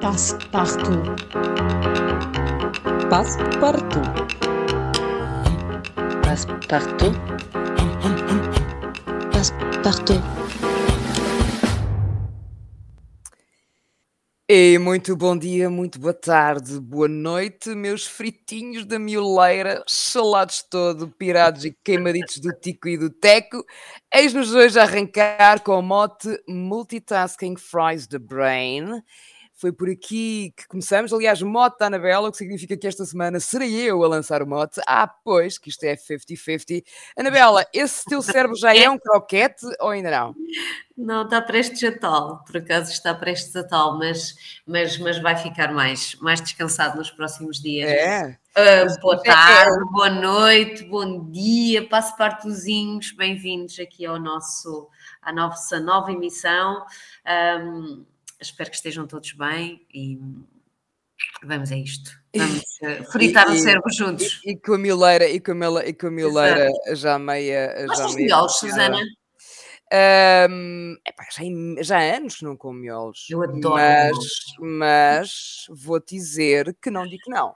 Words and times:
Passe-partout. 0.00 1.14
Passe-partout. 3.10 4.08
Passe-partout. 6.22 7.20
E 14.48 14.78
muito 14.78 15.14
bom 15.14 15.36
dia, 15.36 15.68
muito 15.68 16.00
boa 16.00 16.12
tarde, 16.14 16.80
boa 16.80 17.06
noite, 17.06 17.68
meus 17.74 18.04
fritinhos 18.06 18.84
da 18.84 18.98
mioleira, 18.98 19.84
salados 19.86 20.62
todo, 20.62 21.08
pirados 21.08 21.64
e 21.64 21.76
queimaditos 21.84 22.38
do 22.38 22.50
tico 22.58 22.88
e 22.88 22.96
do 22.96 23.10
teco. 23.10 23.64
Eis-nos 24.12 24.52
hoje 24.52 24.80
a 24.80 24.82
arrancar 24.82 25.62
com 25.62 25.78
o 25.78 25.82
mote 25.82 26.42
Multitasking 26.48 27.56
Fries 27.56 28.08
the 28.08 28.18
Brain. 28.18 29.02
Foi 29.60 29.70
por 29.70 29.90
aqui 29.90 30.54
que 30.56 30.66
começamos. 30.66 31.12
Aliás, 31.12 31.42
mote 31.42 31.76
da 31.78 31.88
Anabela, 31.88 32.28
o 32.28 32.32
que 32.32 32.38
significa 32.38 32.78
que 32.78 32.86
esta 32.86 33.04
semana 33.04 33.38
serei 33.38 33.74
eu 33.74 34.02
a 34.02 34.08
lançar 34.08 34.42
o 34.42 34.46
mote. 34.46 34.80
Ah, 34.86 35.06
pois, 35.06 35.58
que 35.58 35.68
isto 35.68 35.84
é 35.84 35.96
50-50. 35.96 36.82
Anabela, 37.14 37.66
esse 37.70 38.06
teu 38.06 38.22
cérebro 38.22 38.56
já 38.56 38.74
é 38.74 38.88
um 38.88 38.98
croquete 38.98 39.66
ou 39.78 39.90
ainda 39.90 40.10
não? 40.10 40.34
Não, 40.96 41.24
está 41.24 41.42
prestes 41.42 41.84
a 41.84 41.98
tal, 41.98 42.42
por 42.44 42.56
acaso 42.56 42.90
está 42.90 43.14
prestes 43.14 43.54
a 43.54 43.62
tal, 43.62 43.98
mas, 43.98 44.34
mas, 44.66 44.96
mas 44.96 45.18
vai 45.18 45.36
ficar 45.36 45.74
mais, 45.74 46.14
mais 46.22 46.40
descansado 46.40 46.96
nos 46.96 47.10
próximos 47.10 47.60
dias. 47.60 47.90
É. 47.90 48.38
Uh, 48.56 49.00
boa 49.02 49.22
tarde, 49.22 49.84
boa 49.92 50.10
noite, 50.10 50.84
bom 50.84 51.30
dia, 51.30 51.86
passo 51.86 52.16
partozinhos, 52.16 53.12
bem-vindos 53.12 53.78
aqui 53.78 54.06
ao 54.06 54.18
nosso, 54.18 54.88
à 55.20 55.30
nossa 55.32 55.78
nova 55.78 56.12
emissão. 56.12 56.82
Um, 57.60 58.06
espero 58.40 58.70
que 58.70 58.76
estejam 58.76 59.06
todos 59.06 59.32
bem 59.32 59.86
e 59.92 60.18
vamos 61.44 61.70
a 61.72 61.76
isto. 61.76 62.10
Vamos 62.34 62.62
uh, 62.82 63.10
fritar 63.12 63.48
E- 63.50 63.56
o 63.56 63.58
cérebro 63.58 63.92
juntos. 63.92 64.40
E, 64.44 64.52
e 64.52 64.56
com 64.58 64.74
a 64.74 64.78
mioleira, 64.78 65.28
e 65.28 65.40
com 65.40 65.52
a, 65.52 65.54
mila- 65.54 65.86
e 65.86 65.92
com 65.92 66.06
a 66.06 66.10
mioleira 66.10 66.68
já 66.92 67.18
meia. 67.18 67.86
Já 67.96 68.06
de 68.06 68.14
meia 68.14 68.26
miolos. 68.26 68.56
Susana? 68.58 68.98
Ahm, 69.92 70.94
epá, 71.06 71.26
já, 71.32 71.42
já 71.82 71.98
há 71.98 72.16
anos 72.16 72.36
que 72.36 72.44
não 72.44 72.56
como 72.56 72.78
miolos. 72.78 73.26
Eu 73.28 73.42
adoro 73.42 73.74
mas, 73.74 74.16
mas 74.60 75.66
vou-te 75.68 76.14
dizer 76.14 76.76
que 76.80 76.90
não 76.90 77.06
digo 77.06 77.24
não. 77.28 77.54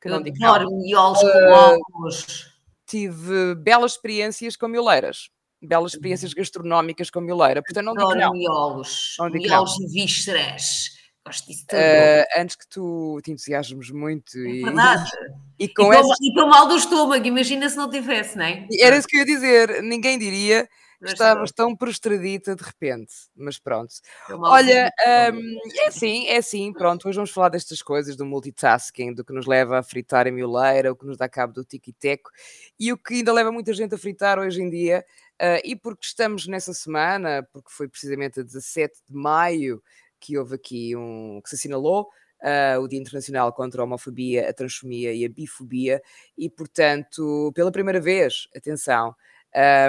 Que 0.00 0.08
Eu 0.08 0.12
não 0.14 0.22
digo 0.22 0.36
não. 0.40 0.78
miolos 0.78 1.20
com 1.20 1.28
Uh, 1.28 1.80
ovos. 2.02 2.52
Tive 2.86 3.54
belas 3.54 3.92
experiências 3.92 4.56
com 4.56 4.66
mioleiras. 4.68 5.30
Belas 5.66 5.94
experiências 5.94 6.32
gastronómicas 6.32 7.10
com 7.10 7.20
mioleira. 7.20 7.62
Portanto, 7.62 7.84
não 7.84 7.94
digo 7.94 8.14
não. 8.14 8.32
miolos. 8.32 9.16
Não 9.18 9.30
digo 9.30 9.44
Miolos 9.44 9.78
e 9.80 9.86
vísceras. 9.86 10.96
Gosto 11.24 11.46
disso 11.48 11.64
tudo. 11.66 11.80
Ah, 11.80 12.40
antes 12.40 12.54
que 12.54 12.68
tu 12.68 13.20
te 13.24 13.32
entusiasmes 13.32 13.90
muito 13.90 14.38
é 14.38 14.48
e, 14.48 14.62
verdade. 14.62 15.10
e 15.10 15.36
E 15.58 15.68
com 15.68 15.92
e 15.92 16.34
para 16.34 16.44
o 16.44 16.48
mal 16.50 16.68
do 16.68 16.76
estômago, 16.76 17.26
imagina 17.26 17.68
se 17.68 17.76
não 17.76 17.88
tivesse, 17.88 18.36
não 18.36 18.44
é? 18.44 18.66
Era 18.78 18.96
isso 18.96 19.08
que 19.08 19.16
eu 19.16 19.20
ia 19.20 19.26
dizer. 19.26 19.82
Ninguém 19.82 20.18
diria 20.18 20.68
que 20.98 21.04
Mas 21.04 21.12
estavas 21.12 21.50
tão 21.50 21.74
prostradita 21.74 22.54
de 22.54 22.62
repente. 22.62 23.12
Mas 23.34 23.58
pronto. 23.58 23.94
Olha, 24.30 24.90
hum, 25.32 25.58
é 25.78 25.88
assim, 25.88 26.26
é 26.26 26.36
assim, 26.36 26.72
pronto, 26.72 27.08
hoje 27.08 27.16
vamos 27.16 27.30
falar 27.30 27.48
destas 27.48 27.82
coisas, 27.82 28.16
do 28.16 28.26
multitasking, 28.26 29.14
do 29.14 29.24
que 29.24 29.32
nos 29.32 29.46
leva 29.46 29.78
a 29.78 29.82
fritar 29.82 30.26
a 30.26 30.30
mioleira, 30.30 30.92
o 30.92 30.96
que 30.96 31.06
nos 31.06 31.16
dá 31.16 31.28
cabo 31.28 31.52
do 31.52 31.64
tic-teco 31.64 32.30
e 32.78 32.92
o 32.92 32.98
que 32.98 33.14
ainda 33.14 33.32
leva 33.32 33.50
muita 33.50 33.72
gente 33.72 33.94
a 33.94 33.98
fritar 33.98 34.38
hoje 34.38 34.60
em 34.60 34.70
dia, 34.70 35.04
ah, 35.40 35.60
e 35.64 35.76
porque 35.76 36.06
estamos 36.06 36.46
nessa 36.46 36.72
semana, 36.74 37.46
porque 37.52 37.70
foi 37.70 37.88
precisamente 37.88 38.40
a 38.40 38.42
17 38.42 38.94
de 39.08 39.14
maio 39.14 39.82
que 40.20 40.38
houve 40.38 40.54
aqui 40.56 40.96
um, 40.96 41.40
que 41.42 41.50
se 41.50 41.56
assinalou, 41.56 42.08
ah, 42.42 42.78
o 42.80 42.88
Dia 42.88 43.00
Internacional 43.00 43.52
contra 43.52 43.82
a 43.82 43.84
Homofobia, 43.84 44.48
a 44.48 44.52
Transfobia 44.52 45.12
e 45.12 45.24
a 45.24 45.28
Bifobia, 45.28 46.02
e 46.36 46.48
portanto, 46.50 47.52
pela 47.54 47.72
primeira 47.72 48.00
vez, 48.00 48.48
atenção, 48.56 49.14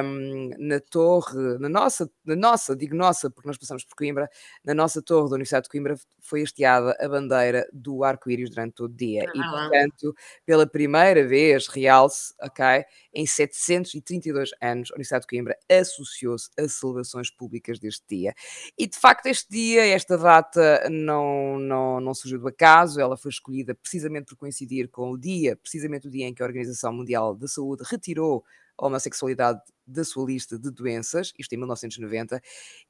hum, 0.04 0.50
na 0.58 0.80
torre, 0.80 1.58
na 1.60 1.70
nossa, 1.70 2.10
na 2.26 2.36
nossa, 2.36 2.76
digo 2.76 2.96
nossa, 2.96 3.30
porque 3.30 3.48
nós 3.48 3.58
passamos 3.58 3.84
por 3.86 3.96
Coimbra, 3.96 4.30
na 4.64 4.74
nossa 4.74 5.02
torre 5.02 5.30
da 5.30 5.36
Universidade 5.36 5.64
de 5.66 5.70
Coimbra 5.70 5.96
foi 6.28 6.42
hasteada 6.42 6.96
a 7.00 7.08
bandeira 7.08 7.68
do 7.72 8.04
arco-íris 8.04 8.50
durante 8.50 8.74
todo 8.74 8.92
o 8.92 8.96
dia. 8.96 9.24
E, 9.34 9.40
Ah 9.40 9.52
lá. 9.52 9.70
portanto, 9.70 10.16
pela 10.46 10.68
primeira 10.68 11.26
vez, 11.26 11.68
realce, 11.68 12.34
ok, 12.42 12.66
em 13.14 13.26
732 13.26 14.52
anos, 14.62 14.92
a 14.92 14.96
Universidade 14.96 15.22
de 15.22 15.28
Coimbra 15.28 15.58
associou-se 15.70 16.50
a 16.60 16.68
celebrações 16.68 17.30
públicas 17.32 17.80
deste 17.80 18.04
dia. 18.08 18.34
E, 18.78 18.88
de 18.88 18.98
facto, 18.98 19.28
este 19.28 19.50
dia, 19.50 19.86
esta 19.88 20.18
data, 20.18 20.90
não, 20.90 21.58
não, 21.58 22.00
não 22.02 22.14
surgiu 22.14 22.40
do 22.40 22.48
acaso, 22.48 23.00
ela 23.00 23.16
foi 23.16 23.30
escolhida 23.30 23.74
precisamente 23.74 24.26
por 24.26 24.36
coincidir 24.36 24.90
com 24.90 25.12
o 25.12 25.18
dia, 25.18 25.56
precisamente 25.56 26.08
o 26.08 26.12
dia 26.12 26.28
em 26.28 26.34
que 26.34 26.44
a 26.44 26.46
Organização 26.46 26.92
Mundial 26.92 27.36
da 27.36 27.48
Saúde 27.48 27.84
retirou 27.90 28.44
a 28.78 28.86
homossexualidade 28.86 29.60
da 29.86 30.04
sua 30.04 30.26
lista 30.26 30.60
de 30.60 30.70
doenças, 30.70 31.34
isto 31.40 31.54
em 31.54 31.58
1990, 31.58 32.42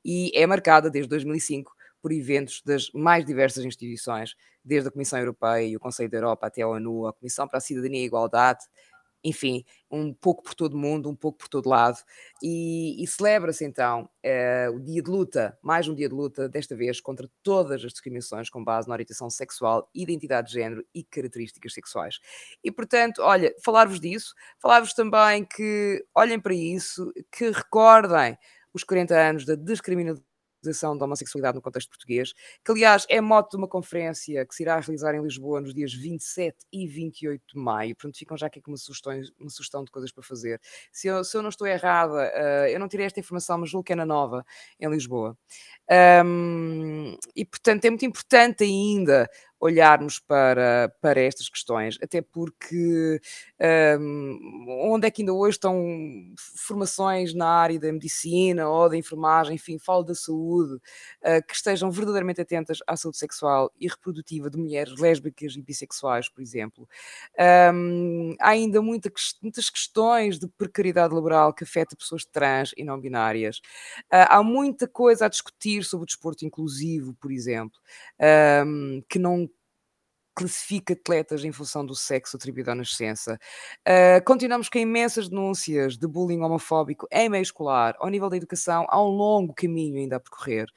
e 0.04 0.32
é 0.36 0.46
marcada 0.46 0.90
desde 0.90 1.10
2005 1.10 1.77
por 2.08 2.14
eventos 2.14 2.62
das 2.62 2.90
mais 2.94 3.26
diversas 3.26 3.66
instituições, 3.66 4.34
desde 4.64 4.88
a 4.88 4.92
Comissão 4.92 5.20
Europeia 5.20 5.68
e 5.68 5.76
o 5.76 5.80
Conselho 5.80 6.10
da 6.10 6.18
Europa 6.20 6.48
até 6.48 6.62
a 6.62 6.68
ONU, 6.70 7.06
a 7.06 7.12
Comissão 7.12 7.46
para 7.46 7.58
a 7.58 7.62
Cidadania 7.62 8.00
e 8.00 8.04
a 8.04 8.06
Igualdade, 8.06 8.64
enfim, 9.22 9.66
um 9.92 10.14
pouco 10.14 10.42
por 10.42 10.56
todo 10.56 10.76
o 10.76 10.78
mundo, 10.78 11.10
um 11.10 11.16
pouco 11.16 11.40
por 11.40 11.50
todo 11.50 11.68
lado, 11.68 11.98
e, 12.42 13.04
e 13.04 13.06
celebra-se 13.08 13.66
então 13.66 14.10
eh, 14.24 14.70
o 14.74 14.80
dia 14.80 15.04
de 15.04 15.10
luta, 15.12 15.58
mais 15.62 15.86
um 15.90 15.94
dia 15.94 16.08
de 16.08 16.16
luta, 16.16 16.48
desta 16.48 16.78
vez 16.78 17.02
contra 17.02 17.30
todas 17.44 17.84
as 17.84 17.92
discriminações 17.92 18.50
com 18.50 18.64
base 18.64 18.88
na 18.88 18.94
orientação 18.94 19.30
sexual, 19.30 19.90
identidade 19.94 20.48
de 20.48 20.54
género 20.54 20.86
e 20.96 21.04
características 21.04 21.74
sexuais. 21.74 22.20
E 22.64 22.72
portanto, 22.72 23.22
olha, 23.22 23.54
falar-vos 23.66 24.00
disso, 24.00 24.34
falar-vos 24.62 24.94
também 24.94 25.44
que 25.44 26.06
olhem 26.16 26.40
para 26.40 26.54
isso, 26.54 27.12
que 27.30 27.50
recordem 27.50 28.38
os 28.74 28.86
40 28.86 29.14
anos 29.14 29.46
da 29.46 29.56
da 30.98 31.06
homossexualidade 31.06 31.56
no 31.56 31.62
contexto 31.62 31.90
português, 31.90 32.34
que 32.64 32.72
aliás 32.72 33.06
é 33.10 33.22
mote 33.22 33.52
de 33.52 33.58
uma 33.58 33.68
conferência 33.68 34.46
que 34.46 34.56
se 34.56 34.64
irá 34.64 34.80
realizar 34.80 35.16
em 35.16 35.22
Lisboa 35.22 35.62
nos 35.62 35.74
dias 35.74 35.94
27 35.94 36.58
e 36.72 36.88
28 36.88 37.42
de 37.54 37.60
maio, 37.60 37.96
portanto 37.96 38.18
ficam 38.18 38.38
já 38.38 38.48
aqui 38.48 38.62
com 38.62 38.72
uma 38.72 38.78
sugestão, 38.78 39.14
uma 39.40 39.50
sugestão 39.50 39.84
de 39.84 39.92
coisas 39.92 40.12
para 40.12 40.24
fazer. 40.24 40.60
Se 40.92 41.08
eu, 41.08 41.24
se 41.24 41.36
eu 41.38 41.42
não 41.42 41.50
estou 41.50 41.68
errada, 41.68 42.32
eh, 42.34 42.74
eu 42.76 42.80
não 42.80 42.88
tirei 42.88 43.06
esta 43.06 43.20
informação, 43.20 43.58
mas 43.58 43.70
julgo 43.70 43.84
que 43.86 43.94
é 43.94 43.96
na 43.96 44.06
Nova, 44.06 44.46
em 44.80 44.90
Lisboa. 44.90 45.38
Ahm, 45.90 47.16
e 47.36 47.46
portanto 47.46 47.86
é 47.86 47.90
muito 47.90 48.06
importante 48.06 48.64
ainda 48.64 49.30
olharmos 49.60 50.20
para, 50.20 50.94
para 51.02 51.20
estas 51.22 51.50
questões, 51.50 51.98
até 52.02 52.22
porque 52.22 53.20
ahm, 53.60 54.38
onde 54.92 55.08
é 55.08 55.12
que 55.12 55.22
ainda 55.22 55.34
hoje 55.34 55.58
estão 55.58 55.84
formações 56.68 57.34
na 57.34 57.48
área 57.48 57.80
da 57.80 57.92
medicina 57.92 58.70
ou 58.70 58.90
da 58.90 58.98
enfermagem, 58.98 59.56
enfim, 59.56 59.78
falo 59.80 60.04
da 60.04 60.16
saúde, 60.16 60.80
ah, 61.24 61.42
que 61.42 61.54
estejam 61.56 61.90
verdadeiramente 61.92 62.42
atentas 62.42 62.80
à 62.88 62.96
saúde 62.96 63.18
sexual 63.18 63.72
e 63.80 63.88
reprodutiva 63.88 64.50
de 64.50 64.58
mulheres 64.58 64.94
lésbicas 65.00 65.56
e 65.56 65.62
bissexuais, 65.62 66.30
por 66.30 66.42
exemplo. 66.42 66.88
Ahm, 67.40 68.36
há 68.40 68.50
ainda 68.50 68.82
muita 68.82 69.12
muitas 69.42 69.70
questões 69.70 70.40
de 70.40 70.48
precariedade 70.48 71.14
laboral 71.14 71.54
que 71.54 71.64
afeta 71.64 71.96
pessoas 71.96 72.26
trans 72.26 72.72
e 72.78 72.84
não 72.84 73.00
binárias. 73.00 73.62
Ah, 74.12 74.38
há 74.38 74.44
muita 74.44 74.88
coisa 74.88 75.26
a 75.26 75.30
discutir 75.30 75.84
sobre 75.84 76.04
o 76.04 76.08
desporto 76.08 76.46
inclusivo, 76.46 77.16
por 77.20 77.32
exemplo, 77.32 77.80
ahm, 78.20 79.02
que 79.10 79.20
não 79.20 79.50
classifica 80.38 80.94
atletas 80.94 81.44
em 81.44 81.52
função 81.52 81.84
do 81.84 81.96
sexo 81.96 82.38
atribuído 82.38 82.70
à 82.70 82.76
nascença. 82.76 83.40
Ah, 83.84 84.22
continuamos 84.24 84.70
com 84.70 84.78
imensas 84.78 85.28
denúncias 85.28 85.98
de 85.98 86.08
bullying 86.08 86.42
homofóbico 86.42 87.08
em 87.12 87.28
meio 87.28 87.42
escolar. 87.42 87.96
Ao 88.00 88.08
nível 88.08 88.30
da 88.30 88.38
educação, 88.38 88.86
há 88.88 89.02
um 89.04 89.08
longo 89.10 89.52
caminho 89.56 89.98
ainda 89.98 90.18
a 90.18 90.20
percorrer, 90.20 90.68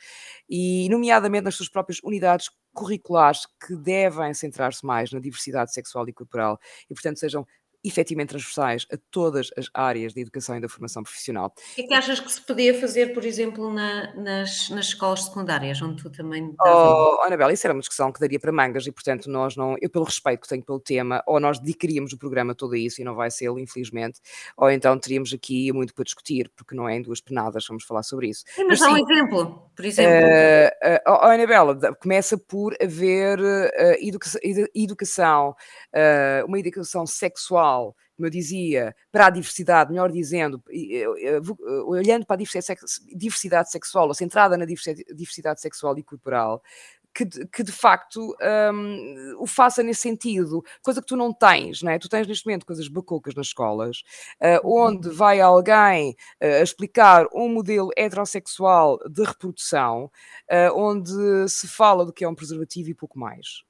e, 0.48 0.88
nomeadamente 0.88 1.44
nas 1.44 1.56
suas 1.56 1.69
próprias 1.69 2.00
unidades 2.03 2.48
curriculares, 2.72 3.47
que 3.66 3.76
devem 3.76 4.33
centrar-se 4.33 4.84
mais 4.86 5.12
na 5.12 5.21
diversidade 5.21 5.74
sexual 5.74 6.09
e 6.09 6.13
corporal 6.13 6.59
e, 6.89 6.95
portanto, 6.95 7.18
sejam 7.18 7.47
efetivamente 7.84 8.30
transversais 8.30 8.86
a 8.92 8.97
todas 9.10 9.50
as 9.56 9.68
áreas 9.74 10.12
da 10.15 10.21
educação 10.21 10.56
e 10.56 10.60
da 10.60 10.68
formação 10.68 11.03
profissional. 11.03 11.53
O 11.72 11.74
que 11.74 11.82
é 11.82 11.86
que 11.86 11.94
achas 11.94 12.21
que 12.21 12.30
se 12.30 12.41
podia 12.42 12.78
fazer, 12.78 13.12
por 13.15 13.24
exemplo, 13.24 13.72
na- 13.72 14.15
nas, 14.15 14.68
nas 14.71 14.86
escolas 14.86 15.24
secundárias, 15.24 15.80
onde 15.82 16.03
tu 16.03 16.10
também 16.10 16.54
Oh, 16.62 17.22
Anabela, 17.24 17.53
isso 17.53 17.66
era 17.66 17.72
uma 17.74 17.80
discussão 17.80 18.12
que 18.12 18.21
daria 18.21 18.38
para 18.38 18.53
mangas 18.53 18.86
e, 18.86 18.92
portanto, 18.92 19.30
nós 19.30 19.56
não, 19.56 19.77
eu 19.80 19.88
pelo 19.88 20.04
respeito 20.04 20.42
que 20.42 20.48
tenho 20.48 20.62
pelo 20.65 20.78
tema, 20.80 21.22
ou 21.27 21.41
nós 21.41 21.59
dedicaríamos 21.59 22.12
o 22.12 22.18
programa 22.18 22.54
todo 22.54 22.74
a 22.74 22.78
isso 22.78 23.00
e 23.00 23.04
não 23.04 23.15
vai 23.15 23.30
ser, 23.30 23.48
infelizmente, 23.59 24.21
ou 24.56 24.71
então 24.71 24.98
teríamos 24.98 25.32
aqui 25.32 25.72
muito 25.72 25.94
para 25.94 26.04
discutir, 26.04 26.50
porque 26.54 26.74
não 26.74 26.88
é 26.88 26.97
em 26.97 27.03
duas 27.03 27.21
penadas 27.21 27.65
vamos 27.66 27.84
falar 27.84 28.03
sobre 28.03 28.28
isso. 28.28 28.44
Sim, 28.47 28.65
mas 28.65 28.80
Mas 28.80 28.91
dá 28.91 28.94
um 28.94 28.98
exemplo, 28.98 29.71
por 29.74 29.84
exemplo. 29.84 30.12
Eh, 30.12 30.77
eh, 30.82 31.03
oh, 31.06 31.12
Anabela, 31.12 31.94
começa 31.94 32.36
por 32.36 32.77
haver 32.82 33.38
eh, 33.41 33.98
educa- 34.06 34.28
edu- 34.42 34.68
educação, 34.74 35.54
eh, 35.92 36.42
uma 36.47 36.59
educação 36.59 37.06
sexual, 37.06 37.69
como 38.16 38.26
eu 38.26 38.30
dizia, 38.30 38.94
para 39.10 39.26
a 39.26 39.30
diversidade, 39.30 39.90
melhor 39.90 40.12
dizendo, 40.12 40.62
olhando 41.86 42.26
para 42.26 42.34
a 42.34 42.38
diversidade, 42.38 42.66
sex- 42.66 43.00
diversidade 43.16 43.70
sexual, 43.70 44.08
ou 44.08 44.14
centrada 44.14 44.56
na 44.58 44.66
diversidade 44.66 45.60
sexual 45.60 45.96
e 45.98 46.02
corporal, 46.02 46.62
que, 47.15 47.27
que 47.27 47.62
de 47.62 47.72
facto 47.72 48.36
um, 48.72 49.34
o 49.39 49.47
faça 49.47 49.83
nesse 49.83 50.03
sentido, 50.03 50.62
coisa 50.83 51.01
que 51.01 51.07
tu 51.07 51.16
não 51.16 51.33
tens, 51.33 51.83
não 51.83 51.91
é? 51.91 51.98
Tu 51.98 52.09
tens 52.09 52.27
neste 52.27 52.47
momento 52.47 52.66
coisas 52.66 52.89
bacocas 52.89 53.34
nas 53.34 53.48
escolas, 53.48 54.03
uh, 54.41 54.60
onde 54.65 55.09
vai 55.10 55.41
alguém 55.41 56.16
uh, 56.42 56.62
explicar 56.62 57.27
um 57.34 57.48
modelo 57.48 57.91
heterossexual 57.97 58.98
de 59.09 59.22
reprodução, 59.24 60.10
uh, 60.51 60.74
onde 60.74 61.48
se 61.48 61.66
fala 61.68 62.04
do 62.04 62.12
que 62.12 62.24
é 62.24 62.28
um 62.28 62.34
preservativo 62.34 62.91
e 62.91 62.95
pouco 62.95 63.18
mais. 63.18 63.63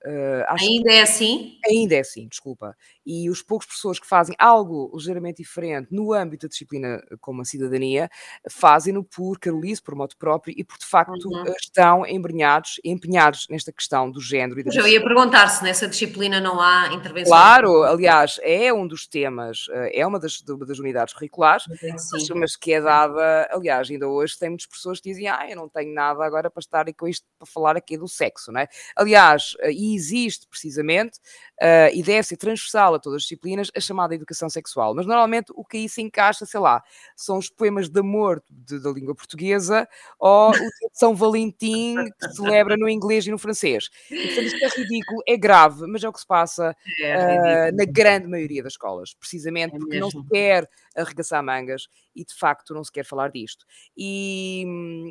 Ainda 0.48 0.92
é 0.92 1.02
assim? 1.02 1.58
Ainda 1.66 1.94
é 1.94 2.00
assim, 2.00 2.28
desculpa. 2.28 2.76
E 3.04 3.30
os 3.30 3.42
poucos 3.42 3.66
pessoas 3.66 3.98
que 3.98 4.06
fazem 4.06 4.34
algo 4.38 4.90
ligeiramente 4.94 5.42
diferente 5.42 5.88
no 5.90 6.12
âmbito 6.12 6.46
da 6.46 6.50
disciplina 6.50 7.02
como 7.20 7.42
a 7.42 7.44
cidadania, 7.44 8.10
fazem-no 8.48 9.02
por 9.02 9.38
carolice, 9.38 9.82
por 9.82 9.94
modo 9.94 10.16
próprio 10.16 10.54
e 10.56 10.64
por 10.64 10.78
de 10.78 10.86
facto 10.86 11.26
uhum. 11.26 11.44
estão 11.60 12.06
embrenhados, 12.06 12.80
empenhados 12.84 13.29
nesta 13.48 13.72
questão 13.72 14.10
do 14.10 14.20
género. 14.20 14.60
E 14.60 14.62
da 14.64 14.74
eu 14.74 14.86
ia 14.86 15.02
perguntar 15.02 15.48
se 15.48 15.62
nessa 15.62 15.86
disciplina 15.88 16.40
não 16.40 16.60
há 16.60 16.92
intervenção. 16.92 17.32
Claro, 17.32 17.82
aliás, 17.82 18.38
é 18.42 18.72
um 18.72 18.86
dos 18.86 19.06
temas, 19.06 19.66
eh, 19.70 20.00
é 20.00 20.06
uma 20.06 20.18
das, 20.18 20.40
das 20.40 20.78
unidades 20.78 21.14
curriculares, 21.14 21.64
mas, 21.68 22.28
mas, 22.30 22.56
que 22.56 22.72
é 22.72 22.80
dada, 22.80 23.48
aliás, 23.52 23.90
ainda 23.90 24.08
hoje 24.08 24.38
tem 24.38 24.48
muitas 24.48 24.66
pessoas 24.66 25.00
que 25.00 25.10
dizem, 25.10 25.28
ah, 25.28 25.46
eu 25.48 25.56
não 25.56 25.68
tenho 25.68 25.94
nada 25.94 26.24
agora 26.24 26.50
para 26.50 26.60
estar 26.60 26.92
com 26.94 27.08
isto, 27.08 27.26
para 27.38 27.46
falar 27.46 27.76
aqui 27.76 27.96
do 27.96 28.08
sexo, 28.08 28.52
não 28.52 28.60
é? 28.60 28.68
Aliás, 28.96 29.54
eh, 29.60 29.72
e 29.72 29.94
existe 29.94 30.46
precisamente, 30.48 31.18
uh, 31.60 31.94
e 31.94 32.02
deve 32.02 32.22
ser 32.22 32.36
transversal 32.36 32.94
a 32.94 32.98
todas 32.98 33.18
as 33.18 33.22
disciplinas, 33.22 33.70
a 33.76 33.80
chamada 33.80 34.14
educação 34.14 34.48
sexual, 34.48 34.94
mas 34.94 35.06
normalmente 35.06 35.52
o 35.54 35.64
que 35.64 35.76
aí 35.76 35.88
se 35.88 36.02
encaixa, 36.02 36.46
sei 36.46 36.60
lá, 36.60 36.82
são 37.14 37.38
os 37.38 37.48
poemas 37.48 37.88
de 37.88 38.00
amor 38.00 38.42
de, 38.48 38.80
da 38.80 38.90
língua 38.90 39.14
portuguesa 39.14 39.88
ou 40.18 40.50
o 40.50 40.52
de 40.52 40.90
São 40.92 41.14
Valentim 41.14 41.96
que 42.18 42.28
celebra 42.32 42.76
no 42.76 42.88
inglês 42.88 43.19
e 43.26 43.30
no 43.30 43.38
francês. 43.38 43.88
E, 44.10 44.16
portanto, 44.16 44.46
isto 44.46 44.64
é 44.64 44.68
ridículo, 44.82 45.22
é 45.26 45.36
grave, 45.36 45.86
mas 45.86 46.02
é 46.04 46.08
o 46.08 46.12
que 46.12 46.20
se 46.20 46.26
passa 46.26 46.76
é 47.00 47.70
uh, 47.70 47.76
na 47.76 47.84
grande 47.84 48.26
maioria 48.26 48.62
das 48.62 48.74
escolas, 48.74 49.14
precisamente 49.14 49.74
é 49.74 49.78
porque 49.78 49.98
mesmo. 49.98 50.10
não 50.14 50.22
se 50.22 50.28
quer 50.28 50.68
arregaçar 50.96 51.42
mangas 51.42 51.88
e 52.14 52.24
de 52.24 52.34
facto 52.34 52.74
não 52.74 52.84
se 52.84 52.92
quer 52.92 53.04
falar 53.04 53.30
disto. 53.30 53.64
E, 53.96 54.64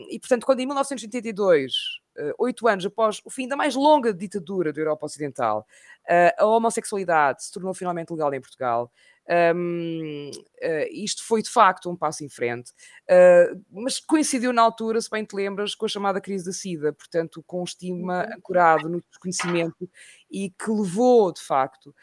e 0.09 0.19
portanto, 0.19 0.45
quando 0.45 0.59
em 0.59 0.65
1982 0.65 1.73
eh, 2.19 2.33
oito 2.37 2.67
anos 2.67 2.85
após 2.85 3.21
o 3.23 3.29
fim 3.29 3.47
da 3.47 3.55
mais 3.55 3.75
longa 3.75 4.13
ditadura 4.13 4.73
da 4.73 4.81
Europa 4.81 5.05
Ocidental, 5.05 5.65
uh, 6.09 6.43
a 6.43 6.45
homossexualidade 6.45 7.43
se 7.43 7.51
tornou 7.51 7.73
finalmente 7.73 8.11
legal 8.11 8.33
em 8.33 8.41
Portugal. 8.41 8.91
Um, 9.29 10.31
uh, 10.31 10.43
eh, 10.59 10.89
isto 10.91 11.23
foi 11.23 11.43
de 11.43 11.51
facto 11.51 11.87
um 11.87 11.95
passo 11.95 12.23
em 12.23 12.29
frente, 12.29 12.71
uh, 13.07 13.63
mas 13.69 13.99
coincidiu 13.99 14.51
na 14.51 14.63
altura, 14.63 14.99
se 14.99 15.07
bem 15.07 15.23
te 15.23 15.35
lembras, 15.35 15.75
com 15.75 15.85
a 15.85 15.89
chamada 15.89 16.19
crise 16.19 16.45
da 16.45 16.51
SIDA, 16.51 16.91
portanto, 16.93 17.43
com 17.45 17.61
o 17.61 17.63
estigma 17.63 18.25
uhum. 18.25 18.33
ancorado 18.37 18.89
no 18.89 19.03
desconhecimento 19.07 19.87
e 20.29 20.49
que 20.49 20.71
levou 20.71 21.31
de 21.33 21.41
facto 21.41 21.93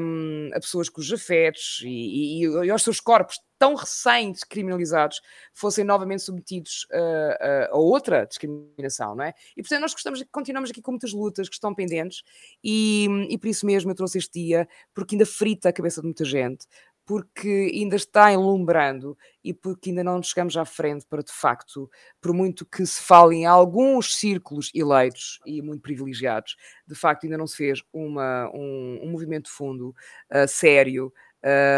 um, 0.00 0.50
a 0.54 0.60
pessoas 0.60 0.88
cujos 0.88 1.20
afetos 1.20 1.82
e, 1.84 1.88
e, 1.88 2.46
e, 2.46 2.70
aos 2.70 2.82
seus 2.82 3.00
corpos 3.00 3.38
tão 3.58 3.74
recém-descriminalizados 3.74 5.20
fossem 5.52 5.84
novamente 5.84 6.22
submetidos 6.22 6.86
a, 6.92 7.68
a, 7.70 7.76
outra 7.76 8.26
discriminação, 8.26 9.14
não 9.14 9.24
é? 9.24 9.34
E 9.56 9.62
portanto 9.62 9.80
nós 9.80 9.92
gostamos, 9.92 10.24
continuamos 10.32 10.70
aqui 10.70 10.80
com 10.82 10.92
muitas 10.92 11.12
lutas 11.12 11.48
que 11.48 11.54
estão 11.54 11.74
pendentes 11.74 12.22
e, 12.62 13.06
e 13.28 13.38
por 13.38 13.48
isso 13.48 13.66
mesmo 13.66 13.90
eu 13.90 13.94
trouxe 13.94 14.18
este 14.18 14.40
dia, 14.40 14.68
porque 14.94 15.14
ainda 15.14 15.26
frita 15.26 15.68
a 15.68 15.72
cabeça 15.72 16.00
de 16.00 16.06
muita 16.06 16.24
gente, 16.24 16.66
porque 17.06 17.70
ainda 17.72 17.96
está 17.96 18.32
enlumbrando 18.32 19.16
e 19.42 19.52
porque 19.52 19.90
ainda 19.90 20.02
não 20.02 20.22
chegamos 20.22 20.56
à 20.56 20.64
frente 20.64 21.06
para, 21.06 21.22
de 21.22 21.32
facto, 21.32 21.90
por 22.20 22.32
muito 22.32 22.64
que 22.64 22.84
se 22.86 23.02
fale 23.02 23.36
em 23.36 23.46
alguns 23.46 24.16
círculos 24.16 24.70
eleitos 24.74 25.38
e 25.44 25.60
muito 25.60 25.82
privilegiados, 25.82 26.56
de 26.86 26.94
facto 26.94 27.24
ainda 27.24 27.38
não 27.38 27.46
se 27.46 27.56
fez 27.56 27.82
uma, 27.92 28.50
um, 28.54 29.00
um 29.02 29.10
movimento 29.10 29.44
de 29.46 29.50
fundo 29.50 29.94
uh, 30.32 30.48
sério 30.48 31.12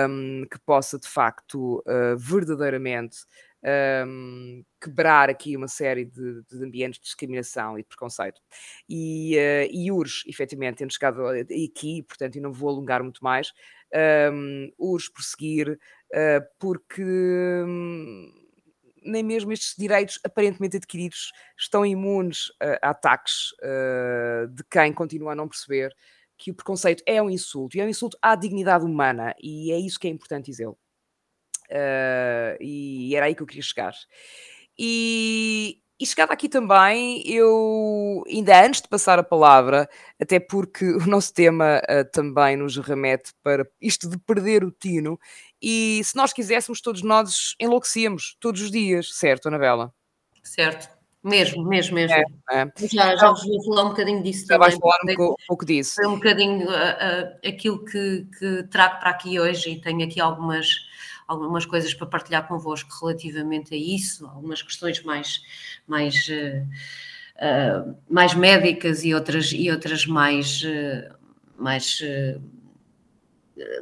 um, 0.09 0.45
que 0.51 0.59
possa, 0.61 0.99
de 0.99 1.09
facto, 1.09 1.83
uh, 1.87 2.17
verdadeiramente 2.17 3.19
um, 4.07 4.65
quebrar 4.81 5.29
aqui 5.29 5.57
uma 5.57 5.67
série 5.67 6.05
de, 6.05 6.43
de, 6.45 6.65
ambientes 6.65 7.01
de 7.01 7.05
discriminação 7.05 7.79
e 7.79 7.83
de 7.83 7.89
preconceito. 7.89 8.41
E, 8.89 9.37
uh, 9.37 9.69
e 9.71 9.91
urge, 9.91 10.23
efetivamente, 10.29 10.79
tendo 10.79 10.93
chegado 10.93 11.27
aqui, 11.27 12.03
portanto, 12.05 12.37
e 12.37 12.41
não 12.41 12.53
vou 12.53 12.69
alongar 12.69 13.03
muito 13.03 13.23
mais, 13.25 13.53
um, 14.33 14.73
urge 14.79 15.11
prosseguir, 15.11 15.71
uh, 15.71 16.47
porque 16.59 17.03
um, 17.03 18.33
nem 19.03 19.23
mesmo 19.23 19.53
estes 19.53 19.75
direitos 19.77 20.19
aparentemente 20.25 20.77
adquiridos 20.77 21.33
estão 21.59 21.87
imunes 21.87 22.49
uh, 22.63 22.79
a 22.83 22.91
ataques 22.91 23.53
uh, 23.63 24.49
de 24.49 24.65
quem 24.65 24.93
continua 24.93 25.33
a 25.33 25.37
não 25.37 25.49
perceber 25.49 25.95
que 26.37 26.51
o 26.51 26.55
preconceito 26.55 27.03
é 27.07 27.23
um 27.23 27.31
insulto, 27.31 27.77
e 27.77 27.81
é 27.81 27.85
um 27.85 27.89
insulto 27.89 28.19
à 28.21 28.37
dignidade 28.37 28.85
humana, 28.85 29.35
e 29.41 29.73
é 29.73 29.79
isso 29.79 29.99
que 29.99 30.07
é 30.07 30.11
importante 30.11 30.51
dizer. 30.51 30.69
Uh, 30.69 30.77
e 32.61 33.17
era 33.17 33.27
aí 33.27 33.35
que 33.35 33.43
eu 33.43 33.47
queria 33.47 33.63
chegar. 33.63 33.95
E, 34.79 35.81
e 35.99 36.07
chegava 36.07 36.33
aqui 36.33 36.49
também, 36.49 37.23
eu, 37.27 38.23
ainda 38.27 38.67
antes 38.67 38.83
de 38.83 38.89
passar 38.89 39.19
a 39.19 39.25
palavra, 39.25 39.89
até 40.21 40.39
porque 40.39 40.85
o 40.97 41.07
nosso 41.07 41.33
tema 41.33 41.81
uh, 41.85 42.05
também 42.13 42.57
nos 42.57 42.77
remete 42.77 43.33
para 43.43 43.67
isto 43.81 44.09
de 44.09 44.19
perder 44.19 44.63
o 44.65 44.71
tino, 44.71 45.19
e 45.61 46.03
se 46.05 46.15
nós 46.17 46.33
quiséssemos, 46.33 46.81
todos 46.81 47.03
nós 47.03 47.55
enlouquecíamos 47.59 48.37
todos 48.39 48.61
os 48.61 48.71
dias, 48.71 49.09
certo, 49.13 49.49
Anabela? 49.49 49.93
Certo, 50.43 50.89
mesmo, 51.25 51.67
mesmo, 51.67 51.95
mesmo. 51.95 52.15
É, 52.15 52.25
é. 52.53 52.73
Já, 52.87 53.17
já 53.17 53.31
vos 53.31 53.45
vou 53.45 53.65
falar 53.65 53.85
um 53.87 53.89
bocadinho 53.89 54.23
disso 54.23 54.47
já 54.47 54.55
também. 54.55 54.69
vais 54.69 54.79
falar 54.79 54.99
um, 55.03 55.33
um 55.33 55.35
pouco 55.49 55.65
disso. 55.65 55.95
Foi 55.97 56.07
um 56.07 56.15
bocadinho 56.15 56.67
uh, 56.67 56.71
uh, 56.71 57.49
aquilo 57.49 57.85
que, 57.85 58.27
que 58.39 58.63
trago 58.71 59.01
para 59.01 59.11
aqui 59.11 59.41
hoje 59.41 59.71
e 59.71 59.81
tenho 59.81 60.05
aqui 60.05 60.21
algumas 60.21 60.69
algumas 61.27 61.67
coisas 61.67 61.93
para 61.93 62.07
partilhar 62.07 62.47
convosco 62.47 62.91
relativamente 63.01 63.75
a 63.75 63.77
isso, 63.77 64.27
algumas 64.27 64.63
questões 64.63 65.03
mais, 65.03 65.43
mais, 65.87 66.29
uh, 66.29 67.89
uh, 67.91 67.97
mais 68.09 68.35
médicas 68.35 69.05
e 69.05 69.15
outras, 69.15 69.53
e 69.53 69.71
outras 69.71 70.07
mais, 70.07 70.63
uh, 70.63 71.15
mais 71.59 72.01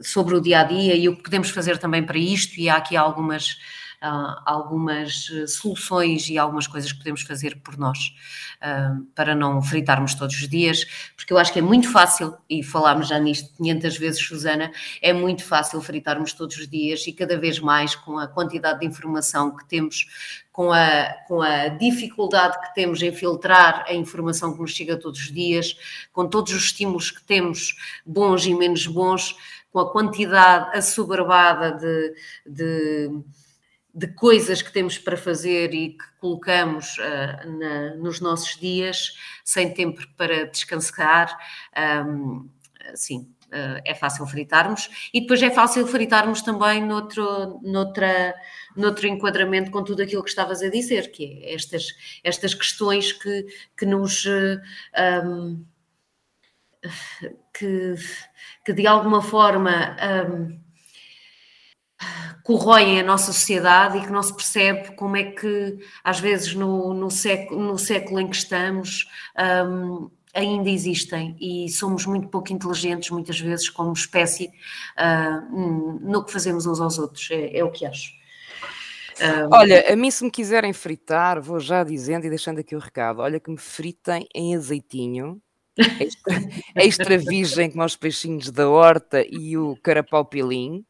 sobre 0.03 0.37
o 0.37 0.41
dia 0.41 0.61
a 0.61 0.65
dia 0.65 0.95
e 0.95 1.09
o 1.09 1.17
que 1.17 1.25
podemos 1.25 1.51
fazer 1.51 1.79
também 1.79 2.05
para 2.05 2.17
isto, 2.17 2.59
e 2.59 2.69
há 2.69 2.77
aqui 2.77 2.97
algumas 2.97 3.59
uh, 4.05 4.43
algumas 4.45 5.31
eh, 5.33 5.47
soluções 5.47 6.29
e 6.29 6.37
algumas 6.37 6.67
coisas 6.67 6.93
que 6.93 6.99
podemos 6.99 7.23
fazer 7.23 7.61
por 7.63 7.79
nós 7.79 8.15
uh, 8.61 9.05
para 9.15 9.35
não 9.35 9.63
fritarmos 9.63 10.15
todos 10.15 10.37
os 10.37 10.49
dias, 10.49 10.85
porque 11.17 11.33
eu 11.33 11.39
acho 11.39 11.53
que 11.53 11.59
é 11.59 11.63
muito 11.63 11.91
fácil, 11.91 12.37
e 12.49 12.63
falámos 12.63 13.09
já 13.09 13.19
nisto 13.19 13.51
500 13.57 13.99
vezes, 13.99 14.21
Susana, 14.27 14.71
é 15.01 15.13
muito 15.13 15.43
fácil 15.45 15.81
fritarmos 15.81 16.33
todos 16.35 16.57
os 16.59 16.69
dias 16.69 17.07
e 17.07 17.13
cada 17.13 17.39
vez 17.39 17.59
mais 17.59 17.95
com 17.95 18.19
a 18.19 18.29
quantidade 18.29 18.81
de 18.81 18.87
informação 18.87 19.57
que 19.57 19.65
temos 19.67 20.07
com 20.53 20.73
a, 20.73 21.13
com 21.27 21.43
a 21.43 21.67
dificuldade 21.67 22.61
que 22.61 22.75
temos 22.75 23.03
em 23.03 23.11
filtrar 23.11 23.85
a 23.89 23.95
informação 23.95 24.55
que 24.55 24.61
nos 24.61 24.71
chega 24.71 24.97
todos 24.97 25.19
os 25.19 25.33
dias, 25.33 25.77
com 26.13 26.29
todos 26.29 26.53
os 26.53 26.67
estímulos 26.67 27.11
que 27.11 27.25
temos, 27.25 27.75
bons 28.07 28.47
e 28.47 28.55
menos 28.55 28.87
bons, 28.87 29.35
com 29.73 29.81
a 29.81 29.91
quantidade 29.91 30.79
assoberbada 30.79 31.73
de, 31.73 32.15
de 32.47 33.25
de 33.95 34.09
coisas 34.09 34.61
que 34.61 34.73
temos 34.73 34.99
para 34.99 35.17
fazer 35.17 35.73
e 35.73 35.91
que 35.91 36.05
colocamos 36.19 36.99
uh, 36.99 37.59
na, 37.59 37.95
nos 37.95 38.21
nossos 38.21 38.59
dias 38.59 39.17
sem 39.45 39.73
tempo 39.73 40.03
para 40.17 40.47
descansar, 40.47 41.37
um, 42.07 42.49
sim, 42.95 43.33
uh, 43.47 43.81
é 43.85 43.95
fácil 43.95 44.27
fritarmos. 44.27 45.11
E 45.15 45.21
depois 45.21 45.41
é 45.43 45.51
fácil 45.51 45.87
fritarmos 45.87 46.43
também 46.43 46.85
noutro, 46.85 47.61
noutra, 47.63 48.35
noutro 48.77 49.07
enquadramento 49.07 49.71
com 49.71 49.85
tudo 49.85 50.03
aquilo 50.03 50.25
que 50.25 50.31
estavas 50.31 50.61
a 50.61 50.69
dizer, 50.69 51.13
que 51.13 51.43
é 51.45 51.55
estas, 51.55 51.95
estas 52.25 52.53
questões 52.53 53.13
que, 53.13 53.47
que 53.77 53.87
nos. 53.87 54.25
Uh, 54.25 54.61
um, 54.99 55.65
que, 57.57 57.95
que 58.65 58.73
de 58.73 58.87
alguma 58.89 59.23
forma. 59.23 59.97
Um, 60.29 60.64
corroem 62.43 63.01
a 63.01 63.03
nossa 63.03 63.33
sociedade 63.33 63.99
e 63.99 64.03
que 64.03 64.13
não 64.13 64.23
se 64.23 64.35
percebe 64.35 64.95
como 64.97 65.17
é 65.17 65.25
que, 65.25 65.79
às 66.03 66.21
vezes, 66.21 66.55
no, 66.55 66.93
no, 66.93 67.11
século, 67.11 67.61
no 67.61 67.79
século 67.79 68.21
em 68.21 68.29
que 68.29 68.37
estamos, 68.37 69.09
um, 69.67 70.11
ainda 70.35 70.69
existem 70.69 71.37
e 71.41 71.69
somos 71.71 72.05
muito 72.05 72.29
pouco 72.29 72.53
inteligentes, 72.53 73.11
muitas 73.11 73.41
vezes, 73.41 73.71
como 73.71 73.93
espécie, 73.93 74.51
uh, 74.99 76.01
no 76.01 76.25
que 76.25 76.33
fazemos 76.33 76.67
uns 76.67 76.81
aos 76.81 76.99
outros. 76.99 77.29
É, 77.31 77.59
é 77.59 77.65
o 77.65 77.71
que 77.71 77.87
acho. 77.87 78.13
Um... 79.21 79.55
Olha, 79.55 79.93
a 79.93 79.97
mim 79.97 80.11
se 80.11 80.25
me 80.25 80.31
quiserem 80.31 80.73
fritar, 80.73 81.41
vou 81.41 81.61
já 81.61 81.85
dizendo 81.85 82.27
e 82.27 82.29
deixando 82.29 82.59
aqui 82.59 82.75
o 82.75 82.81
recado, 82.81 83.21
olha 83.21 83.39
que 83.39 83.51
me 83.51 83.57
fritem 83.57 84.27
em 84.35 84.57
azeitinho, 84.57 85.41
extra, 85.77 86.35
extra 86.77 87.19
virgem 87.19 87.71
como 87.71 87.85
os 87.85 87.97
peixinhos 87.97 88.51
da 88.51 88.69
horta 88.69 89.25
e 89.29 89.57
o 89.57 89.77
carapau 89.83 90.25
pilim. 90.25 90.85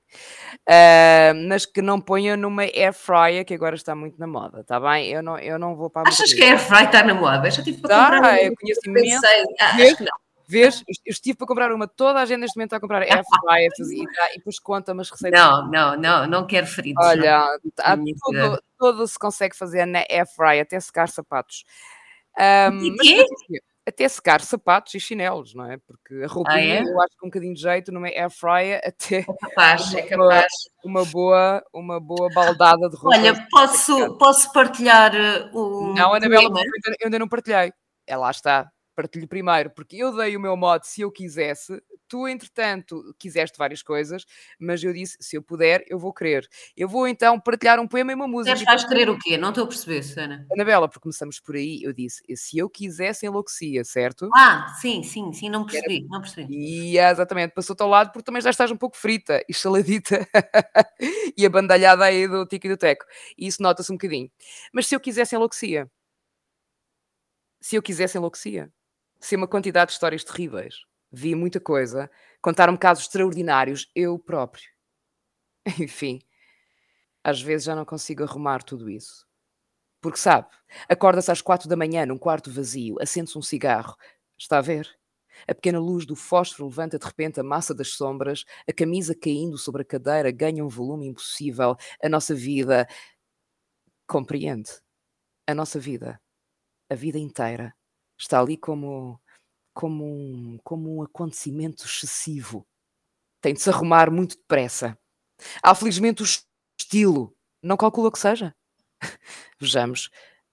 Uh, 0.69 1.35
mas 1.49 1.67
que 1.67 1.83
não 1.83 2.01
ponha 2.01 2.37
numa 2.37 2.63
air 2.63 2.93
fryer 2.93 3.45
que 3.45 3.53
agora 3.53 3.75
está 3.75 3.95
muito 3.95 4.19
na 4.19 4.27
moda, 4.27 4.61
está 4.61 4.79
bem? 4.79 5.09
Eu 5.09 5.23
não, 5.23 5.39
eu 5.39 5.59
não 5.59 5.75
vou 5.75 5.91
para 5.91 6.03
a 6.03 6.09
Achas 6.09 6.33
que 6.33 6.43
a 6.43 6.51
air 6.51 6.59
fryer 6.59 6.87
está 6.87 7.03
na 7.03 7.15
moda? 7.15 7.49
Eu 7.49 7.51
já 7.51 7.63
tive 7.63 7.81
para 7.81 7.91
tá, 7.91 8.11
comprar. 8.13 8.43
Eu 8.43 8.55
conheço 8.57 8.81
imenso. 8.87 9.27
Ah, 9.61 9.75
acho 9.75 9.97
que 9.97 10.05
não. 10.05 10.25
Vês? 10.47 10.85
Eu 10.87 11.11
estive 11.11 11.39
para 11.39 11.47
comprar 11.47 11.73
uma, 11.73 11.89
toda 11.89 12.21
a 12.21 12.27
gente 12.27 12.41
neste 12.41 12.57
momento 12.57 12.69
está 12.69 12.77
a 12.77 12.81
comprar 12.81 13.03
air 13.03 13.23
fryer 13.43 13.71
e, 13.79 14.03
e 14.03 14.39
depois 14.39 14.59
conta 14.59 14.93
umas 14.93 15.11
receitas. 15.11 15.41
Não, 15.41 15.71
não, 15.71 15.97
não, 15.97 16.27
não 16.27 16.47
quero 16.47 16.67
feridos. 16.67 17.05
Olha, 17.05 17.47
tudo, 18.23 18.63
tudo, 18.79 19.07
se 19.09 19.19
consegue 19.19 19.57
fazer 19.57 19.87
na 19.87 20.01
air 20.01 20.27
fryer, 20.37 20.63
até 20.63 20.79
secar 20.79 21.09
sapatos. 21.09 21.65
Um, 22.39 22.95
mas, 22.97 23.09
até 23.87 24.09
secar 24.09 24.41
sapatos 24.41 24.95
e 24.95 25.01
chinelos, 25.01 25.55
não 25.55 25.71
é? 25.71 25.77
Porque 25.79 26.25
a 26.25 26.27
roupinha, 26.27 26.81
ah, 26.81 26.83
é? 26.83 26.83
eu 26.83 27.01
acho 27.01 27.17
que 27.19 27.27
um 27.27 27.29
bocadinho 27.29 27.55
de 27.55 27.61
jeito 27.61 27.93
numa 27.93 28.09
air 28.09 28.31
fryer 28.31 28.81
até 28.85 29.19
é 29.19 29.25
capaz, 29.25 29.95
é 29.95 30.03
capaz. 30.03 30.53
Uma, 30.85 31.05
boa, 31.05 31.63
uma 31.73 32.01
boa 32.01 32.29
baldada 32.35 32.89
de 32.89 32.97
roupa. 32.97 33.17
Olha, 33.17 33.47
posso, 33.51 34.19
posso 34.19 34.53
partilhar 34.53 35.15
eh, 35.15 35.51
o 35.53 35.93
Não, 35.95 36.15
Anabela, 36.15 36.61
eu 37.01 37.07
ainda 37.07 37.19
não 37.19 37.29
partilhei. 37.29 37.73
É 38.07 38.17
lá 38.17 38.31
está, 38.31 38.71
partilho 38.95 39.29
primeiro, 39.29 39.71
porque 39.71 39.97
eu 39.97 40.17
dei 40.17 40.37
o 40.37 40.41
meu 40.41 40.57
modo 40.57 40.85
se 40.85 41.01
eu 41.01 41.11
quisesse, 41.11 41.83
tu, 42.09 42.29
entretanto, 42.29 43.15
quiseste 43.19 43.59
várias 43.59 43.83
coisas, 43.83 44.25
mas 44.59 44.83
eu 44.83 44.93
disse, 44.93 45.17
se 45.21 45.37
eu 45.37 45.43
puder, 45.43 45.85
eu 45.89 45.99
vou 45.99 46.13
querer. 46.13 46.49
Eu 46.77 46.89
vou 46.89 47.09
então 47.09 47.39
partilhar 47.41 47.81
um 47.81 47.89
poema 47.89 48.13
e 48.13 48.15
uma 48.15 48.29
música. 48.29 48.55
Mas 48.55 48.65
vais 48.65 48.85
querer 48.85 49.11
o 49.11 49.19
quê? 49.19 49.37
Não 49.37 49.49
estou 49.51 49.65
a 49.65 49.67
perceber, 49.67 50.03
Susana. 50.03 50.47
Anabela, 50.53 50.89
porque 50.89 51.01
começamos 51.01 51.41
por 51.41 51.57
aí, 51.57 51.83
eu 51.83 51.93
disse, 51.93 52.23
se 52.37 52.59
eu 52.59 52.69
quisesse, 52.71 53.27
enlouquecia, 53.27 53.85
certo? 53.85 54.29
Ah, 54.35 54.67
sim, 54.81 55.03
sim, 55.03 55.33
sim, 55.33 55.49
não 55.49 55.67
percebi, 55.67 56.07
não 56.09 56.21
percebi. 56.21 56.55
E 56.55 56.99
exatamente, 56.99 57.53
passou-te 57.53 57.83
ao 57.83 57.89
lado 57.89 58.13
porque 58.13 58.25
também 58.25 58.43
já 58.43 58.51
estás 58.51 58.71
um 58.71 58.77
pouco 58.77 58.97
frita 58.97 59.45
e 59.49 59.55
saladita 59.55 60.27
e 61.37 61.45
abandalhada 61.45 62.05
aí 62.05 62.29
do 62.29 62.47
tico 62.47 62.67
e 62.67 62.71
do 62.71 62.77
teco. 62.77 63.05
E 63.37 63.47
isso 63.47 63.63
nota-se 63.63 63.91
um 63.91 63.97
bocadinho. 63.97 64.31
Mas 64.73 64.87
se 64.87 64.95
eu 64.95 65.01
quisesse, 65.01 65.35
enlouquecia. 65.35 65.91
Se 67.61 67.77
eu 67.77 67.83
quisesse, 67.83 68.19
enlouquecia. 68.19 68.71
Se 69.25 69.37
uma 69.37 69.49
quantidade 69.49 69.89
de 69.89 69.95
histórias 69.95 70.23
terríveis 70.23 70.85
vi 71.11 71.35
muita 71.35 71.59
coisa, 71.59 72.11
contaram-me 72.43 72.77
casos 72.77 73.05
extraordinários, 73.05 73.91
eu 73.95 74.19
próprio. 74.19 74.69
Enfim, 75.81 76.21
às 77.25 77.41
vezes 77.41 77.65
já 77.65 77.75
não 77.75 77.87
consigo 77.87 78.23
arrumar 78.23 78.63
tudo 78.63 78.91
isso. 78.91 79.27
Porque 79.99 80.19
sabe, 80.19 80.47
acorda-se 80.87 81.33
às 81.33 81.41
quatro 81.41 81.71
da 81.71 81.75
manhã 81.75 82.05
num 82.05 82.19
quarto 82.19 82.51
vazio, 82.51 82.97
acende-se 83.01 83.39
um 83.39 83.41
cigarro. 83.41 83.97
Está 84.39 84.59
a 84.59 84.61
ver? 84.61 84.87
A 85.49 85.55
pequena 85.55 85.81
luz 85.81 86.05
do 86.05 86.15
fósforo 86.15 86.69
levanta 86.69 86.99
de 86.99 87.07
repente 87.07 87.41
a 87.41 87.43
massa 87.43 87.75
das 87.75 87.93
sombras, 87.93 88.45
a 88.69 88.75
camisa 88.75 89.15
caindo 89.19 89.57
sobre 89.57 89.81
a 89.81 89.87
cadeira 89.87 90.31
ganha 90.31 90.63
um 90.63 90.69
volume 90.69 91.07
impossível. 91.07 91.77
A 92.03 92.11
nossa 92.11 92.35
vida. 92.35 92.87
Compreende? 94.07 94.71
A 95.47 95.55
nossa 95.55 95.81
vida, 95.81 96.21
a 96.91 96.95
vida 96.95 97.19
inteira, 97.19 97.75
está 98.19 98.41
ali 98.41 98.57
como 98.57 99.21
como 99.75 100.05
um, 100.05 100.59
como 100.63 100.97
um 100.97 101.03
acontecimento 101.03 101.85
excessivo. 101.85 102.67
Tem 103.41 103.53
de 103.53 103.61
se 103.61 103.69
arrumar 103.69 104.11
muito 104.11 104.37
depressa. 104.37 104.97
Há 105.63 105.75
felizmente 105.75 106.23
o 106.23 106.27
estilo. 106.79 107.37
Não 107.61 107.77
calcula 107.77 108.11
que 108.11 108.19
seja? 108.19 108.55
Vejamos. 109.61 110.11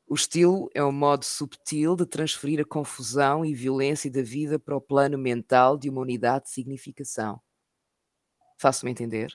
O 0.07 0.15
estilo 0.15 0.69
é 0.73 0.83
um 0.83 0.91
modo 0.91 1.23
subtil 1.23 1.95
de 1.95 2.05
transferir 2.05 2.59
a 2.59 2.65
confusão 2.65 3.45
e 3.45 3.53
violência 3.53 4.11
da 4.11 4.21
vida 4.21 4.59
para 4.59 4.75
o 4.75 4.81
plano 4.81 5.17
mental 5.17 5.77
de 5.77 5.89
uma 5.89 6.01
unidade 6.01 6.45
de 6.45 6.51
significação. 6.51 7.39
Faço-me 8.57 8.91
entender? 8.91 9.33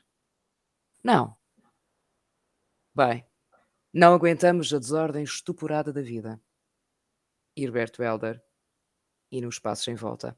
Não. 1.03 1.35
Bem, 2.95 3.25
não 3.93 4.13
aguentamos 4.13 4.73
a 4.75 4.79
desordem 4.79 5.23
estuporada 5.23 5.93
da 5.93 6.03
vida. 6.03 6.41
Herberto 7.57 8.03
Helder 8.03 8.41
e 9.31 9.41
nos 9.41 9.59
passos 9.59 9.87
em 9.89 9.95
volta. 9.95 10.37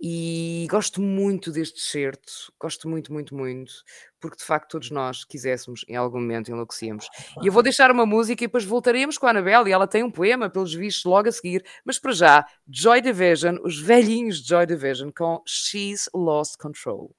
E 0.00 0.66
gosto 0.70 1.00
muito 1.00 1.50
deste 1.52 1.80
certo, 1.80 2.52
gosto 2.58 2.88
muito, 2.88 3.12
muito, 3.12 3.34
muito, 3.34 3.72
porque 4.20 4.38
de 4.38 4.44
facto 4.44 4.72
todos 4.72 4.90
nós 4.90 5.24
quiséssemos 5.24 5.84
em 5.88 5.96
algum 5.96 6.20
momento 6.20 6.50
enlouquecíamos. 6.50 7.08
E 7.42 7.46
eu 7.46 7.52
vou 7.52 7.62
deixar 7.62 7.90
uma 7.90 8.06
música 8.06 8.42
e 8.42 8.46
depois 8.46 8.64
voltaremos 8.64 9.18
com 9.18 9.26
a 9.26 9.30
Anabela 9.30 9.68
e 9.68 9.72
ela 9.72 9.86
tem 9.86 10.02
um 10.02 10.10
poema, 10.10 10.48
pelos 10.48 10.74
vistos, 10.74 11.04
logo 11.04 11.28
a 11.28 11.32
seguir. 11.32 11.64
Mas 11.84 11.98
para 11.98 12.12
já, 12.12 12.46
Joy 12.68 13.00
Division, 13.00 13.58
os 13.62 13.80
velhinhos 13.80 14.42
de 14.42 14.48
Joy 14.48 14.66
Division 14.66 15.10
com 15.10 15.42
She's 15.46 16.08
Lost 16.14 16.56
Control. 16.56 17.14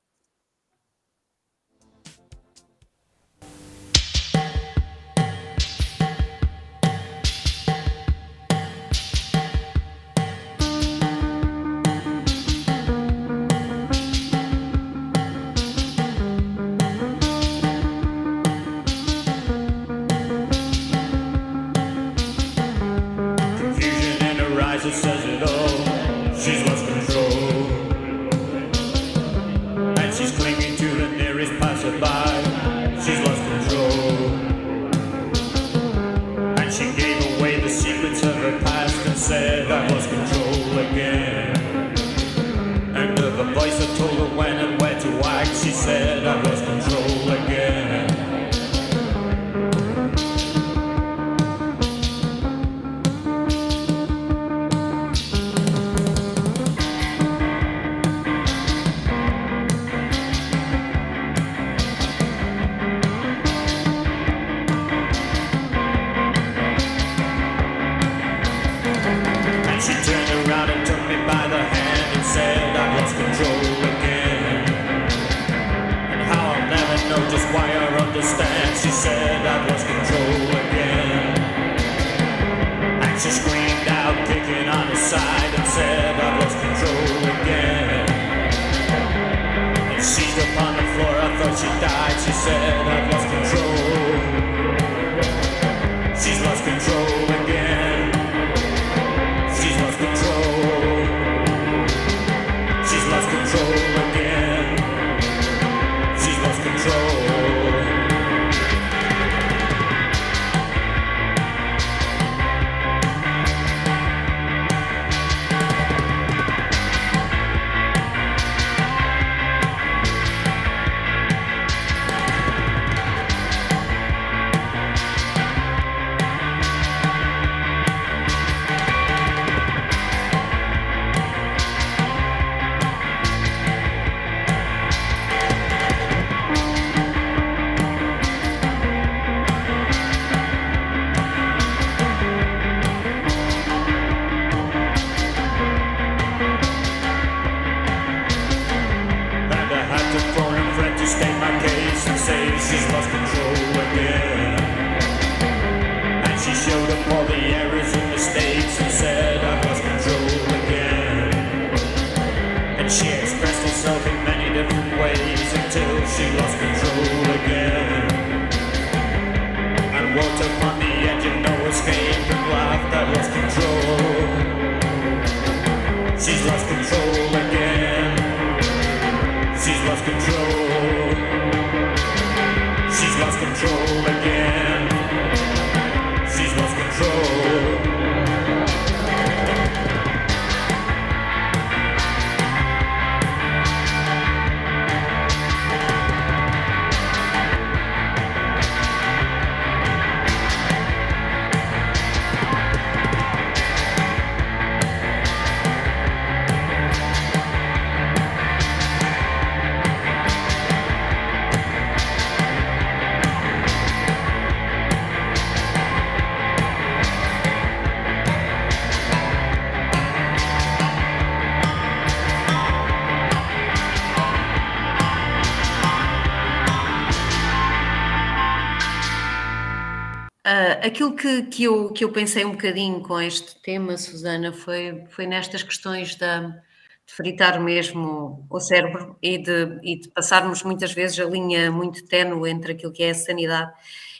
Que, 231.23 231.43
que, 231.43 231.63
eu, 231.63 231.89
que 231.93 232.03
eu 232.03 232.11
pensei 232.11 232.43
um 232.43 232.51
bocadinho 232.51 233.01
com 233.01 233.17
este 233.21 233.55
tema, 233.61 233.97
Susana, 233.97 234.51
foi, 234.51 235.05
foi 235.07 235.25
nestas 235.25 235.63
questões 235.63 236.15
da, 236.17 236.39
de 236.41 237.13
fritar 237.13 237.61
mesmo 237.61 238.45
o 238.49 238.59
cérebro 238.59 239.17
e 239.21 239.37
de, 239.37 239.79
e 239.83 239.99
de 240.01 240.09
passarmos 240.09 240.63
muitas 240.63 240.91
vezes 240.91 241.17
a 241.21 241.23
linha 241.23 241.71
muito 241.71 242.05
ténue 242.07 242.49
entre 242.49 242.73
aquilo 242.73 242.91
que 242.91 243.03
é 243.03 243.11
a 243.11 243.15
sanidade 243.15 243.71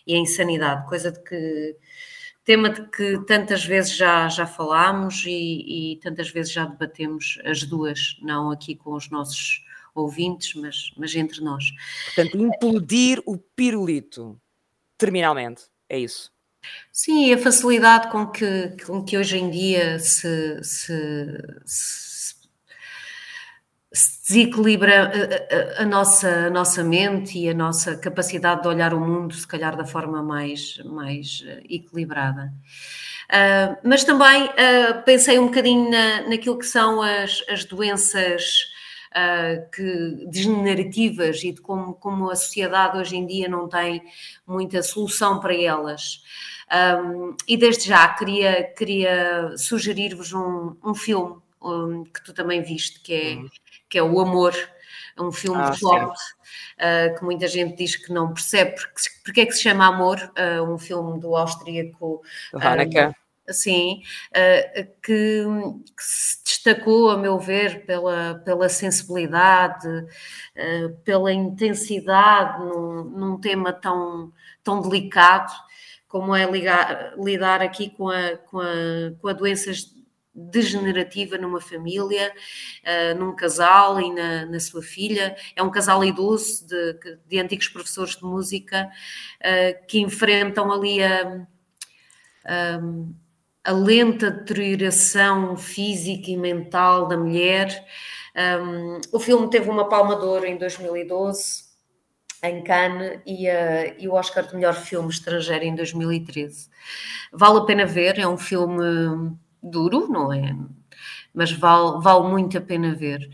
e 0.07 0.15
a 0.15 0.17
insanidade, 0.17 0.88
coisa 0.88 1.12
de 1.12 1.22
que 1.22 1.75
tema 2.45 2.69
de 2.69 2.89
que 2.89 3.19
tantas 3.25 3.65
vezes 3.65 3.98
já, 3.98 4.29
já 4.29 4.45
falámos 4.45 5.25
e, 5.25 5.93
e 5.93 6.00
tantas 6.00 6.29
vezes 6.29 6.53
já 6.53 6.65
debatemos 6.65 7.38
as 7.43 7.63
duas, 7.63 8.17
não 8.22 8.50
aqui 8.50 8.77
com 8.77 8.93
os 8.93 9.10
nossos 9.10 9.62
ouvintes, 9.93 10.55
mas, 10.55 10.93
mas 10.95 11.13
entre 11.15 11.41
nós. 11.41 11.65
Portanto, 12.15 12.38
implodir 12.38 13.22
o 13.25 13.38
pirulito, 13.38 14.39
terminalmente, 14.98 15.63
é 15.89 16.00
isso. 16.00 16.32
Sim, 16.91 17.34
a 17.34 17.38
facilidade 17.38 18.10
com 18.12 18.27
que, 18.27 18.75
com 18.86 19.03
que 19.03 19.17
hoje 19.17 19.38
em 19.38 19.50
dia 19.50 20.00
se, 20.00 20.63
se, 20.63 21.38
se, 21.65 22.36
se 23.93 24.34
desequilibra 24.34 25.12
a, 25.77 25.79
a- 25.79 25.84
a 25.84 25.86
nossa, 25.86 26.27
a 26.48 26.50
nossa 26.50 26.84
mente 26.84 27.38
e 27.38 27.50
a 27.50 27.53
nossa 27.53 27.96
capacidade 27.96 28.62
de 28.63 28.67
olhar 28.67 28.93
o 28.93 29.00
mundo, 29.00 29.34
se 29.36 29.48
calhar 29.48 29.75
da 29.77 29.86
forma 29.86 30.24
mais, 30.24 30.77
mais 30.86 31.43
eh, 31.46 31.62
equilibrada. 31.70 32.51
Ah, 33.29 33.77
mas 33.84 34.03
também 34.03 34.50
ah, 34.58 34.96
pensei 35.05 35.39
um 35.39 35.48
bocadinho 35.48 35.91
na, 35.91 36.27
naquilo 36.29 36.58
que 36.58 36.65
são 36.65 37.01
as, 37.03 37.43
as 37.50 37.65
doenças 37.65 38.72
ah, 39.13 39.58
que, 39.74 40.25
degenerativas 40.27 41.43
e 41.43 41.52
de 41.52 41.62
como, 41.62 41.93
como 41.93 42.30
a 42.30 42.36
sociedade 42.36 42.97
hoje 42.97 43.15
em 43.15 43.26
dia 43.26 43.47
não 43.47 43.69
tem 43.69 44.02
muita 44.45 44.82
solução 44.82 45.39
para 45.39 45.56
elas. 45.56 46.23
Um, 46.73 47.36
e 47.47 47.56
desde 47.56 47.88
já 47.89 48.08
queria, 48.08 48.63
queria 48.63 49.56
sugerir-vos 49.58 50.34
um, 50.34 50.76
um 50.84 50.95
filme 50.95 51.36
um, 51.62 52.04
que 52.04 52.23
tu 52.23 52.34
também 52.34 52.63
viste, 52.63 52.99
que 53.02 53.13
é, 53.13 53.38
que 53.88 53.97
é 53.99 54.04
O 54.04 54.19
Amor, 54.19 54.54
um 55.19 55.32
filme 55.32 55.62
Ah, 55.62 55.69
de 55.69 55.80
flop, 55.80 56.12
uh, 56.12 57.15
que 57.15 57.23
muita 57.23 57.47
gente 57.47 57.78
diz 57.78 57.95
que 57.95 58.12
não 58.12 58.34
percebe 58.34 58.71
porque, 58.71 59.10
porque 59.23 59.41
é 59.41 59.45
que 59.45 59.52
se 59.52 59.62
chama 59.62 59.86
Amor, 59.86 60.17
uh, 60.17 60.63
um 60.63 60.78
filme 60.80 61.19
do 61.19 61.36
austríaco 61.36 62.23
Do 62.52 62.60
Haneke. 62.60 62.97
Sim, 62.97 63.08
uh, 63.08 63.15
que, 65.01 65.43
que 65.43 66.03
se 66.03 66.43
destacou, 66.43 67.10
a 67.10 67.17
meu 67.17 67.38
ver, 67.38 67.86
pela, 67.86 68.36
pela 68.45 68.69
sensibilidade, 68.69 69.88
uh, 69.88 70.95
pela 71.03 71.32
intensidade 71.34 72.63
num, 72.63 73.03
num 73.03 73.39
tema 73.39 73.73
tão, 73.73 74.32
tão 74.63 74.82
delicado 74.82 75.51
como 76.08 76.36
é 76.36 76.49
ligar- 76.49 77.15
lidar 77.17 77.62
aqui 77.62 77.89
com 77.89 78.08
a, 78.10 78.38
com 78.38 78.60
a, 78.60 78.65
com 79.19 79.27
a 79.27 79.34
doença 79.34 79.71
degenerativa 80.36 81.38
numa 81.38 81.62
família, 81.62 82.34
uh, 82.84 83.19
num 83.19 83.36
casal 83.36 83.99
e 83.99 84.12
na, 84.13 84.45
na 84.45 84.60
sua 84.60 84.82
filha. 84.82 85.36
É 85.56 85.62
um 85.62 85.69
casal 85.69 86.03
idoso 86.03 86.65
de, 86.67 87.17
de 87.27 87.39
antigos 87.39 87.67
professores 87.67 88.15
de 88.15 88.23
música 88.23 88.89
uh, 89.41 89.86
que 89.88 89.99
enfrentam 89.99 90.71
ali 90.71 91.03
a, 91.03 91.45
um, 92.82 93.13
a 93.63 93.71
lenta 93.71 94.30
deterioração 94.32 95.56
física 95.58 96.30
e 96.32 96.38
mental 96.38 97.08
da 97.08 97.17
mulher. 97.17 97.86
Um, 98.36 98.99
o 99.12 99.19
filme 99.19 99.49
teve 99.49 99.69
uma 99.69 99.88
palma 99.88 100.15
de 100.15 100.26
ouro 100.26 100.45
em 100.45 100.58
2012 100.58 101.63
em 102.43 102.62
Cannes 102.63 103.21
e, 103.26 103.47
a- 103.49 103.88
e 103.97 104.08
o 104.08 104.13
Oscar 104.13 104.45
de 104.45 104.56
melhor 104.56 104.73
filme 104.73 105.10
estrangeiro 105.10 105.63
em 105.63 105.76
2013. 105.76 106.69
Vale 107.32 107.60
a 107.60 107.65
pena 107.65 107.86
ver, 107.86 108.19
é 108.19 108.28
um 108.28 108.38
filme 108.38 109.32
duro, 109.62 110.08
não 110.10 110.32
é? 110.34 110.56
Mas 111.34 111.52
vale, 111.52 112.00
vale 112.02 112.28
muito 112.30 112.58
a 112.58 112.62
pena 112.62 112.93
ver. 112.93 113.28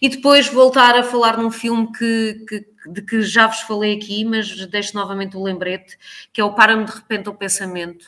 E 0.00 0.08
depois 0.08 0.46
voltar 0.48 0.94
a 0.96 1.02
falar 1.02 1.38
num 1.38 1.50
filme 1.50 1.90
que, 1.92 2.44
que- 2.48 2.66
de 2.92 3.02
que 3.02 3.22
já 3.22 3.46
vos 3.46 3.60
falei 3.60 3.96
aqui, 3.96 4.24
mas 4.24 4.66
deixo 4.66 4.94
novamente 4.94 5.36
o 5.36 5.42
lembrete, 5.42 5.98
que 6.32 6.40
é 6.40 6.44
o 6.44 6.54
Para-me 6.54 6.84
de 6.84 6.92
Repente 6.92 7.28
o 7.28 7.34
Pensamento, 7.34 8.06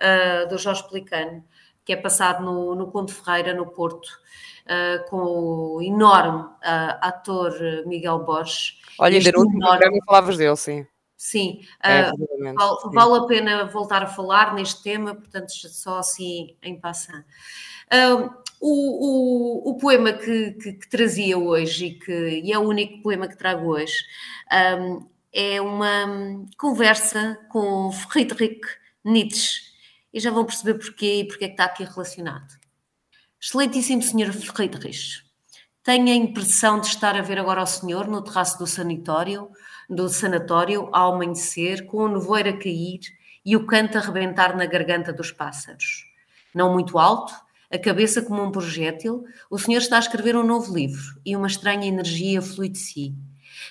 ah, 0.00 0.46
do 0.46 0.56
Jorge 0.58 0.82
Pelicano, 0.88 1.44
que 1.84 1.92
é 1.92 1.96
passado 1.96 2.42
no, 2.44 2.74
no 2.74 2.90
Conde 2.90 3.12
Ferreira, 3.12 3.54
no 3.54 3.66
Porto, 3.66 4.08
ah, 4.66 5.04
com 5.10 5.18
o 5.76 5.82
enorme 5.82 6.48
ah, 6.64 6.98
ator 7.02 7.52
Miguel 7.86 8.18
Borges. 8.20 8.78
Olha, 8.98 9.18
ainda 9.18 9.30
no 9.32 9.40
último 9.40 9.58
enorme- 9.58 9.78
programa 9.78 10.04
falavas 10.06 10.36
dele, 10.38 10.56
sim. 10.56 10.86
Sim, 11.18 11.60
É, 11.82 12.02
verdadeiramente, 12.02 12.56
Vale, 12.56 12.80
sim. 12.80 12.90
vale 12.92 13.18
a 13.18 13.26
pena 13.26 13.64
voltar 13.66 14.02
a 14.02 14.06
falar 14.06 14.54
neste 14.54 14.82
tema, 14.82 15.14
portanto, 15.14 15.50
só 15.50 15.98
assim 15.98 16.56
em 16.62 16.78
passant. 16.80 17.24
Ah, 17.90 18.34
o, 18.60 19.68
o- 19.68 19.70
o 19.70 19.76
poema 19.76 20.12
que, 20.12 20.52
que- 20.52 20.72
que 20.74 20.88
trazia 20.88 21.38
hoje, 21.38 21.86
e, 21.86 21.94
que, 21.98 22.40
e 22.44 22.52
é 22.52 22.58
o 22.58 22.62
único 22.68 23.02
poema 23.02 23.28
que 23.28 23.36
trago 23.36 23.68
hoje, 23.68 23.94
ah, 24.50 24.98
é 25.32 25.60
uma 25.60 26.44
conversa 26.58 27.38
com 27.50 27.92
Friedrich 27.92 28.60
Nietzsche. 29.04 29.60
E 30.12 30.18
já 30.20 30.30
vão 30.30 30.46
perceber 30.46 30.74
porquê 30.78 31.20
e 31.20 31.24
porque 31.28 31.44
é 31.44 31.48
que 31.48 31.54
está 31.54 31.64
aqui 31.66 31.84
relacionado. 31.84 32.48
Excelentíssimo 33.40 34.02
Sr. 34.02 34.32
Friedrich, 34.32 35.22
tenho 35.82 36.08
a 36.08 36.14
impressão 36.14 36.80
de 36.80 36.86
estar 36.86 37.14
a 37.16 37.20
ver 37.22 37.38
agora 37.38 37.62
o 37.62 37.66
senhor 37.66 38.08
no 38.08 38.22
terraço 38.22 38.58
do 38.58 38.66
sanitório, 38.66 39.50
do 39.90 40.08
sanatório, 40.08 40.88
ao 40.92 41.14
amanhecer, 41.14 41.84
com 41.86 41.98
o 41.98 42.08
nevoeiro 42.08 42.48
a 42.50 42.52
cair 42.56 43.00
e 43.44 43.54
o 43.56 43.66
canto 43.66 43.98
a 43.98 44.00
rebentar 44.00 44.56
na 44.56 44.64
garganta 44.66 45.12
dos 45.12 45.30
pássaros. 45.30 46.06
Não 46.54 46.72
muito 46.72 46.98
alto, 46.98 47.34
a 47.70 47.78
cabeça 47.78 48.22
como 48.22 48.42
um 48.42 48.50
projétil, 48.50 49.24
o 49.50 49.58
senhor 49.58 49.78
está 49.78 49.96
a 49.96 50.00
escrever 50.00 50.36
um 50.36 50.44
novo 50.44 50.74
livro 50.74 51.20
e 51.24 51.34
uma 51.36 51.46
estranha 51.46 51.86
energia 51.86 52.40
flui 52.40 52.68
de 52.68 52.78
si. 52.78 53.14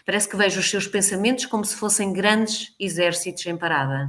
Parece 0.05 0.29
que 0.29 0.36
vejo 0.36 0.60
os 0.60 0.69
seus 0.69 0.88
pensamentos 0.88 1.45
como 1.45 1.63
se 1.63 1.75
fossem 1.75 2.12
grandes 2.12 2.75
exércitos 2.79 3.45
em 3.45 3.58
parada. 3.58 4.08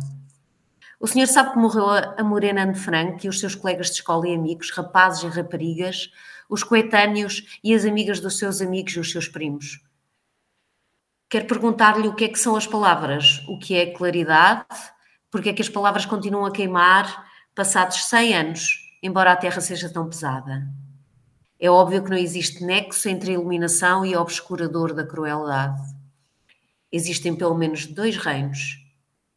O 0.99 1.07
senhor 1.07 1.27
sabe 1.27 1.53
que 1.53 1.59
morreu 1.59 1.89
a 1.91 2.23
Morena 2.25 2.63
Anne 2.63 2.75
Frank 2.75 3.25
e 3.25 3.29
os 3.29 3.39
seus 3.39 3.55
colegas 3.55 3.89
de 3.89 3.95
escola 3.95 4.27
e 4.29 4.35
amigos, 4.35 4.71
rapazes 4.71 5.23
e 5.23 5.27
raparigas, 5.27 6.11
os 6.49 6.63
coetâneos 6.63 7.59
e 7.63 7.75
as 7.75 7.85
amigas 7.85 8.19
dos 8.19 8.39
seus 8.39 8.61
amigos 8.61 8.95
e 8.95 9.01
os 9.01 9.11
seus 9.11 9.29
primos. 9.29 9.81
Quero 11.29 11.47
perguntar-lhe 11.47 12.09
o 12.09 12.15
que 12.15 12.25
é 12.25 12.29
que 12.29 12.39
são 12.39 12.57
as 12.57 12.67
palavras, 12.67 13.43
o 13.49 13.59
que 13.59 13.75
é 13.75 13.93
claridade, 13.93 14.65
porque 15.31 15.51
é 15.51 15.53
que 15.53 15.63
as 15.63 15.69
palavras 15.69 16.07
continuam 16.07 16.47
a 16.47 16.53
queimar 16.53 17.27
passados 17.55 18.05
100 18.05 18.35
anos, 18.35 18.86
embora 19.07 19.33
a 19.33 19.37
Terra 19.37 19.61
seja 19.61 19.89
tão 19.89 20.09
pesada. 20.09 20.67
É 21.59 21.71
óbvio 21.71 22.03
que 22.03 22.11
não 22.11 22.17
existe 22.17 22.63
nexo 22.65 23.09
entre 23.09 23.31
a 23.31 23.35
iluminação 23.35 24.05
e 24.05 24.15
o 24.15 24.21
obscurador 24.21 24.93
da 24.93 25.07
crueldade. 25.07 25.81
Existem 26.93 27.35
pelo 27.35 27.55
menos 27.55 27.87
dois 27.87 28.17
reinos, 28.17 28.79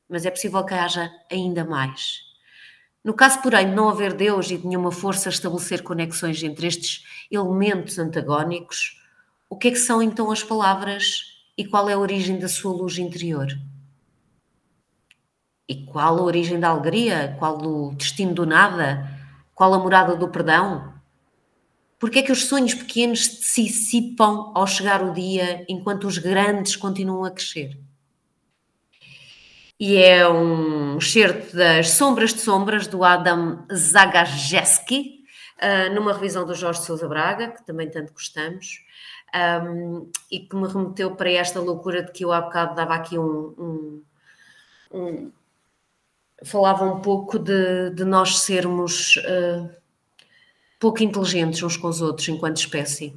mas 0.09 0.25
é 0.25 0.31
possível 0.31 0.63
que 0.65 0.73
haja 0.73 1.09
ainda 1.31 1.63
mais. 1.63 2.19
No 3.03 3.13
caso, 3.13 3.41
porém, 3.41 3.69
de 3.69 3.75
não 3.75 3.89
haver 3.89 4.13
Deus 4.13 4.51
e 4.51 4.57
de 4.57 4.67
nenhuma 4.67 4.91
força 4.91 5.29
estabelecer 5.29 5.81
conexões 5.81 6.43
entre 6.43 6.67
estes 6.67 7.05
elementos 7.31 7.97
antagónicos, 7.97 9.01
o 9.49 9.55
que 9.55 9.69
é 9.69 9.71
que 9.71 9.77
são 9.77 10.01
então 10.01 10.31
as 10.31 10.43
palavras 10.43 11.37
E 11.57 11.65
qual 11.65 11.89
é 11.89 11.93
a 11.93 11.99
origem 11.99 12.39
da 12.39 12.47
sua 12.47 12.71
luz 12.71 12.97
interior? 12.97 13.47
E 15.67 15.85
qual 15.85 16.17
a 16.17 16.21
origem 16.21 16.57
da 16.57 16.69
alegria? 16.69 17.35
Qual 17.37 17.57
o 17.61 17.93
destino 17.95 18.33
do 18.33 18.45
nada? 18.45 19.18
Qual 19.59 19.73
a 19.73 19.77
morada 19.77 20.15
do 20.15 20.29
perdão? 20.29 20.93
Porque 21.99 22.19
é 22.19 22.21
que 22.21 22.31
os 22.31 22.45
sonhos 22.45 22.73
pequenos 22.73 23.25
se 23.25 23.63
dissipam 23.63 24.53
ao 24.55 24.65
chegar 24.65 25.03
o 25.03 25.11
dia 25.11 25.65
enquanto 25.67 26.07
os 26.07 26.17
grandes 26.17 26.77
continuam 26.77 27.25
a 27.25 27.29
crescer? 27.29 27.77
E 29.77 29.97
é 29.97 30.25
um 30.29 30.97
excerto 30.97 31.57
das 31.57 31.89
Sombras 31.89 32.33
de 32.33 32.39
Sombras 32.39 32.87
do 32.87 33.03
Adam 33.03 33.65
Zagajewski, 33.69 35.25
uh, 35.57 35.93
numa 35.93 36.13
revisão 36.13 36.45
do 36.45 36.55
Jorge 36.55 36.79
Sousa 36.79 37.09
Braga, 37.09 37.49
que 37.49 37.65
também 37.65 37.91
tanto 37.91 38.13
gostamos, 38.13 38.85
e 40.31 40.39
que 40.39 40.55
me 40.55 40.69
remeteu 40.69 41.17
para 41.17 41.31
esta 41.31 41.59
loucura 41.59 42.01
de 42.01 42.13
que 42.13 42.23
eu 42.23 42.31
há 42.31 42.39
bocado 42.39 42.75
dava 42.75 42.95
aqui 42.95 43.19
um, 43.19 43.53
um, 43.57 44.03
um 44.93 45.31
falava 46.43 46.85
um 46.85 46.99
pouco 47.01 47.37
de, 47.37 47.91
de 47.91 48.03
nós 48.03 48.39
sermos 48.39 49.17
uh, 49.17 49.69
pouco 50.79 51.03
inteligentes 51.03 51.61
uns 51.61 51.75
com 51.75 51.87
os 51.87 52.01
outros 52.01 52.27
enquanto 52.29 52.57
espécie. 52.57 53.13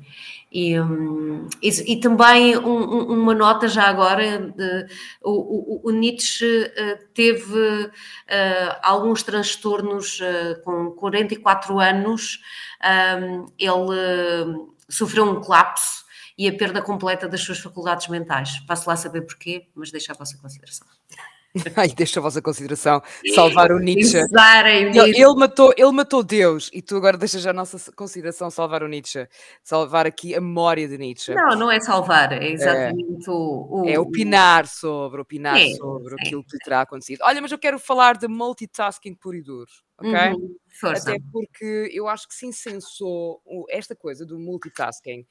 E, 0.50 0.78
um, 0.78 1.48
e, 1.62 1.92
e 1.92 2.00
também 2.00 2.58
um, 2.58 3.20
uma 3.20 3.34
nota 3.34 3.68
já 3.68 3.84
agora, 3.84 4.38
de, 4.38 4.86
o, 5.22 5.30
o, 5.30 5.88
o, 5.88 5.90
Nietzsche 5.90 6.44
uh, 6.44 6.98
teve 7.14 7.84
uh, 7.86 8.76
alguns 8.82 9.22
transtornos 9.22 10.20
com 10.62 10.90
44 10.90 11.78
anos, 11.78 12.40
um, 13.22 13.46
ele 13.58 14.68
sofreu 14.90 15.24
um 15.24 15.40
colapso 15.40 16.04
e 16.36 16.48
a 16.48 16.52
perda 16.52 16.82
completa 16.82 17.28
das 17.28 17.40
suas 17.40 17.58
faculdades 17.58 18.08
mentais. 18.08 18.58
Passo 18.66 18.88
lá 18.88 18.96
saber 18.96 19.22
porquê, 19.22 19.68
mas 19.74 19.90
deixa 19.90 20.12
a 20.12 20.16
vossa 20.16 20.36
consideração. 20.36 20.86
Ai, 21.76 21.88
deixa 21.88 22.18
a 22.18 22.22
vossa 22.22 22.40
consideração 22.40 23.02
salvar 23.34 23.72
o 23.72 23.78
Nietzsche. 23.78 24.18
Ele, 24.18 25.22
ele, 25.22 25.34
matou, 25.34 25.74
ele 25.76 25.92
matou 25.92 26.22
Deus 26.22 26.70
e 26.72 26.80
tu 26.80 26.96
agora 26.96 27.18
deixas 27.18 27.46
a 27.46 27.52
nossa 27.52 27.92
consideração 27.92 28.50
salvar 28.50 28.82
o 28.82 28.88
Nietzsche, 28.88 29.28
salvar 29.62 30.06
aqui 30.06 30.34
a 30.34 30.40
memória 30.40 30.88
de 30.88 30.96
Nietzsche. 30.96 31.34
Não, 31.34 31.54
não 31.56 31.70
é 31.70 31.78
salvar, 31.80 32.32
é 32.32 32.50
exatamente 32.50 33.28
é, 33.28 33.30
o, 33.30 33.68
o, 33.70 33.88
É 33.88 33.98
opinar 33.98 34.66
sobre, 34.66 35.20
opinar 35.20 35.58
é, 35.58 35.74
sobre 35.74 36.14
é, 36.18 36.22
aquilo 36.22 36.42
que 36.42 36.56
terá 36.58 36.80
acontecido. 36.80 37.20
Olha, 37.22 37.42
mas 37.42 37.52
eu 37.52 37.58
quero 37.58 37.78
falar 37.78 38.16
de 38.16 38.26
multitasking 38.28 39.14
puro 39.14 39.36
e 39.36 39.42
duro, 39.42 39.70
ok? 39.98 40.12
Uhum, 40.12 40.56
Até 40.90 41.18
porque 41.30 41.90
eu 41.92 42.08
acho 42.08 42.26
que 42.26 42.34
se 42.34 42.46
insensou 42.46 43.42
esta 43.68 43.94
coisa 43.94 44.24
do 44.24 44.38
multitasking 44.38 45.26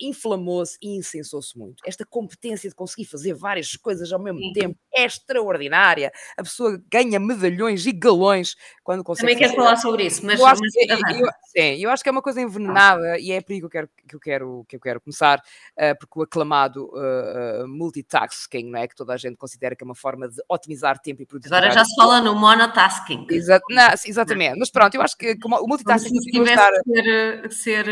inflamou-se 0.00 0.78
e 0.82 0.96
incensou-se 0.96 1.56
muito. 1.58 1.82
Esta 1.86 2.04
competência 2.04 2.68
de 2.68 2.74
conseguir 2.74 3.04
fazer 3.04 3.34
várias 3.34 3.76
coisas 3.76 4.12
ao 4.12 4.18
mesmo 4.18 4.40
Sim. 4.40 4.52
tempo 4.52 4.78
é 4.94 5.04
extraordinária. 5.04 6.12
A 6.36 6.42
pessoa 6.42 6.80
ganha 6.90 7.18
medalhões 7.18 7.86
e 7.86 7.92
galões 7.92 8.54
quando 8.82 9.02
consegue. 9.02 9.32
Também 9.32 9.38
quero 9.38 9.54
falar 9.54 9.76
sobre 9.76 10.04
isso, 10.04 10.24
mas. 10.24 10.38
Eu 10.38 10.46
acho, 10.46 10.60
que, 10.60 10.92
eu, 10.92 11.28
sim, 11.44 11.82
eu 11.82 11.90
acho 11.90 12.02
que 12.02 12.08
é 12.08 12.12
uma 12.12 12.22
coisa 12.22 12.40
envenenada 12.40 13.18
e 13.18 13.32
é 13.32 13.40
por 13.40 13.52
aí 13.52 13.58
que 13.58 13.64
eu 13.64 13.70
quero, 13.70 13.88
que 14.08 14.16
eu 14.16 14.20
quero, 14.20 14.64
que 14.68 14.76
eu 14.76 14.80
quero 14.80 15.00
começar, 15.00 15.38
uh, 15.38 15.98
porque 15.98 16.18
o 16.18 16.22
aclamado 16.22 16.86
uh, 16.86 17.66
multitasking, 17.68 18.70
não 18.70 18.78
é? 18.78 18.88
Que 18.88 18.94
toda 18.94 19.12
a 19.12 19.16
gente 19.16 19.36
considera 19.36 19.74
que 19.74 19.82
é 19.82 19.86
uma 19.86 19.94
forma 19.94 20.28
de 20.28 20.36
otimizar 20.48 20.98
tempo 21.00 21.22
e 21.22 21.26
produtividade. 21.26 21.66
Agora 21.66 21.78
já 21.80 21.84
se 21.84 21.94
fala 21.96 22.20
no 22.20 22.34
monotasking. 22.34 23.26
Exa 23.30 23.60
não, 23.70 23.90
exatamente, 24.06 24.58
mas 24.58 24.70
pronto, 24.70 24.94
eu 24.94 25.02
acho 25.02 25.16
que 25.16 25.36
o 25.44 25.66
multitasking. 25.66 26.10
Como 26.10 26.22
se 26.22 26.30
tivesse 26.30 26.52
estar... 26.52 26.72
ser, 26.84 27.52
ser 27.52 27.86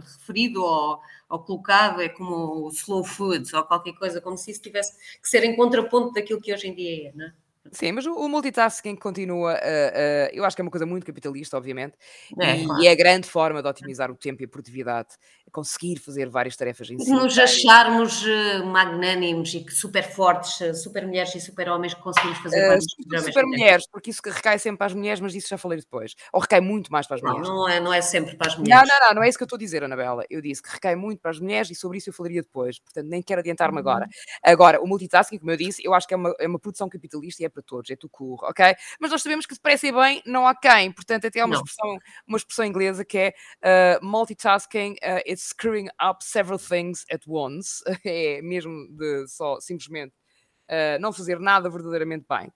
referido 0.00 0.71
ou, 0.72 1.00
ou 1.28 1.38
colocado, 1.38 2.00
é 2.00 2.08
como 2.08 2.66
o 2.66 2.68
slow 2.68 3.04
food 3.04 3.54
ou 3.54 3.62
qualquer 3.64 3.92
coisa, 3.94 4.20
como 4.20 4.36
se 4.36 4.50
isso 4.50 4.62
tivesse 4.62 4.96
que 5.20 5.28
ser 5.28 5.44
em 5.44 5.54
contraponto 5.56 6.12
daquilo 6.12 6.40
que 6.40 6.52
hoje 6.52 6.68
em 6.68 6.74
dia 6.74 7.08
é, 7.08 7.12
não 7.14 7.26
é? 7.26 7.32
Sim, 7.70 7.92
mas 7.92 8.04
o, 8.06 8.28
multitasking 8.28 8.96
continua, 8.96 9.52
uh, 9.52 9.56
uh, 9.56 10.30
eu 10.32 10.44
acho 10.44 10.56
que 10.56 10.60
é 10.60 10.64
uma 10.64 10.70
coisa 10.70 10.84
muito 10.84 11.06
capitalista, 11.06 11.56
obviamente, 11.56 11.96
é, 12.40 12.56
e, 12.56 12.66
claro. 12.66 12.82
e, 12.82 12.86
é 12.88 12.90
a 12.90 12.94
grande 12.94 13.28
forma 13.28 13.62
de 13.62 13.68
otimizar 13.68 14.10
o 14.10 14.16
tempo 14.16 14.42
e 14.42 14.46
a 14.46 14.48
produtividade, 14.48 15.10
conseguir 15.52 15.98
fazer 15.98 16.28
várias 16.28 16.56
tarefas 16.56 16.90
em 16.90 16.98
si. 16.98 17.10
Nos 17.10 17.38
acharmos 17.38 18.22
uh, 18.24 18.66
magnânimos 18.66 19.54
e 19.54 19.60
que 19.60 19.72
super 19.72 20.02
fortes, 20.02 20.82
super 20.82 21.06
mulheres 21.06 21.34
e 21.34 21.40
super 21.40 21.68
homens 21.68 21.94
que 21.94 22.02
conseguimos 22.02 22.38
fazer 22.38 22.66
várias 22.66 22.84
coisas. 23.08 23.26
Super 23.26 23.46
mulheres, 23.46 23.86
porque 23.90 24.10
isso 24.10 24.20
recai 24.24 24.58
sempre 24.58 24.78
para 24.78 24.86
as 24.86 24.94
mulheres, 24.94 25.20
mas 25.20 25.34
isso 25.34 25.48
já 25.48 25.58
falei 25.58 25.78
depois. 25.78 26.14
Ou 26.32 26.40
recai 26.40 26.60
muito 26.60 26.90
mais 26.90 27.06
para 27.06 27.16
as 27.16 27.22
mulheres. 27.22 27.48
Não, 27.48 27.54
não 27.54 27.68
é, 27.68 27.80
não 27.80 27.92
é 27.92 28.00
sempre 28.00 28.36
para 28.36 28.48
as 28.48 28.56
mulheres. 28.56 28.88
Não, 28.88 28.98
não, 28.98 29.08
não, 29.08 29.14
não 29.16 29.22
é 29.22 29.28
isso 29.28 29.38
que 29.38 29.44
eu 29.44 29.46
estou 29.46 29.56
a 29.56 29.60
dizer, 29.60 29.84
Anabela. 29.84 30.24
Eu 30.28 30.40
disse 30.40 30.62
que 30.62 30.70
recai 30.70 30.96
muito 30.96 31.20
para 31.20 31.30
as 31.30 31.38
mulheres 31.38 31.70
e 31.70 31.74
sobre 31.74 31.98
isso 31.98 32.10
eu 32.10 32.12
falaria 32.12 32.42
depois, 32.42 32.78
portanto 32.78 33.06
nem 33.06 33.22
quero 33.22 33.40
adiantar-me 33.40 33.74
uhum. 33.74 33.80
agora. 33.80 34.08
Agora, 34.44 34.80
o 34.82 34.86
multitasking, 34.86 35.38
como 35.38 35.50
eu 35.50 35.56
disse, 35.56 35.82
eu 35.84 35.94
acho 35.94 36.06
que 36.06 36.14
é 36.14 36.16
uma, 36.16 36.34
é 36.38 36.46
uma 36.46 36.58
produção 36.58 36.88
capitalista 36.88 37.42
e 37.42 37.46
é 37.46 37.48
para 37.48 37.62
todos, 37.62 37.90
é 37.90 37.96
tu 37.96 38.08
curro 38.08 38.42
ok? 38.42 38.74
Mas 39.00 39.10
nós 39.10 39.22
sabemos 39.22 39.46
que 39.46 39.54
depressa 39.54 39.86
e 39.86 39.92
bem 39.92 40.22
não 40.26 40.46
há 40.46 40.54
quem, 40.54 40.92
portanto 40.92 41.26
até 41.26 41.40
há 41.40 41.46
uma, 41.46 41.56
expressão, 41.56 41.98
uma 42.26 42.36
expressão 42.38 42.64
inglesa 42.64 43.04
que 43.04 43.18
é 43.18 43.34
uh, 43.62 44.04
multitasking, 44.04 44.92
uh, 44.92 45.22
it's 45.26 45.41
screwing 45.48 45.88
up 46.00 46.22
several 46.22 46.58
things 46.58 47.04
at 47.10 47.22
once, 47.26 47.82
é 48.04 48.40
mesmo 48.42 48.88
de 48.90 49.26
só 49.28 49.60
simplesmente 49.60 50.14
uh, 50.70 51.00
não 51.00 51.12
fazer 51.12 51.38
nada 51.40 51.68
verdadeiramente 51.70 52.26
bem. 52.28 52.52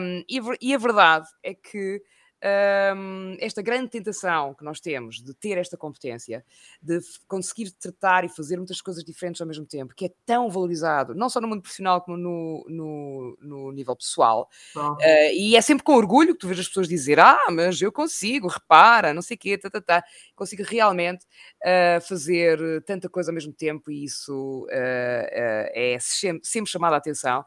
Um, 0.00 0.24
e, 0.28 0.40
e 0.60 0.74
a 0.74 0.78
verdade 0.78 1.26
é 1.42 1.54
que 1.54 2.02
um, 2.44 3.36
esta 3.40 3.60
grande 3.60 3.88
tentação 3.88 4.54
que 4.54 4.64
nós 4.64 4.80
temos 4.80 5.20
de 5.20 5.34
ter 5.34 5.58
esta 5.58 5.76
competência, 5.76 6.44
de 6.80 7.00
conseguir 7.26 7.70
tratar 7.72 8.24
e 8.24 8.28
fazer 8.28 8.56
muitas 8.56 8.80
coisas 8.80 9.02
diferentes 9.04 9.40
ao 9.40 9.46
mesmo 9.46 9.66
tempo, 9.66 9.94
que 9.94 10.06
é 10.06 10.10
tão 10.24 10.48
valorizado, 10.48 11.14
não 11.14 11.28
só 11.28 11.40
no 11.40 11.48
mundo 11.48 11.62
profissional 11.62 12.00
como 12.00 12.16
no, 12.16 12.64
no, 12.68 13.38
no 13.40 13.72
nível 13.72 13.96
pessoal. 13.96 14.48
Uh, 14.76 15.32
e 15.34 15.56
é 15.56 15.60
sempre 15.60 15.82
com 15.82 15.94
orgulho 15.94 16.34
que 16.34 16.40
tu 16.40 16.46
vês 16.46 16.60
as 16.60 16.68
pessoas 16.68 16.88
dizer: 16.88 17.18
Ah, 17.18 17.46
mas 17.50 17.80
eu 17.82 17.90
consigo, 17.90 18.46
repara, 18.46 19.12
não 19.12 19.22
sei 19.22 19.36
o 19.36 19.38
quê, 19.38 19.58
tá, 19.58 19.68
tá, 19.68 19.80
tá. 19.80 20.04
consigo 20.36 20.62
realmente 20.62 21.24
uh, 21.64 22.00
fazer 22.06 22.58
tanta 22.84 23.08
coisa 23.08 23.30
ao 23.30 23.34
mesmo 23.34 23.52
tempo 23.52 23.90
e 23.90 24.04
isso 24.04 24.64
uh, 24.66 24.68
é 24.70 25.96
sempre, 26.00 26.40
sempre 26.44 26.70
chamado 26.70 26.94
a 26.94 26.98
atenção. 26.98 27.44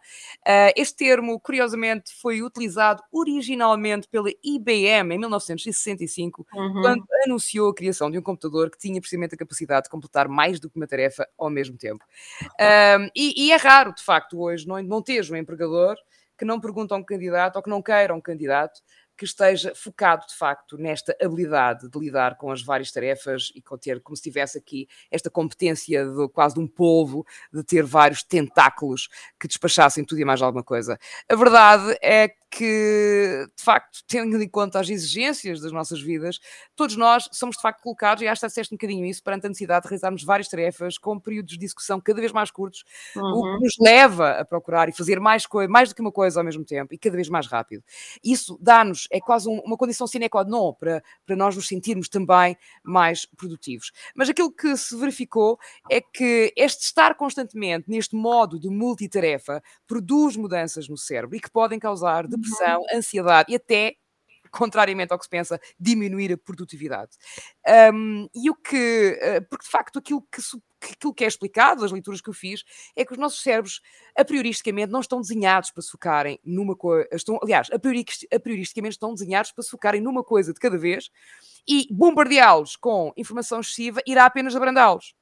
este 0.76 0.98
termo, 0.98 1.40
curiosamente, 1.40 2.12
foi 2.22 2.42
utilizado 2.42 3.02
originalmente 3.12 4.08
pela 4.10 4.30
IBM 4.44 4.81
IBM 4.82 5.14
em 5.14 5.18
1965, 5.20 6.46
uhum. 6.54 6.82
quando 6.82 7.06
anunciou 7.26 7.70
a 7.70 7.76
criação 7.76 8.10
de 8.10 8.18
um 8.18 8.22
computador 8.22 8.70
que 8.70 8.78
tinha 8.78 9.00
precisamente 9.00 9.36
a 9.36 9.38
capacidade 9.38 9.84
de 9.86 9.90
completar 9.90 10.28
mais 10.28 10.60
do 10.60 10.70
que 10.70 10.78
uma 10.78 10.88
tarefa 10.88 11.28
ao 11.38 11.50
mesmo 11.50 11.78
tempo. 11.78 12.04
Um, 12.42 13.10
e, 13.16 13.48
e, 13.48 13.52
é 13.52 13.56
raro, 13.56 13.94
de 13.94 14.04
facto, 14.04 14.40
hoje 14.40 14.68
não, 14.68 14.82
não 14.82 15.02
teres 15.02 15.30
um 15.30 15.36
empregador 15.36 15.96
que 16.38 16.46
não 16.46 16.60
pergunta 16.60 16.96
a 16.96 16.98
um 16.98 17.04
candidato 17.04 17.58
ou 17.58 17.62
que 17.62 17.70
não 17.70 17.82
queira 17.82 18.16
um 18.16 18.22
candidato 18.22 18.82
que 19.16 19.26
esteja 19.26 19.74
focado 19.76 20.26
de 20.26 20.34
facto 20.34 20.78
nesta 20.80 21.16
habilidade 21.22 21.88
de 21.88 22.00
lidar 22.00 22.38
com 22.38 22.50
as 22.50 22.64
várias 22.64 22.92
tarefas 22.92 23.52
e 23.54 23.62
com 23.62 23.78
ter 23.78 24.02
como 24.02 24.18
se 24.18 24.24
tivesse 24.24 24.58
aqui 24.58 24.88
esta 25.12 25.30
competência 25.30 26.04
de, 26.04 26.28
quase 26.30 26.56
de 26.56 26.62
um 26.62 26.68
polvo 26.68 27.24
de 27.54 27.64
ter 27.64 27.84
vários 27.84 28.24
tentáculos 28.24 29.10
que 29.40 29.48
despachassem 29.48 30.04
tudo 30.04 30.22
e 30.22 30.26
mais 30.26 30.42
alguma 30.42 30.64
coisa. 30.64 30.98
A 31.30 31.36
verdade 31.36 31.96
é 32.02 32.34
que, 32.52 33.48
de 33.58 33.64
facto, 33.64 34.00
tendo 34.08 34.42
em 34.42 34.50
conta 34.50 34.80
as 34.80 34.90
exigências 34.90 35.62
das 35.62 35.72
nossas 35.72 36.02
vidas, 36.02 36.38
todos 36.76 36.98
nós 36.98 37.30
somos 37.32 37.56
de 37.56 37.62
facto 37.62 37.82
colocados, 37.82 38.22
e 38.22 38.28
acho 38.28 38.42
que 38.42 38.48
disseste 38.48 38.74
um 38.74 38.78
bocadinho 38.78 39.06
isso, 39.06 39.24
perante 39.24 39.46
a 39.46 39.50
necessidade 39.50 39.84
de 39.84 39.88
realizarmos 39.88 40.24
várias 40.24 40.50
tarefas 40.50 40.98
com 40.98 41.18
períodos 41.18 41.54
de 41.54 41.58
discussão 41.58 42.02
cada 42.02 42.20
vez 42.20 42.34
mais 42.34 42.52
curtos, 42.52 42.84
uhum. 43.16 43.24
o 43.24 43.42
que 43.44 43.50
uhum. 43.50 43.60
nos 43.62 43.74
leva 43.80 44.32
a 44.32 44.44
procurar 44.46 44.90
e 44.90 44.92
fazer 44.92 45.18
mais, 45.20 45.46
mais 45.70 45.90
do 45.90 45.96
que 45.96 46.02
uma 46.02 46.12
coisa 46.12 46.42
ao 46.42 46.44
mesmo 46.44 46.66
tempo 46.66 46.94
e 46.94 46.98
cada 46.98 47.16
vez 47.16 47.30
mais 47.30 47.48
rápido. 47.48 47.84
Isso 48.22 48.60
dá-nos, 48.62 49.08
é 49.10 49.22
quase 49.22 49.48
um, 49.48 49.60
uma 49.60 49.78
condição 49.78 50.06
sine 50.06 50.28
qua 50.28 50.44
non 50.44 50.74
para, 50.74 51.02
para 51.26 51.36
nós 51.38 51.56
nos 51.56 51.68
sentirmos 51.68 52.10
também 52.10 52.58
mais 52.84 53.26
produtivos. 53.26 53.94
Mas 54.14 54.30
aquilo 54.30 54.52
que 54.52 54.76
se 54.76 54.96
verificou 54.98 55.58
é 55.90 56.02
que 56.02 56.54
este 56.58 56.84
estar 56.84 57.16
constantemente 57.16 57.90
neste 57.90 58.14
modo 58.14 58.60
de 58.60 58.70
multitarefa 58.70 59.64
produz 59.88 60.36
mudanças 60.36 60.90
no 60.90 60.98
cérebro 60.98 61.38
e 61.38 61.40
que 61.40 61.50
podem 61.50 61.80
causar 61.80 62.28
depressão, 62.42 62.84
ansiedade 62.94 63.52
e 63.52 63.56
até 63.56 63.96
contrariamente 64.52 65.14
ao 65.14 65.18
que 65.18 65.26
se 65.26 65.30
pensa, 65.30 65.60
diminuir 65.80 66.34
a 66.34 66.38
produtividade. 66.38 67.12
Um, 67.94 68.28
e 68.36 68.50
o 68.50 68.56
que, 68.56 69.20
uh, 69.22 69.48
porque 69.50 69.64
de 69.64 69.72
facto 69.72 69.98
aquilo 69.98 70.22
que, 70.24 70.42
aquilo 70.92 71.14
que 71.14 71.24
é 71.24 71.28
explicado, 71.28 71.86
as 71.86 71.92
leituras 71.92 72.22
que 72.22 72.30
eu 72.30 72.34
fiz, 72.34 72.64
é 72.96 73.06
que 73.06 73.14
os 73.14 73.18
nossos 73.18 73.42
cérebros, 73.42 73.82
a 74.16 74.26
prioristicamente, 74.26 74.92
não 74.92 75.00
estão 75.00 75.22
desenhados 75.22 75.72
para 75.72 75.82
se 75.82 75.90
focarem 75.90 76.40
numa 76.44 76.76
coisa, 76.76 77.08
estão, 77.14 77.40
aliás, 77.42 77.70
a, 77.72 77.76
a 77.76 78.40
prioristicamente 78.40 78.96
estão 78.96 79.14
desenhados 79.14 79.52
para 79.52 79.64
se 79.64 79.72
focarem 79.72 80.02
numa 80.02 80.24
coisa 80.24 80.54
de 80.54 80.60
cada 80.60 80.78
vez 80.78 81.10
e 81.68 81.88
bombardeá-los 81.92 82.76
com 82.76 83.14
informação 83.16 83.62
excessiva 83.62 84.02
irá 84.06 84.26
apenas 84.26 84.56
abrandá-los. 84.56 85.16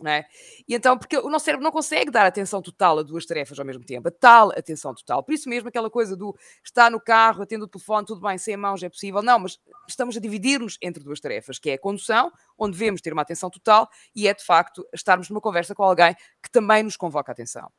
Não 0.00 0.10
é? 0.10 0.24
E 0.66 0.74
então, 0.74 0.96
porque 0.96 1.16
o 1.18 1.28
nosso 1.28 1.44
cérebro 1.44 1.62
não 1.62 1.70
consegue 1.70 2.10
dar 2.10 2.26
atenção 2.26 2.62
total 2.62 2.98
a 2.98 3.02
duas 3.02 3.26
tarefas 3.26 3.58
ao 3.58 3.64
mesmo 3.64 3.84
tempo, 3.84 4.08
a 4.08 4.10
tal 4.10 4.50
atenção 4.50 4.94
total. 4.94 5.22
Por 5.22 5.34
isso 5.34 5.48
mesmo, 5.48 5.68
aquela 5.68 5.90
coisa 5.90 6.16
do 6.16 6.34
estar 6.64 6.90
no 6.90 7.00
carro, 7.00 7.42
atendo 7.42 7.66
o 7.66 7.68
telefone, 7.68 8.06
tudo 8.06 8.20
bem, 8.20 8.38
sem 8.38 8.56
mãos 8.56 8.82
é 8.82 8.88
possível. 8.88 9.22
Não, 9.22 9.38
mas 9.38 9.60
estamos 9.86 10.16
a 10.16 10.20
dividir-nos 10.20 10.78
entre 10.80 11.04
duas 11.04 11.20
tarefas, 11.20 11.58
que 11.58 11.70
é 11.70 11.74
a 11.74 11.78
condução, 11.78 12.32
onde 12.58 12.72
devemos 12.72 13.00
ter 13.00 13.12
uma 13.12 13.22
atenção 13.22 13.50
total, 13.50 13.88
e 14.14 14.26
é 14.26 14.34
de 14.34 14.44
facto 14.44 14.86
estarmos 14.94 15.28
numa 15.28 15.40
conversa 15.40 15.74
com 15.74 15.82
alguém 15.82 16.14
que 16.42 16.50
também 16.50 16.82
nos 16.82 16.96
convoca 16.96 17.30
a 17.30 17.34
atenção. 17.34 17.70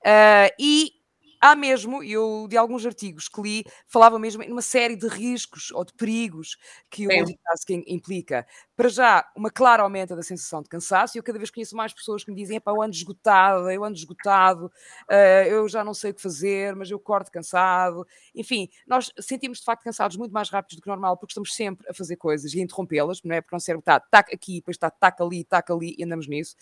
Uh, 0.00 0.52
e 0.58 0.99
há 1.40 1.56
mesmo, 1.56 2.02
eu 2.02 2.46
de 2.48 2.56
alguns 2.56 2.84
artigos 2.84 3.28
que 3.28 3.40
li, 3.40 3.64
falava 3.86 4.18
mesmo 4.18 4.42
numa 4.48 4.62
série 4.62 4.96
de 4.96 5.08
riscos 5.08 5.70
ou 5.72 5.84
de 5.84 5.92
perigos 5.94 6.56
que 6.90 7.06
o 7.06 7.10
multitasking 7.10 7.84
implica. 7.86 8.46
Para 8.76 8.88
já, 8.88 9.30
uma 9.36 9.50
clara 9.50 9.82
aumenta 9.82 10.16
da 10.16 10.22
sensação 10.22 10.62
de 10.62 10.68
cansaço, 10.68 11.16
e 11.16 11.18
eu 11.18 11.22
cada 11.22 11.38
vez 11.38 11.50
conheço 11.50 11.76
mais 11.76 11.92
pessoas 11.92 12.24
que 12.24 12.30
me 12.30 12.36
dizem: 12.36 12.60
eu 12.64 12.82
ando 12.82 12.94
esgotada, 12.94 13.72
eu 13.72 13.84
ando 13.84 13.96
esgotado, 13.96 14.66
uh, 14.66 15.46
eu 15.46 15.68
já 15.68 15.84
não 15.84 15.94
sei 15.94 16.10
o 16.12 16.14
que 16.14 16.22
fazer, 16.22 16.74
mas 16.74 16.90
eu 16.90 16.98
corto 16.98 17.30
cansado. 17.30 18.06
Enfim, 18.34 18.68
nós 18.86 19.12
sentimos 19.20 19.58
de 19.58 19.64
facto 19.64 19.82
cansados 19.82 20.16
muito 20.16 20.32
mais 20.32 20.48
rápidos 20.48 20.76
do 20.76 20.82
que 20.82 20.88
normal, 20.88 21.16
porque 21.16 21.32
estamos 21.32 21.54
sempre 21.54 21.86
a 21.88 21.94
fazer 21.94 22.16
coisas 22.16 22.52
e 22.54 22.60
a 22.60 22.62
interrompê-las, 22.62 23.22
não 23.22 23.34
é? 23.34 23.40
Porque 23.40 23.54
o 23.54 23.56
nosso 23.56 23.66
cérebro 23.66 23.80
está 23.82 24.00
tac 24.00 24.34
aqui, 24.34 24.56
depois 24.56 24.76
está 24.76 24.90
tac 24.90 25.22
ali, 25.22 25.44
tac 25.44 25.70
ali, 25.70 25.94
e 25.98 26.04
andamos 26.04 26.26
nisso. 26.26 26.56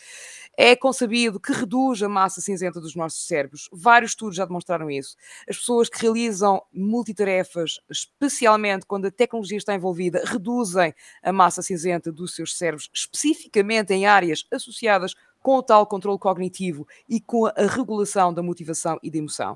É 0.56 0.74
consabido 0.74 1.40
que 1.40 1.52
reduz 1.52 2.02
a 2.02 2.08
massa 2.08 2.40
cinzenta 2.40 2.80
dos 2.80 2.94
nossos 2.94 3.26
cérebros. 3.26 3.68
Vários 3.72 4.12
estudos 4.12 4.36
já 4.36 4.44
demonstraram 4.44 4.67
demonstraram 4.68 4.90
isso. 4.90 5.16
As 5.48 5.57
pessoas 5.57 5.88
que 5.88 6.00
realizam 6.02 6.62
multitarefas, 6.72 7.81
especialmente 7.90 8.87
quando 8.87 9.07
a 9.07 9.11
tecnologia 9.11 9.57
está 9.57 9.74
envolvida, 9.74 10.22
reduzem 10.24 10.94
a 11.22 11.33
massa 11.33 11.62
cinzenta 11.62 12.12
dos 12.12 12.35
seus 12.35 12.57
cérebros, 12.57 12.90
especificamente 12.92 13.92
em 13.92 14.07
áreas 14.07 14.44
associadas 14.52 15.14
com 15.40 15.57
o 15.57 15.62
tal 15.62 15.87
controle 15.87 16.18
cognitivo 16.18 16.87
e 17.09 17.20
com 17.20 17.46
a 17.46 17.53
regulação 17.57 18.33
da 18.33 18.42
motivação 18.42 18.98
e 19.03 19.11
da 19.11 19.18
emoção. 19.18 19.55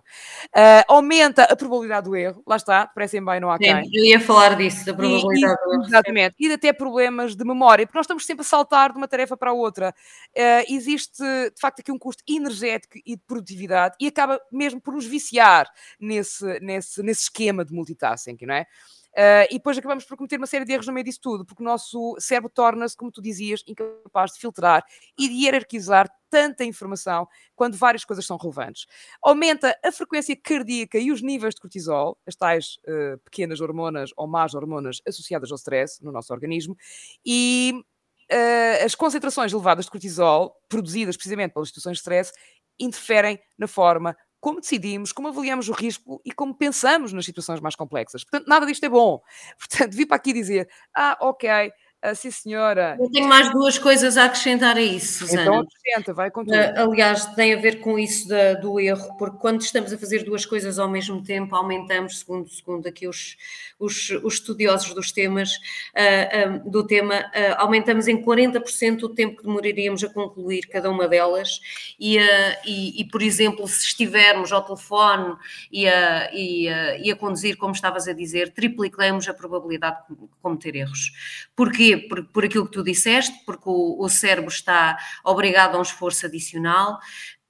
Uh, 0.49 0.85
aumenta 0.89 1.45
a 1.45 1.57
probabilidade 1.57 2.09
do 2.09 2.17
erro, 2.17 2.43
lá 2.47 2.57
está, 2.57 2.87
parecem 2.87 3.25
bem, 3.25 3.41
não 3.41 3.51
há 3.51 3.59
quem. 3.59 3.71
Eu 3.93 4.05
ia 4.05 4.21
falar 4.21 4.57
disso, 4.57 4.85
da 4.87 4.95
probabilidade 4.95 5.39
e, 5.39 5.67
do 5.67 5.73
erro. 5.73 5.85
Exatamente, 5.85 6.37
e 6.39 6.53
até 6.53 6.73
problemas 6.73 7.35
de 7.37 7.45
memória, 7.45 7.87
porque 7.87 7.99
nós 7.99 8.05
estamos 8.05 8.25
sempre 8.25 8.43
a 8.43 8.45
saltar 8.45 8.93
de 8.93 8.99
uma 8.99 9.09
tarefa 9.09 9.37
para 9.37 9.51
a 9.51 9.55
outra. 9.55 9.95
Uh, 10.37 10.73
existe, 10.73 11.23
de 11.23 11.61
facto, 11.61 11.81
aqui 11.81 11.93
um 11.93 11.99
custo 11.99 12.23
energético 12.29 12.99
e 13.05 13.17
de 13.17 13.23
produtividade 13.27 13.97
e 14.01 14.07
acaba 14.07 14.41
mesmo 14.51 14.81
por 14.81 14.95
nos 14.95 15.07
viciar 15.07 15.69
nesse, 16.01 16.61
nesse, 16.61 17.03
nesse 17.03 17.23
esquema 17.25 17.65
de 17.65 17.73
multitasking, 17.73 18.37
não 18.43 18.55
é? 18.55 18.67
Uh, 19.13 19.45
e 19.51 19.55
depois 19.55 19.77
acabamos 19.77 20.05
por 20.05 20.17
cometer 20.17 20.39
uma 20.39 20.47
série 20.47 20.65
de 20.65 20.73
erros 20.73 20.87
no 20.87 20.93
meio 20.93 21.05
disso 21.05 21.21
tudo, 21.21 21.45
porque 21.45 21.63
o 21.63 21.67
nosso 21.67 22.17
cérebro 22.19 22.49
torna-se, 22.49 22.97
como 22.97 23.13
tu 23.13 23.21
dizias, 23.21 23.63
incapaz 23.67 24.33
de 24.33 24.39
filtrar 24.39 24.83
e 25.19 25.29
de 25.29 25.35
hierarquizar 25.35 26.11
tanta 26.31 26.65
informação 26.65 27.29
quando 27.55 27.77
várias 27.77 28.07
coisas 28.07 28.25
são 28.25 28.39
relevantes. 28.39 28.87
Aumenta 29.23 29.79
a 29.85 29.93
frequência 29.93 30.35
cardíaca 30.35 30.99
e 30.99 31.13
os 31.13 31.21
níveis 31.21 31.55
de 31.55 31.61
cortisol, 31.61 32.17
as 32.27 32.35
tais 32.35 32.79
uh, 32.89 33.19
pequenas 33.19 33.61
hormonas 33.61 34.11
ou 34.17 34.27
más 34.27 34.55
hormonas 34.55 35.03
associadas 35.07 35.51
ao 35.51 35.57
stress 35.57 36.03
no 36.03 36.11
nosso 36.11 36.33
organismo, 36.33 36.75
e 37.25 37.75
uh, 38.33 38.85
as 38.85 38.95
concentrações 38.95 39.53
elevadas 39.53 39.85
de 39.85 39.91
cortisol, 39.91 40.57
produzidas 40.71 41.19
precisamente 41.19 41.53
pelas 41.53 41.69
situações 41.69 41.99
de 41.99 42.01
stress, 42.01 42.33
interferem 42.81 43.39
na 43.59 43.69
forma 43.69 44.17
como 44.43 44.61
decidimos, 44.61 45.13
como 45.13 45.29
avaliamos 45.29 45.69
o 45.69 45.73
risco 45.73 46.21
e 46.25 46.33
como 46.33 46.53
pensamos 46.53 47.13
nas 47.13 47.25
situações 47.25 47.61
mais 47.61 47.77
complexas. 47.77 48.25
Portanto, 48.25 48.49
nada 48.49 48.67
disto 48.67 48.85
é 48.85 48.89
bom. 48.89 49.23
Portanto, 49.57 49.95
vi 49.95 50.05
para 50.05 50.17
aqui 50.17 50.33
dizer: 50.33 50.69
ah, 50.95 51.17
ok, 51.21 51.49
ah, 52.05 52.17
sim, 52.17 52.33
senhora. 52.33 52.97
Eu 52.99 53.09
tenho 53.09 53.29
mais 53.29 53.53
duas 53.53 53.79
coisas 53.79 54.17
a 54.17 54.25
acrescentar 54.25 54.77
a 54.77 54.81
isso, 54.81 55.21
Susana. 55.21 55.43
Então 55.43 55.59
acrescenta, 55.61 56.13
vai 56.13 56.33
tudo. 56.33 56.51
Uh, 56.51 56.91
aliás, 56.91 57.27
tem 57.27 57.55
a 57.55 57.61
ver 57.61 57.79
com 57.79 57.97
isso 57.97 58.29
da, 58.29 58.55
do 58.55 58.81
erro, 58.81 59.17
porque 59.17 59.39
quando 59.39 59.61
estamos 59.61 59.93
a 59.93 59.97
fazer 59.97 60.25
duas 60.25 60.45
coisas 60.45 60.81
ao 60.81 60.89
mesmo 60.89 61.23
tempo, 61.23 61.55
aumentamos, 61.55 62.19
segundo, 62.19 62.51
segundo 62.51 62.89
aqui 62.89 63.07
os, 63.07 63.37
os, 63.79 64.11
os 64.25 64.35
estudiosos 64.35 64.93
dos 64.95 65.13
temas, 65.13 65.53
uh, 65.53 66.65
um, 66.67 66.71
do 66.71 66.85
tema, 66.85 67.21
uh, 67.21 67.55
aumentamos 67.59 68.09
em 68.09 68.21
40% 68.21 69.05
o 69.05 69.09
tempo 69.09 69.37
que 69.37 69.45
demoraríamos 69.45 70.03
a 70.03 70.09
concluir 70.09 70.63
cada 70.63 70.91
uma 70.91 71.07
delas 71.07 71.61
e, 72.01 72.19
e, 72.67 73.01
e, 73.01 73.05
por 73.05 73.23
exemplo, 73.23 73.69
se 73.69 73.85
estivermos 73.85 74.51
ao 74.51 74.65
telefone 74.65 75.37
e 75.71 75.87
a, 75.87 76.29
e, 76.35 76.67
e 77.01 77.13
a 77.13 77.15
conduzir, 77.15 77.57
como 77.57 77.73
estavas 77.73 78.09
a 78.09 78.13
dizer, 78.13 78.53
triplicamos 78.53 79.29
a 79.29 79.35
probabilidade 79.35 79.99
de 80.11 80.17
cometer 80.43 80.75
erros. 80.75 81.13
Porquê? 81.55 81.92
Por, 81.97 82.25
por 82.25 82.45
aquilo 82.45 82.67
que 82.67 82.73
tu 82.73 82.83
disseste, 82.83 83.45
porque 83.45 83.69
o, 83.69 83.99
o 84.01 84.09
cérebro 84.09 84.51
está 84.51 84.97
obrigado 85.25 85.75
a 85.75 85.79
um 85.79 85.83
esforço 85.83 86.27
adicional, 86.27 86.99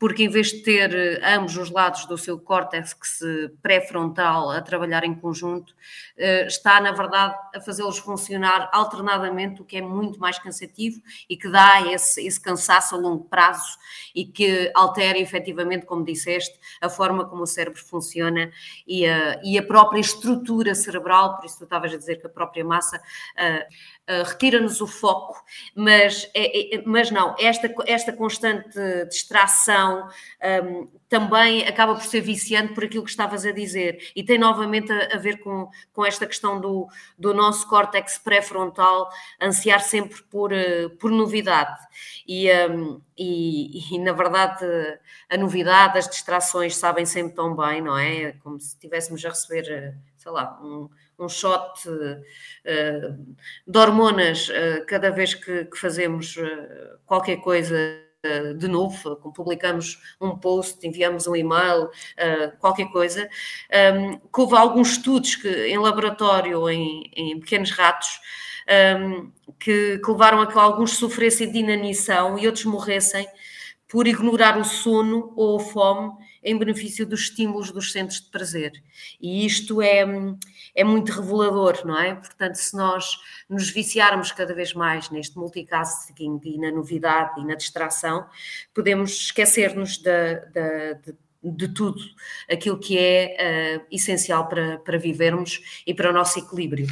porque 0.03 0.25
em 0.25 0.29
vez 0.29 0.49
de 0.49 0.63
ter 0.63 0.93
eh, 0.93 1.35
ambos 1.37 1.57
os 1.57 1.71
lados 1.71 2.07
do 2.07 2.19
seu 2.19 2.37
córtex 2.37 3.21
pré-frontal 3.63 4.51
a 4.51 4.61
trabalhar 4.61 5.05
em 5.05 5.15
conjunto, 5.15 5.73
eh, 6.17 6.45
está, 6.45 6.81
na 6.81 6.91
verdade, 6.91 7.37
a 7.55 7.61
fazê-los 7.61 8.01
funcionar 8.01 8.69
alternadamente, 8.73 9.63
o 9.63 9.65
que 9.65 9.77
é 9.77 9.81
muito 9.81 10.19
mais 10.19 10.41
cansativo 10.41 11.01
e 11.31 11.37
que 11.37 11.49
dá 11.49 11.83
esse, 11.93 12.27
esse 12.27 12.41
cansaço 12.41 12.97
a 12.97 12.99
longo 12.99 13.27
prazo 13.27 13.79
e 14.13 14.25
que 14.25 14.73
altera 14.75 15.19
efetivamente, 15.19 15.87
como 15.87 16.05
disseste, 16.05 16.59
a 16.81 16.89
forma 16.89 17.25
como 17.25 17.45
o 17.45 17.47
cérebro 17.47 17.81
funciona 17.81 18.51
e 18.85 19.07
a, 19.07 19.41
e 19.45 19.57
a 19.57 19.63
própria 19.63 20.01
estrutura 20.01 20.75
cerebral, 20.75 21.37
por 21.37 21.47
isso 21.47 21.59
tu 21.59 21.63
estavas 21.65 21.95
a 21.95 21.97
dizer 21.97 22.17
que 22.17 22.27
a 22.27 22.31
própria 22.31 22.65
massa 22.65 23.01
uh, 24.09 24.23
retira-nos 24.25 24.81
o 24.81 24.87
foco, 24.87 25.43
mas, 25.75 26.29
é, 26.35 26.77
é, 26.77 26.83
mas 26.85 27.11
não, 27.11 27.35
esta, 27.39 27.73
esta 27.87 28.13
constante 28.13 28.79
distração 29.09 30.09
um, 30.65 30.89
também 31.13 31.69
acaba 31.69 31.95
por 31.95 32.05
ser 32.05 32.23
viciante 32.23 32.73
por 32.73 32.85
aquilo 32.85 33.05
que 33.05 33.11
estavas 33.11 33.45
a 33.45 33.53
dizer. 33.53 33.99
E 34.17 34.25
tem 34.25 34.39
novamente 34.39 34.91
a, 34.91 35.15
a 35.15 35.19
ver 35.19 35.41
com, 35.41 35.69
com 35.93 36.07
esta 36.07 36.27
questão 36.27 36.59
do, 36.59 36.89
do 37.19 37.35
nosso 37.35 37.69
córtex 37.69 38.17
pré-frontal 38.17 39.11
ansiar 39.39 39.81
sempre 39.83 40.23
por, 40.23 40.51
uh, 40.55 40.89
por 40.99 41.11
novidade. 41.11 41.79
E, 42.27 42.51
um, 42.51 42.99
e, 43.15 43.95
e, 43.95 43.99
na 43.99 44.13
verdade, 44.13 44.65
a 45.29 45.37
novidade, 45.37 45.99
as 45.99 46.09
distrações 46.09 46.77
sabem 46.77 47.05
sempre 47.05 47.35
tão 47.35 47.55
bem, 47.55 47.83
não 47.83 47.99
é? 47.99 48.23
é 48.23 48.33
como 48.33 48.59
se 48.59 48.69
estivéssemos 48.69 49.23
a 49.27 49.29
receber, 49.29 49.71
eh, 49.71 49.95
sei 50.17 50.33
lá, 50.33 50.59
um, 50.63 50.89
um 51.19 51.29
shot 51.29 51.91
uh, 51.91 52.23
de 53.67 53.79
hormonas 53.79 54.49
uh, 54.49 54.87
cada 54.87 55.11
vez 55.11 55.35
que, 55.35 55.67
que 55.67 55.77
fazemos 55.77 56.37
qualquer 57.05 57.37
coisa 57.37 57.77
de 58.57 58.69
novo, 58.69 59.17
publicamos 59.35 59.99
um 60.21 60.37
post, 60.37 60.87
enviamos 60.87 61.27
um 61.27 61.35
e-mail, 61.35 61.87
uh, 61.87 62.57
qualquer 62.61 62.87
coisa, 62.93 63.29
um, 63.95 64.17
que 64.19 64.41
houve 64.41 64.57
alguns 64.57 64.93
estudos 64.93 65.37
que, 65.37 65.49
em 65.49 65.79
laboratório, 65.79 66.69
em, 66.71 67.11
em 67.17 67.41
pequenos 67.41 67.71
ratos, 67.73 68.21
um, 68.97 69.33
que, 69.59 69.99
que, 69.99 70.11
levaram 70.11 70.41
a 70.41 70.47
que 70.47 70.59
alguns 70.59 70.93
sofressem 70.93 71.51
de 71.51 71.59
inanição 71.59 72.39
e 72.39 72.47
outros 72.47 72.65
morressem 72.65 73.27
por 73.89 74.07
ignorar 74.07 74.57
o 74.57 74.65
sono 74.65 75.33
ou 75.37 75.57
a 75.57 75.61
fome 75.61 76.13
em 76.43 76.59
benefício 76.59 77.07
dos 77.07 77.23
estímulos 77.23 77.71
dos 77.71 77.93
centros 77.93 78.21
de 78.21 78.31
prazer. 78.31 78.73
E 79.21 79.47
isto 79.47 79.81
é, 79.81 80.05
é 80.75 80.85
muito 80.85 81.13
revelador, 81.13 81.87
não 81.87 81.99
é? 81.99 82.15
Portanto, 82.15 82.57
se 82.57 82.77
nós 82.77 83.19
nos 83.49 83.71
viciarmos 83.71 84.33
cada 84.33 84.55
vez 84.55 84.75
mais 84.75 85.11
neste 85.11 85.37
multitasking 85.39 86.41
e 86.45 86.59
na 86.59 86.71
novidade 86.71 87.41
e 87.41 87.45
na 87.45 87.55
distração, 87.55 88.27
podemos 88.75 89.13
esquecer-nos 89.13 89.99
de, 89.99 90.35
de, 91.43 91.69
tudo 91.69 92.01
aquilo 92.51 92.79
que 92.79 92.99
é 92.99 93.81
uh, 93.81 93.87
essencial 93.91 94.49
para, 94.49 94.79
para 94.79 94.99
vivermos 94.99 95.61
e 95.87 95.95
para 95.95 96.11
o 96.11 96.13
nosso 96.13 96.39
equilíbrio. 96.39 96.87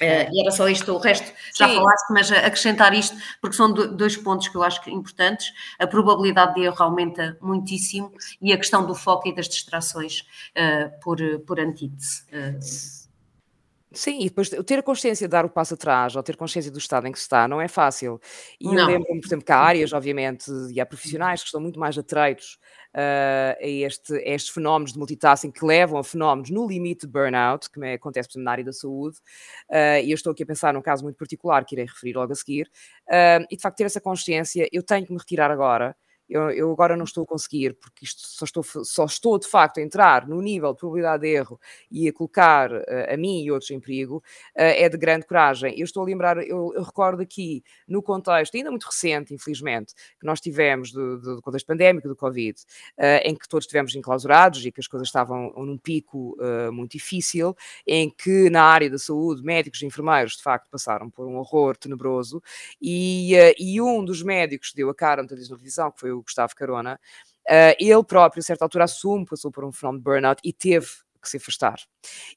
Uh, 0.00 0.32
e 0.32 0.40
era 0.40 0.50
só 0.50 0.66
isto, 0.68 0.92
o 0.94 0.98
resto 0.98 1.30
já 1.54 1.68
Sim. 1.68 1.74
falaste, 1.74 2.06
mas 2.10 2.32
acrescentar 2.32 2.94
isto, 2.94 3.16
porque 3.40 3.54
são 3.54 3.72
dois 3.72 4.16
pontos 4.16 4.48
que 4.48 4.56
eu 4.56 4.62
acho 4.62 4.82
que 4.82 4.90
importantes. 4.90 5.52
A 5.78 5.86
probabilidade 5.86 6.54
de 6.54 6.62
erro 6.62 6.82
aumenta 6.82 7.36
muitíssimo 7.40 8.12
e 8.40 8.52
a 8.52 8.56
questão 8.56 8.86
do 8.86 8.94
foco 8.94 9.28
e 9.28 9.34
das 9.34 9.48
distrações 9.48 10.20
uh, 10.56 11.00
por, 11.02 11.18
por 11.46 11.60
antítese. 11.60 12.22
Uh, 12.32 13.00
Sim, 13.92 14.20
e 14.20 14.24
depois 14.24 14.48
ter 14.48 14.78
a 14.78 14.82
consciência 14.82 15.26
de 15.26 15.32
dar 15.32 15.44
o 15.44 15.50
passo 15.50 15.74
atrás 15.74 16.14
ou 16.14 16.22
ter 16.22 16.36
consciência 16.36 16.70
do 16.70 16.78
estado 16.78 17.08
em 17.08 17.12
que 17.12 17.18
se 17.18 17.24
está 17.24 17.48
não 17.48 17.60
é 17.60 17.66
fácil. 17.66 18.20
E 18.60 18.66
eu 18.66 18.86
lembro-me, 18.86 19.20
por 19.20 19.26
exemplo, 19.26 19.44
que 19.44 19.50
há 19.50 19.58
áreas, 19.58 19.92
obviamente, 19.92 20.48
e 20.72 20.80
há 20.80 20.86
profissionais 20.86 21.40
que 21.40 21.46
estão 21.46 21.60
muito 21.60 21.78
mais 21.78 21.98
atreitos 21.98 22.56
uh, 22.94 23.56
a, 23.58 23.66
este, 23.66 24.14
estes 24.24 24.50
fenómenos 24.52 24.92
de 24.92 24.98
multitasking 24.98 25.50
que 25.50 25.64
levam 25.64 25.98
a 25.98 26.04
fenómenos 26.04 26.50
no 26.50 26.66
limite 26.66 27.06
de 27.06 27.12
burnout, 27.12 27.70
que 27.70 27.78
me 27.78 27.94
acontece 27.94 28.28
por 28.28 28.32
exemplo, 28.32 28.44
na 28.44 28.50
área 28.52 28.64
da 28.64 28.72
saúde, 28.72 29.18
uh, 29.70 30.02
e 30.02 30.10
eu 30.10 30.14
estou 30.14 30.32
aqui 30.32 30.42
a 30.42 30.46
pensar 30.46 30.74
num 30.74 30.82
caso 30.82 31.02
muito 31.02 31.16
particular 31.16 31.64
que 31.64 31.74
irei 31.74 31.86
referir 31.86 32.14
logo 32.14 32.32
a 32.32 32.36
seguir, 32.36 32.70
uh, 33.08 33.44
e 33.50 33.56
de 33.56 33.62
facto 33.62 33.78
ter 33.78 33.84
essa 33.84 34.00
consciência, 34.00 34.68
eu 34.72 34.82
tenho 34.82 35.06
que 35.06 35.12
me 35.12 35.18
retirar 35.18 35.50
agora, 35.50 35.96
eu, 36.30 36.50
eu 36.50 36.70
agora 36.70 36.96
não 36.96 37.04
estou 37.04 37.24
a 37.24 37.26
conseguir, 37.26 37.74
porque 37.74 38.04
isto 38.04 38.22
só 38.24 38.44
estou, 38.44 38.62
só 38.62 39.04
estou 39.04 39.38
de 39.38 39.48
facto 39.48 39.78
a 39.78 39.82
entrar 39.82 40.28
no 40.28 40.40
nível 40.40 40.72
de 40.72 40.78
probabilidade 40.78 41.22
de 41.22 41.28
erro 41.28 41.60
e 41.90 42.08
a 42.08 42.12
colocar 42.12 42.70
uh, 42.72 42.84
a 43.12 43.16
mim 43.16 43.42
e 43.42 43.50
outros 43.50 43.70
em 43.72 43.80
perigo, 43.80 44.18
uh, 44.18 44.22
é 44.54 44.88
de 44.88 44.96
grande 44.96 45.26
coragem. 45.26 45.76
Eu 45.76 45.84
estou 45.84 46.04
a 46.04 46.06
lembrar, 46.06 46.38
eu, 46.38 46.72
eu, 46.74 46.82
recordo 46.84 47.20
aqui, 47.20 47.64
no 47.88 48.00
contexto 48.00 48.56
ainda 48.56 48.70
muito 48.70 48.84
recente, 48.84 49.34
infelizmente, 49.34 49.92
que 50.18 50.24
nós 50.24 50.40
tivemos 50.40 50.92
do, 50.92 51.18
do, 51.18 51.36
do 51.36 51.42
contexto 51.42 51.66
pandémico 51.66 52.06
do 52.06 52.14
Covid, 52.14 52.56
uh, 52.96 53.02
em 53.24 53.34
que 53.34 53.48
todos 53.48 53.64
estivemos 53.64 53.94
enclausurados 53.96 54.64
e 54.64 54.70
que 54.70 54.80
as 54.80 54.86
coisas 54.86 55.08
estavam 55.08 55.52
num 55.56 55.76
pico 55.76 56.36
muito 56.72 56.92
difícil, 56.92 57.56
em 57.86 58.10
que 58.10 58.48
na 58.50 58.62
área 58.62 58.88
da 58.88 58.98
saúde, 58.98 59.42
médicos 59.42 59.82
e 59.82 59.86
enfermeiros, 59.86 60.36
de 60.36 60.42
facto, 60.42 60.68
passaram 60.70 61.10
por 61.10 61.26
um 61.26 61.36
horror 61.36 61.76
tenebroso, 61.76 62.42
e, 62.80 63.32
e 63.58 63.80
um 63.80 64.04
dos 64.04 64.22
médicos 64.22 64.72
deu 64.72 64.90
a 64.90 64.94
cara 64.94 65.22
muitas 65.22 65.38
vezes 65.38 65.50
na 65.50 65.56
televisão, 65.56 65.90
que 65.90 66.00
foi 66.00 66.12
o 66.12 66.19
Gustavo 66.22 66.54
Carona, 66.54 67.00
uh, 67.48 67.74
ele 67.78 68.04
próprio, 68.04 68.40
a 68.40 68.42
certa 68.42 68.64
altura, 68.64 68.84
assume, 68.84 69.24
passou 69.24 69.50
por 69.50 69.64
um 69.64 69.72
fenómeno 69.72 70.00
de 70.00 70.04
burnout 70.04 70.40
e 70.44 70.52
teve 70.52 70.88
que 71.20 71.28
se 71.28 71.36
afastar. 71.36 71.78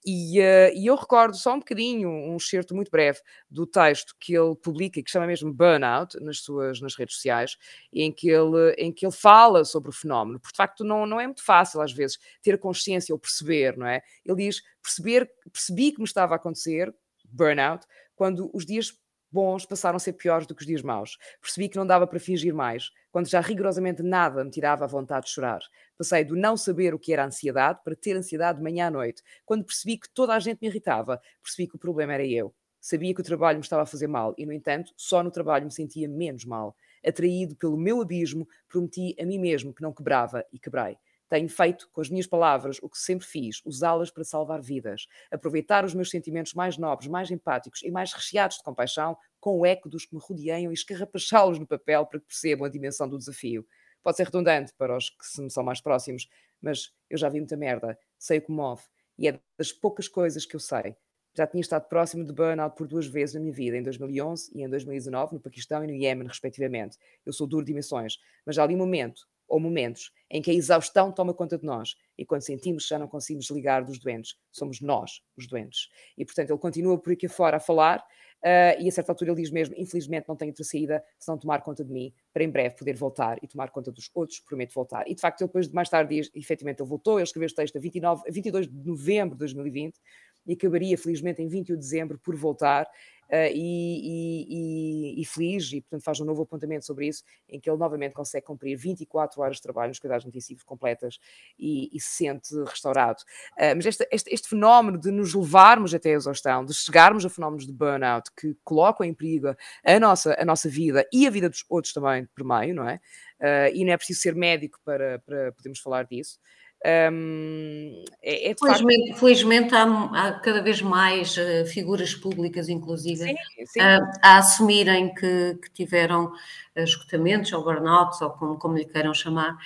E, 0.06 0.40
uh, 0.40 0.72
e, 0.76 0.86
eu 0.86 0.96
recordo 0.96 1.36
só 1.36 1.54
um 1.54 1.60
bocadinho, 1.60 2.10
um 2.10 2.36
excerto 2.36 2.76
muito 2.76 2.92
breve 2.92 3.20
do 3.50 3.66
texto 3.66 4.16
que 4.20 4.34
ele 4.34 4.56
publica, 4.56 5.02
que 5.02 5.10
chama 5.10 5.26
mesmo 5.26 5.54
Burnout, 5.54 6.20
nas 6.20 6.40
suas 6.40 6.82
nas 6.82 6.96
redes 6.96 7.16
sociais, 7.16 7.58
em 7.92 8.12
que 8.12 8.30
ele, 8.30 8.72
em 8.78 8.92
que 8.92 9.06
ele 9.06 9.14
fala 9.14 9.64
sobre 9.64 9.90
o 9.90 9.94
fenómeno, 9.94 10.40
porque 10.40 10.54
de 10.54 10.58
facto 10.58 10.84
não, 10.84 11.06
não 11.06 11.20
é 11.20 11.26
muito 11.26 11.44
fácil 11.44 11.82
às 11.82 11.94
vezes 11.94 12.18
ter 12.42 12.60
consciência 12.60 13.14
ou 13.14 13.20
perceber, 13.20 13.78
não 13.78 13.88
é? 13.88 14.02
Ele 14.26 14.48
diz, 14.48 14.62
perceber, 14.82 15.32
percebi 15.52 15.92
que 15.92 16.00
me 16.00 16.06
estava 16.06 16.34
a 16.34 16.38
acontecer, 16.38 16.94
burnout, 17.26 17.86
quando 18.16 18.50
os 18.54 18.66
dias 18.66 18.94
bons 19.34 19.66
passaram 19.66 19.98
a 19.98 20.00
ser 20.00 20.14
piores 20.14 20.48
do 20.48 20.56
que 20.56 20.62
os 20.62 20.68
dias 20.68 20.82
maus. 20.82 21.18
Percebi 21.42 21.68
que 21.68 21.78
não 21.78 21.86
dava 21.86 22.06
para 22.08 22.20
fingir 22.20 22.54
mais, 22.54 22.92
quando 23.12 23.28
já 23.28 23.42
rigorosamente 23.42 24.04
nada 24.04 24.44
me 24.44 24.52
tirava 24.52 24.86
a 24.86 24.88
vontade 24.88 25.26
de 25.26 25.32
chorar. 25.32 25.60
Passei 25.98 26.24
do 26.24 26.36
não 26.36 26.56
saber 26.56 26.94
o 26.94 27.00
que 27.00 27.12
era 27.12 27.26
ansiedade 27.26 27.80
para 27.84 27.96
ter 27.96 28.16
ansiedade 28.16 28.60
de 28.60 28.64
manhã 28.64 28.88
à 28.88 28.92
noite. 28.92 29.24
Quando 29.46 29.66
percebi 29.66 29.98
que 29.98 30.10
toda 30.10 30.34
a 30.34 30.40
gente 30.40 30.60
me 30.62 30.68
irritava, 30.68 31.20
percebi 31.42 31.68
que 31.68 31.76
o 31.76 31.80
problema 31.80 32.14
era 32.14 32.26
eu. 32.26 32.54
Sabia 32.80 33.14
que 33.16 33.22
o 33.22 33.24
trabalho 33.24 33.60
me 33.60 33.64
estava 33.64 33.84
a 33.84 33.86
fazer 33.86 34.08
mal 34.08 34.36
e, 34.38 34.46
no 34.46 34.52
entanto, 34.52 34.92
só 34.98 35.24
no 35.24 35.32
trabalho 35.32 35.66
me 35.66 35.72
sentia 35.72 36.08
menos 36.08 36.44
mal. 36.44 36.76
Atraído 37.06 37.56
pelo 37.56 37.78
meu 37.78 38.02
abismo, 38.02 38.48
prometi 38.68 39.16
a 39.20 39.26
mim 39.26 39.40
mesmo 39.40 39.74
que 39.74 39.82
não 39.82 39.94
quebrava 39.94 40.46
e 40.52 40.60
quebrei. 40.60 40.98
Tenho 41.34 41.50
feito 41.50 41.90
com 41.92 42.00
as 42.00 42.12
minhas 42.12 42.28
palavras 42.28 42.78
o 42.80 42.88
que 42.88 42.96
sempre 42.96 43.26
fiz, 43.26 43.60
usá-las 43.66 44.12
para 44.12 44.24
salvar 44.24 44.62
vidas, 44.62 45.08
aproveitar 45.32 45.84
os 45.84 45.96
meus 45.96 46.12
sentimentos 46.12 46.54
mais 46.54 46.78
nobres, 46.78 47.10
mais 47.10 47.32
empáticos 47.32 47.82
e 47.82 47.90
mais 47.90 48.14
recheados 48.14 48.58
de 48.58 48.64
compaixão 48.64 49.18
com 49.40 49.58
o 49.58 49.66
eco 49.66 49.90
dos 49.90 50.06
que 50.06 50.14
me 50.14 50.22
rodeiam 50.22 50.70
e 50.70 50.76
escarrapachá-los 50.76 51.58
no 51.58 51.66
papel 51.66 52.06
para 52.06 52.20
que 52.20 52.28
percebam 52.28 52.68
a 52.68 52.70
dimensão 52.70 53.10
do 53.10 53.18
desafio. 53.18 53.66
Pode 54.04 54.18
ser 54.18 54.26
redundante 54.26 54.74
para 54.78 54.96
os 54.96 55.10
que 55.10 55.42
me 55.42 55.50
são 55.50 55.64
mais 55.64 55.82
próximos, 55.82 56.30
mas 56.62 56.94
eu 57.10 57.18
já 57.18 57.30
vi 57.30 57.40
muita 57.40 57.58
merda, 57.58 57.98
sei 58.20 58.38
o 58.38 58.42
que 58.44 58.52
move 58.52 58.84
e 59.18 59.28
é 59.28 59.40
das 59.58 59.72
poucas 59.72 60.08
coisas 60.08 60.46
que 60.46 60.56
eu 60.56 60.60
sei. 60.60 60.96
Já 61.36 61.48
tinha 61.48 61.62
estado 61.62 61.90
próximo 61.90 62.24
de 62.24 62.32
burnout 62.32 62.78
por 62.78 62.88
duas 62.88 63.08
vezes 63.08 63.34
na 63.34 63.42
minha 63.42 63.54
vida, 63.54 63.76
em 63.76 63.82
2011 63.82 64.52
e 64.54 64.62
em 64.62 64.70
2019, 64.70 65.34
no 65.34 65.40
Paquistão 65.40 65.84
e 65.84 65.88
no 65.88 65.94
Iémen, 65.94 66.28
respectivamente. 66.28 66.96
Eu 67.26 67.34
sou 67.34 67.48
duro 67.48 67.66
de 67.66 67.72
dimensões, 67.72 68.20
mas 68.46 68.60
há 68.60 68.64
ali 68.64 68.76
um 68.76 68.78
momento 68.78 69.28
ou 69.54 69.60
momentos 69.60 70.12
em 70.32 70.42
que 70.42 70.50
a 70.50 70.54
exaustão 70.54 71.12
toma 71.12 71.32
conta 71.32 71.60
de 71.60 71.64
nós 71.64 71.96
e 72.18 72.26
quando 72.26 72.42
sentimos 72.42 72.84
que 72.84 72.90
já 72.90 72.98
não 72.98 73.08
conseguimos 73.08 73.52
ligar 73.52 73.84
dos 73.84 74.00
doentes, 74.00 74.36
somos 74.52 74.82
nós 74.82 75.22
os 75.38 75.46
doentes. 75.46 75.90
E 76.18 76.26
portanto 76.26 76.50
ele 76.50 76.58
continua 76.58 76.98
por 76.98 77.14
aqui 77.14 77.28
fora 77.28 77.58
a 77.58 77.60
falar 77.60 78.00
uh, 78.00 78.82
e 78.82 78.90
a 78.90 78.92
certa 78.92 79.12
altura 79.12 79.30
ele 79.30 79.42
diz 79.44 79.52
mesmo: 79.52 79.76
infelizmente 79.78 80.28
não 80.28 80.36
tenho 80.36 80.50
outra 80.50 80.64
saída 80.64 81.04
se 81.20 81.30
não 81.30 81.38
tomar 81.38 81.62
conta 81.62 81.86
de 81.86 81.94
mim, 81.94 82.12
para 82.34 82.44
em 82.44 82.50
breve 82.50 82.76
poder 82.76 82.96
voltar 82.96 83.38
e 83.44 83.48
tomar 83.48 83.70
conta 83.70 83.92
dos 83.92 84.10
outros, 84.16 84.40
prometo 84.40 84.74
voltar. 84.74 85.08
E 85.08 85.14
de 85.14 85.22
facto, 85.22 85.42
ele 85.42 85.48
depois 85.50 85.68
de 85.68 85.76
mais 85.76 85.88
tarde 85.88 86.16
dias, 86.16 86.32
efetivamente, 86.34 86.82
ele 86.82 86.90
voltou, 86.90 87.20
ele 87.20 87.24
escreveu 87.24 87.46
este 87.46 87.58
texto 87.58 87.76
a, 87.76 87.80
29, 87.80 88.24
a 88.28 88.32
22 88.32 88.68
de 88.68 88.88
novembro 88.88 89.36
de 89.36 89.40
2020 89.40 90.00
e 90.46 90.54
acabaria 90.54 90.98
felizmente 90.98 91.42
em 91.42 91.48
21 91.48 91.76
de 91.76 91.82
dezembro 91.82 92.20
por 92.20 92.36
voltar 92.36 92.86
uh, 93.30 93.52
e, 93.54 95.16
e, 95.16 95.22
e, 95.22 95.26
feliz, 95.26 95.72
e 95.72 95.82
portanto 95.82 96.04
faz 96.04 96.20
um 96.20 96.26
novo 96.26 96.44
apontamento 96.44 96.86
sobre 96.86 97.08
isso, 97.08 97.24
em 97.50 97.60
que 97.60 97.70
ele 97.70 97.78
novamente 97.78 98.14
consegue 98.14 98.46
cumprir 98.46 98.76
24 98.78 99.42
horas 99.42 99.58
de 99.58 99.62
trabalho 99.62 99.90
nos 99.90 100.00
cuidados 100.00 100.26
intensivos 100.26 100.64
completas 100.64 101.20
e, 101.58 101.90
e 101.96 102.00
se 102.00 102.10
sente 102.10 102.56
restaurado. 102.66 103.22
Uh, 103.54 103.76
mas 103.76 103.86
este, 103.86 104.08
este, 104.12 104.34
este, 104.34 104.50
fenómeno 104.50 104.98
de 104.98 105.12
nos 105.12 105.34
levarmos 105.34 105.94
até 105.94 106.12
a 106.12 106.14
exaustão, 106.14 106.66
de 106.66 106.74
chegarmos 106.74 107.26
a 107.26 107.30
fenómenos 107.30 107.66
de 107.66 107.74
burnout 107.74 108.30
que 108.36 108.56
colocam 108.64 109.06
em 109.06 109.14
perigo 109.14 109.56
a 109.86 110.00
nossa, 110.00 110.36
a 110.40 110.46
nossa 110.46 110.70
vida 110.70 111.08
e 111.12 111.26
a 111.26 111.30
vida 111.30 111.50
dos 111.50 111.66
outros 111.70 111.94
também 111.94 112.28
por 112.36 112.44
meio, 112.44 112.76
não 112.76 112.88
é? 112.88 113.00
Uh, 113.40 113.74
e 113.74 113.84
não 113.84 113.94
é 113.94 113.98
preciso 113.98 114.22
ser 114.22 114.36
médico 114.36 114.80
para, 114.86 115.20
para 115.20 115.52
podermos 115.52 115.80
falar 115.80 116.06
disso. 116.06 116.40
Um, 116.86 118.04
é, 118.22 118.52
é 118.52 118.56
felizmente, 118.56 119.08
facto... 119.08 119.20
felizmente 119.20 119.74
há, 119.74 119.84
há, 119.84 120.34
cada 120.34 120.62
vez 120.62 120.82
mais 120.82 121.38
uh, 121.38 121.66
figuras 121.66 122.14
públicas, 122.14 122.68
inclusive, 122.68 123.24
sim, 123.24 123.36
sim. 123.66 123.80
Uh, 123.80 124.12
a 124.22 124.38
assumirem 124.40 125.14
que, 125.14 125.58
que 125.62 125.72
tiveram 125.74 126.26
uh, 126.26 126.80
escutamentos 126.80 127.54
ou 127.54 127.64
burnouts, 127.64 128.22
ou 128.22 128.32
como, 128.32 128.58
como 128.58 128.78
lhe 128.78 128.86
queiram 128.86 129.14
chamar, 129.14 129.58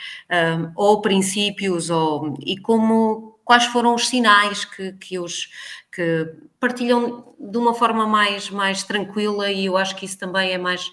ou 0.76 1.02
princípios, 1.02 1.90
ou, 1.90 2.38
e 2.40 2.56
como 2.58 3.40
quais 3.44 3.66
foram 3.66 3.96
os 3.96 4.08
sinais 4.08 4.64
que, 4.64 4.92
que 4.94 5.18
os 5.18 5.50
que 5.92 6.32
partilham 6.60 7.34
de 7.40 7.58
uma 7.58 7.74
forma 7.74 8.06
mais, 8.06 8.52
mais 8.52 8.84
tranquila, 8.84 9.52
e 9.52 9.66
eu 9.66 9.76
acho 9.76 9.96
que 9.96 10.06
isso 10.06 10.20
também 10.20 10.52
é 10.52 10.58
mais 10.58 10.92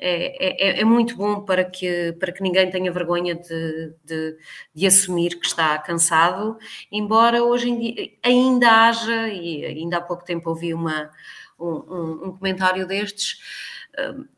é, 0.00 0.78
é, 0.78 0.80
é, 0.80 0.84
muito 0.84 1.14
bom 1.16 1.42
para 1.42 1.62
que, 1.62 2.12
para 2.18 2.32
que 2.32 2.42
ninguém 2.42 2.70
tenha 2.70 2.90
vergonha 2.90 3.34
de, 3.34 3.94
de, 4.02 4.36
de, 4.74 4.86
assumir 4.86 5.38
que 5.38 5.46
está 5.46 5.78
cansado, 5.78 6.56
embora 6.90 7.44
hoje 7.44 7.68
em 7.68 7.78
dia 7.78 8.10
ainda 8.22 8.88
haja, 8.88 9.28
e 9.28 9.64
ainda 9.64 9.98
há 9.98 10.00
pouco 10.00 10.24
tempo 10.24 10.48
ouvi 10.48 10.72
uma, 10.72 11.10
um, 11.58 12.28
um 12.28 12.32
comentário 12.32 12.86
destes, 12.86 13.38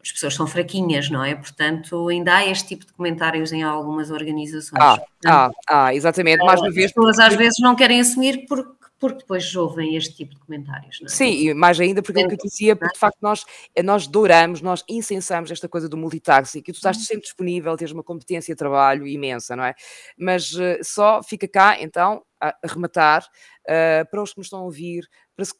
as 0.00 0.12
pessoas 0.12 0.34
são 0.34 0.46
fraquinhas, 0.46 1.10
não 1.10 1.22
é? 1.22 1.34
Portanto, 1.34 2.08
ainda 2.08 2.36
há 2.36 2.46
este 2.46 2.68
tipo 2.68 2.86
de 2.86 2.92
comentários 2.92 3.52
em 3.52 3.62
algumas 3.62 4.10
organizações. 4.10 4.82
Ah, 4.82 5.00
ah, 5.26 5.50
ah 5.68 5.94
exatamente. 5.94 6.44
Mais 6.44 6.60
uma 6.60 6.70
vez. 6.70 6.86
As 6.86 6.92
pessoas 6.92 7.18
às 7.18 7.34
vezes 7.34 7.58
não 7.60 7.76
querem 7.76 8.00
assumir 8.00 8.46
porque 8.46 8.82
porque 9.02 9.18
depois 9.18 9.56
ouvem 9.56 9.96
este 9.96 10.14
tipo 10.14 10.32
de 10.32 10.38
comentários. 10.38 11.00
Não 11.00 11.06
é? 11.06 11.10
Sim, 11.10 11.48
e 11.48 11.52
mais 11.52 11.80
ainda 11.80 12.00
porque 12.00 12.20
é 12.20 12.24
o 12.24 12.28
que 12.28 12.34
eu 12.34 12.38
dizia, 12.40 12.76
porque 12.76 12.92
de 12.92 13.00
facto 13.00 13.18
nós, 13.20 13.44
nós 13.82 14.06
douramos, 14.06 14.62
nós 14.62 14.84
incensamos 14.88 15.50
esta 15.50 15.68
coisa 15.68 15.88
do 15.88 15.96
multitasking, 15.96 16.62
que 16.62 16.70
tu 16.70 16.76
estás 16.76 16.96
uhum. 16.98 17.02
sempre 17.02 17.22
disponível, 17.22 17.76
tens 17.76 17.90
uma 17.90 18.04
competência 18.04 18.54
de 18.54 18.58
trabalho 18.58 19.04
imensa, 19.04 19.56
não 19.56 19.64
é? 19.64 19.74
Mas 20.16 20.52
uh, 20.52 20.78
só 20.84 21.20
fica 21.20 21.48
cá, 21.48 21.76
então, 21.80 22.22
a, 22.40 22.54
arrematar 22.62 23.24
uh, 23.64 24.08
para 24.08 24.22
os 24.22 24.34
que 24.34 24.38
nos 24.38 24.46
estão 24.46 24.60
a 24.60 24.62
ouvir, 24.62 25.08
para 25.34 25.46
se 25.46 25.54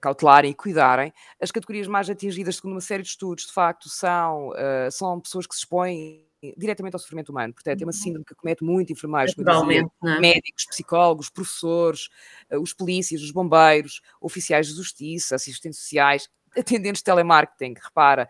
cautelarem 0.00 0.50
e 0.50 0.54
cuidarem. 0.54 1.12
As 1.40 1.50
categorias 1.50 1.86
mais 1.86 2.08
atingidas, 2.08 2.56
segundo 2.56 2.72
uma 2.72 2.80
série 2.80 3.02
de 3.02 3.08
estudos, 3.08 3.46
de 3.46 3.52
facto, 3.52 3.88
são, 3.88 4.48
uh, 4.50 4.90
são 4.90 5.20
pessoas 5.20 5.46
que 5.46 5.54
se 5.54 5.60
expõem 5.60 6.26
diretamente 6.56 6.94
ao 6.94 7.00
sofrimento 7.00 7.30
humano. 7.30 7.54
Portanto, 7.54 7.80
é 7.80 7.84
uma 7.84 7.92
uhum. 7.92 7.92
síndrome 7.92 8.24
que 8.24 8.34
comete 8.34 8.64
muito 8.64 8.92
enfermeiros, 8.92 9.34
dizia, 9.34 9.88
é? 10.04 10.20
médicos, 10.20 10.66
psicólogos, 10.66 11.30
professores, 11.30 12.08
eh, 12.50 12.58
os 12.58 12.72
polícias, 12.72 13.22
os 13.22 13.30
bombeiros, 13.30 14.00
oficiais 14.20 14.66
de 14.66 14.74
justiça, 14.74 15.36
assistentes 15.36 15.78
sociais, 15.78 16.28
atendentes 16.56 17.00
de 17.00 17.04
telemarketing, 17.04 17.74
repara. 17.80 18.28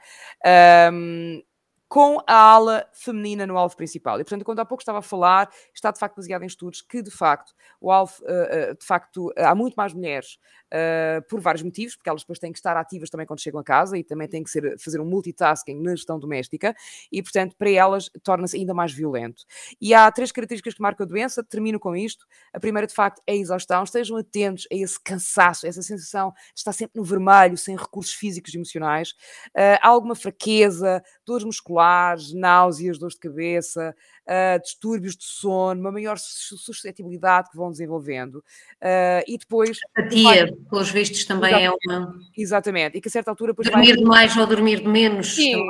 Um, 0.92 1.42
com 1.88 2.22
a 2.26 2.34
ala 2.34 2.88
feminina 2.94 3.46
no 3.46 3.58
alvo 3.58 3.76
principal. 3.76 4.18
E, 4.18 4.24
portanto, 4.24 4.46
quando 4.46 4.60
há 4.60 4.64
pouco 4.64 4.80
estava 4.80 5.00
a 5.00 5.02
falar, 5.02 5.50
está 5.74 5.90
de 5.90 5.98
facto 5.98 6.16
baseado 6.16 6.42
em 6.42 6.46
estudos 6.46 6.80
que, 6.80 7.02
de 7.02 7.10
facto, 7.10 7.52
o 7.78 7.92
alvo, 7.92 8.14
uh, 8.22 8.70
uh, 8.70 8.74
de 8.74 8.86
facto, 8.86 9.30
há 9.36 9.54
muito 9.54 9.74
mais 9.74 9.92
mulheres 9.92 10.38
uh, 10.72 11.22
por 11.28 11.40
vários 11.40 11.62
motivos, 11.62 11.94
porque 11.94 12.08
elas 12.08 12.22
depois 12.22 12.38
têm 12.38 12.50
que 12.50 12.58
estar 12.58 12.76
ativas 12.76 13.10
também 13.10 13.26
quando 13.26 13.40
chegam 13.40 13.60
a 13.60 13.64
casa 13.64 13.96
e 13.98 14.02
também 14.02 14.26
têm 14.26 14.42
que 14.42 14.50
ser, 14.50 14.78
fazer 14.78 15.00
um 15.00 15.04
multitasking 15.04 15.80
na 15.80 15.94
gestão 15.94 16.18
doméstica 16.18 16.74
e, 17.10 17.22
portanto, 17.22 17.54
para 17.56 17.70
elas 17.70 18.10
torna-se 18.22 18.56
ainda 18.56 18.72
mais 18.72 18.92
violento. 18.92 19.44
E 19.80 19.92
há 19.92 20.10
três 20.10 20.32
características 20.32 20.74
que 20.74 20.80
marcam 20.80 21.04
a 21.04 21.08
doença, 21.08 21.44
termino 21.44 21.78
com 21.78 21.94
isto. 21.94 22.26
A 22.52 22.58
primeira, 22.58 22.86
de 22.86 22.94
facto, 22.94 23.22
é 23.26 23.32
a 23.32 23.36
exaustão. 23.36 23.82
Estejam 23.84 24.16
atentos 24.16 24.66
a 24.72 24.74
esse 24.74 24.98
cansaço, 25.00 25.66
a 25.66 25.68
essa 25.68 25.82
sensação 25.82 26.30
de 26.30 26.60
estar 26.60 26.72
sempre 26.72 26.98
no 26.98 27.04
vermelho, 27.04 27.56
sem 27.56 27.76
recursos 27.76 28.14
físicos 28.14 28.54
e 28.54 28.56
emocionais. 28.56 29.10
Uh, 29.50 29.78
alguma 29.82 30.14
fraqueza, 30.14 31.02
dores 31.26 31.44
musculares, 31.44 32.32
náuseas, 32.32 32.98
dores 32.98 33.14
de 33.14 33.20
cabeça, 33.20 33.94
uh, 34.26 34.60
distúrbios 34.62 35.16
de 35.16 35.24
sono, 35.24 35.80
uma 35.80 35.92
maior 35.92 36.16
suscetibilidade 36.18 37.50
que 37.50 37.56
vão 37.56 37.70
desenvolvendo. 37.70 38.36
Uh, 38.80 39.22
e 39.26 39.38
depois. 39.38 39.78
Apatia 39.96 40.52
pelos 40.70 40.90
vistos, 40.90 41.24
também 41.24 41.66
é 41.66 41.70
uma. 41.70 42.14
Exatamente, 42.36 42.98
e 42.98 43.00
que 43.00 43.08
a 43.08 43.10
certa 43.10 43.30
altura 43.30 43.52
depois 43.52 43.68
Dormir 43.68 43.88
vai... 43.88 43.96
de 43.96 44.04
mais 44.04 44.36
ou 44.36 44.46
dormir 44.46 44.80
de 44.80 44.88
menos. 44.88 45.34
Sim, 45.34 45.62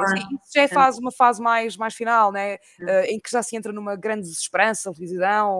isso 0.42 0.52
já 0.54 0.62
é 0.62 0.68
fase, 0.68 1.00
uma 1.00 1.12
fase 1.12 1.40
mais, 1.40 1.76
mais 1.76 1.94
final, 1.94 2.32
né? 2.32 2.58
Eh, 2.80 3.12
em 3.12 3.20
que 3.20 3.30
já 3.30 3.42
se 3.42 3.56
entra 3.56 3.72
numa 3.72 3.96
grande 3.96 4.22
desesperança, 4.22 4.90
a 4.90 4.92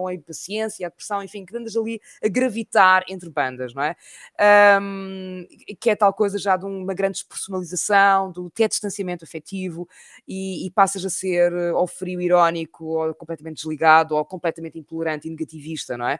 a 0.09 0.13
impaciência, 0.13 0.87
a 0.87 0.89
depressão, 0.89 1.23
enfim, 1.23 1.45
que 1.45 1.55
andas 1.55 1.75
ali 1.75 1.99
a 2.23 2.27
gravitar 2.27 3.03
entre 3.09 3.29
bandas, 3.29 3.73
não 3.73 3.83
é? 3.83 3.95
Ahm, 4.39 5.45
que 5.79 5.89
é 5.89 5.95
tal 5.95 6.13
coisa 6.13 6.37
já 6.37 6.57
de 6.57 6.65
uma 6.65 6.93
grande 6.93 7.13
despersonalização, 7.13 8.31
do 8.31 8.47
até 8.47 8.67
distanciamento 8.67 9.23
afetivo 9.23 9.87
e, 10.27 10.65
e 10.65 10.71
passas 10.71 11.05
a 11.05 11.09
ser 11.09 11.53
ou 11.73 11.87
frio 11.87 12.21
irónico, 12.21 12.82
ou 12.85 13.13
completamente 13.15 13.57
desligado, 13.57 14.15
ou 14.15 14.25
completamente 14.25 14.77
intolerante 14.79 15.27
e 15.27 15.31
negativista, 15.31 15.97
não 15.97 16.07
é? 16.07 16.19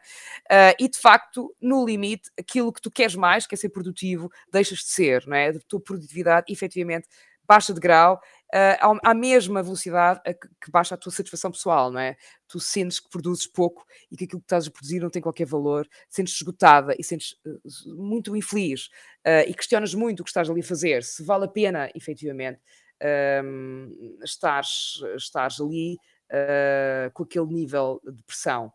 Ah, 0.50 0.74
e 0.78 0.88
de 0.88 0.98
facto, 0.98 1.54
no 1.60 1.84
limite, 1.84 2.30
aquilo 2.38 2.72
que 2.72 2.80
tu 2.80 2.90
queres 2.90 3.14
mais, 3.14 3.46
que 3.46 3.54
é 3.54 3.58
ser 3.58 3.70
produtivo, 3.70 4.30
deixas 4.52 4.78
de 4.78 4.86
ser, 4.90 5.26
não 5.26 5.36
é? 5.36 5.48
A 5.50 5.58
tua 5.68 5.80
produtividade 5.80 6.52
efetivamente 6.52 7.08
baixa 7.46 7.74
de 7.74 7.80
grau 7.80 8.18
ah, 8.54 8.78
ao- 8.80 8.98
à 9.04 9.12
mesma 9.14 9.62
velocidade 9.62 10.20
que, 10.60 10.70
baixa 10.70 10.94
a 10.94 10.98
tua 10.98 11.12
satisfação 11.12 11.50
pessoal, 11.50 11.90
não 11.90 12.00
é? 12.00 12.16
Tu 12.48 12.58
sentes 12.60 13.00
que 13.00 13.08
produzes 13.10 13.46
pouco 13.46 13.84
e 14.10 14.16
que 14.16 14.24
aquilo 14.24 14.40
que 14.40 14.46
estás 14.46 14.66
a 14.66 14.70
produzir 14.70 15.00
não 15.00 15.10
tem 15.10 15.20
qualquer 15.22 15.46
valor, 15.46 15.86
sentes 16.08 16.34
esgotada 16.34 16.94
e 16.98 17.04
sentes 17.04 17.36
eh, 17.46 17.50
muito 17.86 18.34
infeliz 18.36 18.88
ah, 19.24 19.42
e 19.46 19.52
questionas 19.54 19.94
muito 19.94 20.20
o 20.20 20.24
que 20.24 20.30
estás 20.30 20.48
ali 20.48 20.60
a 20.60 20.64
fazer, 20.64 21.02
se 21.02 21.22
vale 21.24 21.44
a 21.44 21.48
pena 21.48 21.90
efetivamente 21.94 22.60
ahm, 23.02 23.90
estares, 24.22 25.00
estares 25.16 25.60
ali 25.60 25.98
ah, 26.34 27.10
com 27.12 27.22
aquele 27.22 27.46
nível 27.46 28.00
de 28.04 28.22
pressão. 28.24 28.72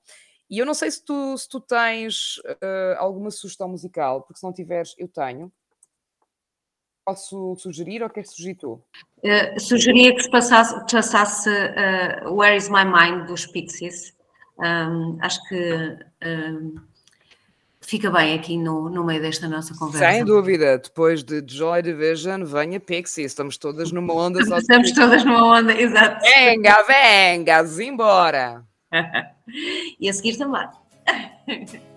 E 0.50 0.58
eu 0.58 0.66
não 0.66 0.74
sei 0.74 0.90
se 0.90 1.04
tu, 1.04 1.38
se 1.38 1.48
tu 1.48 1.60
tens 1.60 2.42
ah, 2.62 2.96
alguma 3.00 3.30
sugestão 3.30 3.68
musical, 3.68 4.22
porque 4.22 4.40
se 4.40 4.46
não 4.46 4.54
tiveres, 4.54 4.96
eu 4.98 5.08
tenho. 5.08 5.52
Posso 7.06 7.56
sugerir 7.56 8.04
ou 8.04 8.10
queres 8.10 8.32
sugerir 8.32 8.56
tu? 8.56 8.84
Eh, 9.24 9.58
sugeria 9.58 10.14
que 10.14 10.22
se 10.22 10.30
passasse, 10.30 10.76
passasse 10.92 11.50
eh, 11.50 12.24
Where 12.30 12.56
is 12.56 12.70
My 12.70 12.86
Mind 12.86 13.26
dos 13.26 13.48
Pixies. 13.48 14.16
Um, 14.60 15.18
acho 15.22 15.40
que 15.48 15.98
um, 16.24 16.76
fica 17.90 18.12
bem 18.12 18.36
aqui 18.36 18.56
no, 18.56 18.88
no 18.88 19.04
meio 19.04 19.20
desta 19.20 19.48
nossa 19.48 19.76
conversa. 19.76 20.12
Sem 20.12 20.24
dúvida, 20.24 20.78
depois 20.78 21.24
de 21.24 21.44
Joy 21.46 21.82
Division, 21.82 22.46
venha 22.46 22.80
Pixie, 22.80 23.24
estamos 23.24 23.58
todas 23.58 23.92
numa 23.92 24.14
onda 24.14 24.40
Estamos 24.58 24.92
todas 24.92 25.26
numa 25.26 25.60
onda, 25.60 25.74
exato. 25.74 26.24
Venga, 26.24 26.84
venga, 26.84 27.64
embora. 27.84 28.64
E 30.00 30.08
a 30.08 30.14
seguir 30.14 30.38
também. 30.38 30.68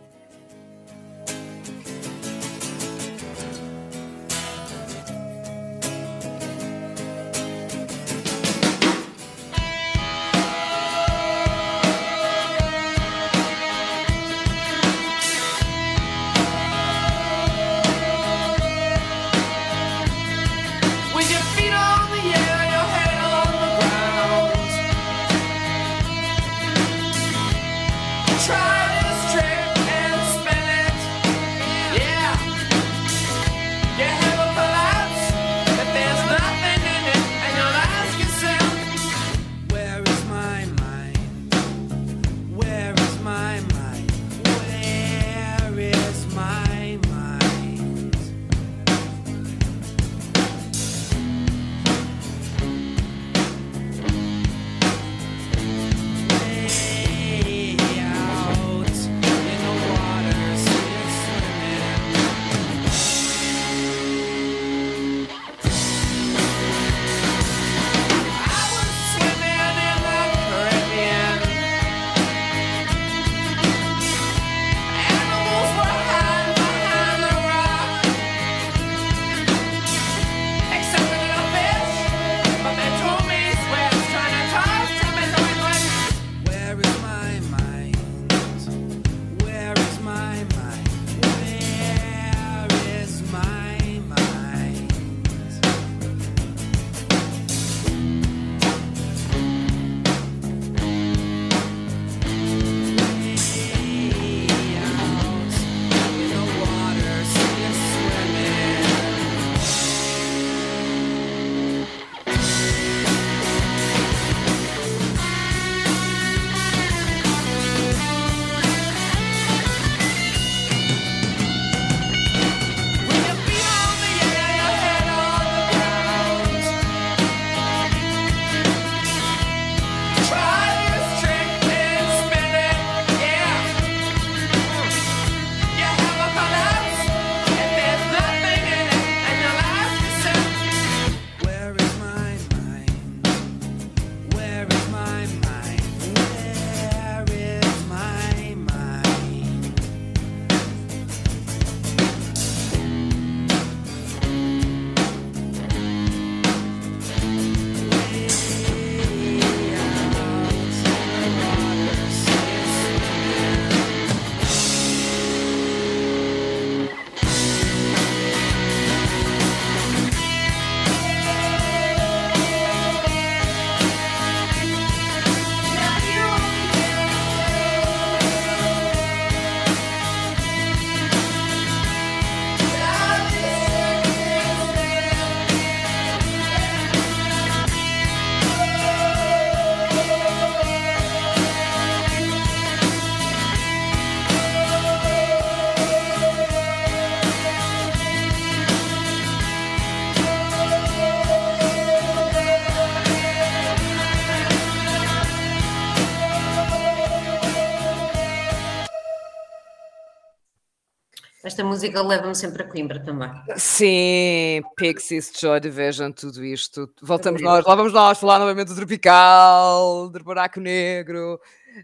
Esta 211.53 211.64
música 211.64 212.00
leva-me 212.00 212.34
sempre 212.34 212.62
a 212.62 212.66
Coimbra 212.66 212.98
também. 212.98 213.28
Sim, 213.59 214.62
Pixies, 214.74 215.30
Joy 215.38 215.61
Division, 215.61 216.11
tudo 216.11 216.42
isto. 216.42 216.90
Voltamos 217.03 217.42
nós, 217.42 217.62
lá 217.66 217.74
vamos 217.74 217.92
nós 217.92 218.18
falar 218.18 218.38
novamente 218.38 218.68
do 218.68 218.74
Tropical, 218.74 220.09
do 220.09 220.24
Buraco 220.24 220.59
Negro, 220.61 221.38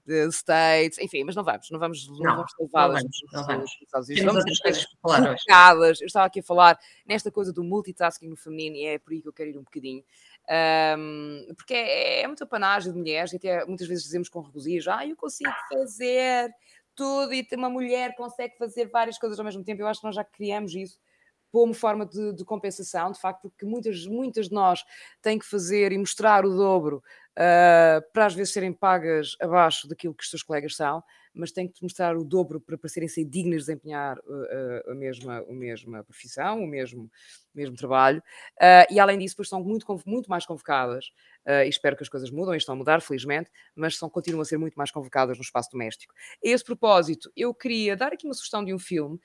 de 0.06 0.26
States, 0.28 0.98
enfim, 0.98 1.22
mas 1.22 1.36
não 1.36 1.44
vamos, 1.44 1.70
não 1.70 1.78
vamos, 1.78 2.08
não, 2.08 2.16
Não, 2.16 2.36
vamos 2.36 2.52
Não 2.58 2.64
levadas 2.64 3.02
vamos, 3.02 3.76
não 4.24 4.32
vamos. 4.32 4.58
coisas 4.58 4.86
para 4.86 4.98
falar 5.02 5.38
focadas. 5.38 6.00
Eu 6.00 6.06
estava 6.06 6.24
aqui 6.24 6.40
a 6.40 6.42
falar 6.42 6.78
nesta 7.06 7.30
coisa 7.30 7.52
do 7.52 7.62
multitasking 7.62 8.26
no 8.26 8.36
feminino 8.38 8.76
e 8.76 8.86
é 8.86 8.98
por 8.98 9.12
aí 9.12 9.20
que 9.20 9.28
eu 9.28 9.34
quero 9.34 9.50
ir 9.50 9.58
um 9.58 9.64
bocadinho. 9.64 10.02
Ahm, 10.48 11.44
porque 11.54 11.74
é, 11.74 12.22
é 12.22 12.26
muita 12.26 12.46
panagem 12.46 12.90
de 12.90 12.98
mulheres 12.98 13.34
e 13.34 13.36
até 13.36 13.66
muitas 13.66 13.86
vezes 13.86 14.04
dizemos 14.04 14.30
com 14.30 14.40
regozijo: 14.40 14.90
ah, 14.90 15.06
eu 15.06 15.14
consigo 15.14 15.52
fazer 15.70 16.50
tudo 16.98 17.32
e 17.32 17.46
uma 17.54 17.70
mulher 17.70 18.16
consegue 18.16 18.58
fazer 18.58 18.88
várias 18.88 19.16
coisas 19.16 19.38
ao 19.38 19.44
mesmo 19.44 19.62
tempo. 19.62 19.80
Eu 19.80 19.86
acho 19.86 20.00
que 20.00 20.06
nós 20.06 20.16
já 20.16 20.24
criamos 20.24 20.74
isso 20.74 20.98
como 21.50 21.72
forma 21.72 22.04
de, 22.04 22.34
de 22.34 22.44
compensação, 22.44 23.10
de 23.12 23.20
facto, 23.20 23.42
porque 23.42 23.64
muitas, 23.64 24.04
muitas 24.04 24.48
de 24.48 24.54
nós 24.54 24.84
têm 25.22 25.38
que 25.38 25.46
fazer 25.46 25.92
e 25.92 25.98
mostrar 25.98 26.44
o 26.44 26.54
dobro 26.54 27.02
ah, 27.36 28.02
para 28.12 28.26
às 28.26 28.34
vezes 28.34 28.52
serem 28.52 28.72
pagas 28.72 29.36
abaixo 29.40 29.88
daquilo 29.88 30.12
que 30.12 30.24
os 30.24 30.28
seus 30.28 30.42
colegas 30.42 30.74
são, 30.74 31.02
mas 31.38 31.52
têm 31.52 31.68
que 31.68 31.82
mostrar 31.82 32.16
o 32.16 32.24
dobro 32.24 32.60
para 32.60 32.76
parecerem 32.76 33.08
ser 33.08 33.24
dignas 33.24 33.62
de 33.62 33.66
desempenhar 33.68 34.18
uh, 34.18 34.88
uh, 34.88 34.90
a, 34.90 34.94
mesma, 34.94 35.38
a 35.38 35.52
mesma 35.52 36.04
profissão, 36.04 36.62
o 36.64 36.66
mesmo, 36.66 37.10
mesmo 37.54 37.76
trabalho. 37.76 38.22
Uh, 38.60 38.92
e 38.92 38.98
além 38.98 39.18
disso, 39.18 39.34
depois 39.34 39.48
são 39.48 39.62
muito, 39.62 39.86
muito 40.04 40.28
mais 40.28 40.44
convocadas, 40.44 41.10
e 41.64 41.68
espero 41.68 41.96
que 41.96 42.02
as 42.02 42.10
coisas 42.10 42.30
mudam, 42.30 42.52
e 42.52 42.58
estão 42.58 42.74
a 42.74 42.76
mudar, 42.76 43.00
felizmente, 43.00 43.50
mas 43.74 43.96
são, 43.96 44.10
continuam 44.10 44.42
a 44.42 44.44
ser 44.44 44.58
muito 44.58 44.74
mais 44.74 44.90
convocadas 44.90 45.38
no 45.38 45.42
espaço 45.42 45.70
doméstico. 45.72 46.12
A 46.44 46.46
esse 46.46 46.62
propósito, 46.62 47.32
eu 47.34 47.54
queria 47.54 47.96
dar 47.96 48.12
aqui 48.12 48.26
uma 48.26 48.34
sugestão 48.34 48.62
de 48.62 48.74
um 48.74 48.78
filme. 48.78 49.18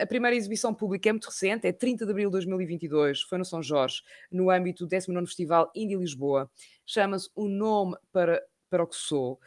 A 0.00 0.06
primeira 0.06 0.36
exibição 0.36 0.74
pública 0.74 1.08
é 1.08 1.12
muito 1.12 1.26
recente, 1.26 1.64
é 1.64 1.72
30 1.72 2.06
de 2.06 2.10
abril 2.10 2.28
de 2.28 2.32
2022, 2.32 3.20
foi 3.20 3.38
no 3.38 3.44
São 3.44 3.62
Jorge, 3.62 4.02
no 4.32 4.50
âmbito 4.50 4.84
do 4.84 4.88
19 4.88 5.28
Festival 5.28 5.70
Indie 5.76 5.94
Lisboa. 5.94 6.50
Chama-se 6.84 7.30
O 7.36 7.46
Nome 7.46 7.96
para, 8.12 8.42
para 8.72 8.82
o 8.82 8.86
que 8.86 8.96
Sou. 8.96 9.38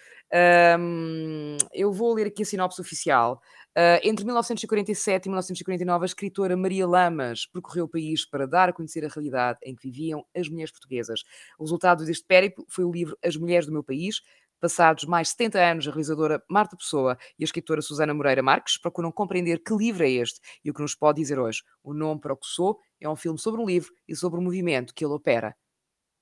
Um, 0.79 1.57
eu 1.73 1.91
vou 1.91 2.13
ler 2.13 2.27
aqui 2.27 2.43
a 2.43 2.45
sinopse 2.45 2.79
oficial. 2.79 3.41
Uh, 3.71 3.97
entre 4.03 4.23
1947 4.23 5.25
e 5.25 5.29
1949, 5.29 6.03
a 6.03 6.05
escritora 6.05 6.55
Maria 6.55 6.87
Lamas 6.87 7.47
percorreu 7.47 7.85
o 7.85 7.89
país 7.89 8.23
para 8.23 8.45
dar 8.45 8.69
a 8.69 8.73
conhecer 8.73 9.03
a 9.03 9.07
realidade 9.07 9.57
em 9.63 9.75
que 9.75 9.89
viviam 9.89 10.23
as 10.37 10.47
mulheres 10.47 10.71
portuguesas. 10.71 11.23
O 11.57 11.63
resultado 11.63 12.05
deste 12.05 12.23
périplo 12.23 12.65
foi 12.69 12.85
o 12.85 12.91
livro 12.91 13.17
As 13.25 13.35
Mulheres 13.35 13.65
do 13.65 13.71
Meu 13.71 13.83
País. 13.83 14.21
Passados 14.61 15.05
mais 15.05 15.29
70 15.29 15.59
anos, 15.59 15.87
a 15.87 15.91
realizadora 15.91 16.41
Marta 16.47 16.77
Pessoa 16.77 17.17
e 17.37 17.43
a 17.43 17.45
escritora 17.45 17.81
Susana 17.81 18.13
Moreira 18.13 18.43
Marques 18.43 18.77
procuram 18.77 19.11
compreender 19.11 19.63
que 19.63 19.75
livro 19.75 20.03
é 20.03 20.09
este 20.09 20.39
e 20.63 20.69
o 20.69 20.73
que 20.73 20.81
nos 20.81 20.93
pode 20.93 21.19
dizer 21.19 21.39
hoje. 21.39 21.63
O 21.83 21.93
Nome 21.93 22.21
para 22.21 22.33
o 22.33 22.37
que 22.37 22.45
Sou 22.45 22.79
é 23.01 23.09
um 23.09 23.15
filme 23.15 23.39
sobre 23.39 23.59
um 23.59 23.65
livro 23.65 23.91
e 24.07 24.15
sobre 24.15 24.39
o 24.39 24.43
movimento 24.43 24.93
que 24.93 25.03
ele 25.03 25.13
opera, 25.13 25.55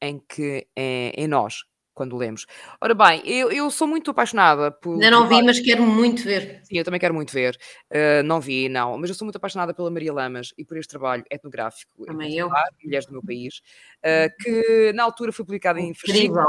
em 0.02 0.18
que 0.18 0.68
é 0.76 1.10
em 1.16 1.28
nós, 1.28 1.64
quando 1.94 2.18
lemos. 2.18 2.46
Ora 2.82 2.94
bem, 2.94 3.22
eu, 3.26 3.52
eu 3.52 3.70
sou 3.70 3.88
muito 3.88 4.12
apaixonada 4.12 4.72
por. 4.72 4.94
Ainda 4.94 5.12
não 5.12 5.28
vi, 5.28 5.42
mas 5.42 5.60
quero 5.60 5.84
muito 5.84 6.24
ver. 6.24 6.62
Sim, 6.64 6.78
eu 6.78 6.84
também 6.84 7.00
quero 7.00 7.14
muito 7.14 7.32
ver. 7.32 7.58
Uh, 7.92 8.24
não 8.24 8.40
vi, 8.42 8.68
não, 8.70 8.98
mas 8.98 9.10
eu 9.10 9.16
sou 9.16 9.26
muito 9.26 9.38
apaixonada 9.38 9.74
pela 9.74 9.90
Maria 9.90 10.14
Lamas 10.14 10.54
e 10.58 10.66
por 10.66 10.78
este 10.78 10.90
trabalho 10.90 11.24
etnográfico. 11.30 12.06
Também 12.06 12.38
eu. 12.38 12.50
Mulheres 12.84 13.06
do 13.06 13.14
meu 13.14 13.22
país, 13.24 13.62
uh, 14.00 14.32
que 14.42 14.92
na 14.94 15.04
altura 15.04 15.32
foi 15.32 15.46
publicado 15.46 15.80
em 15.80 15.90
Incrível. 15.90 16.48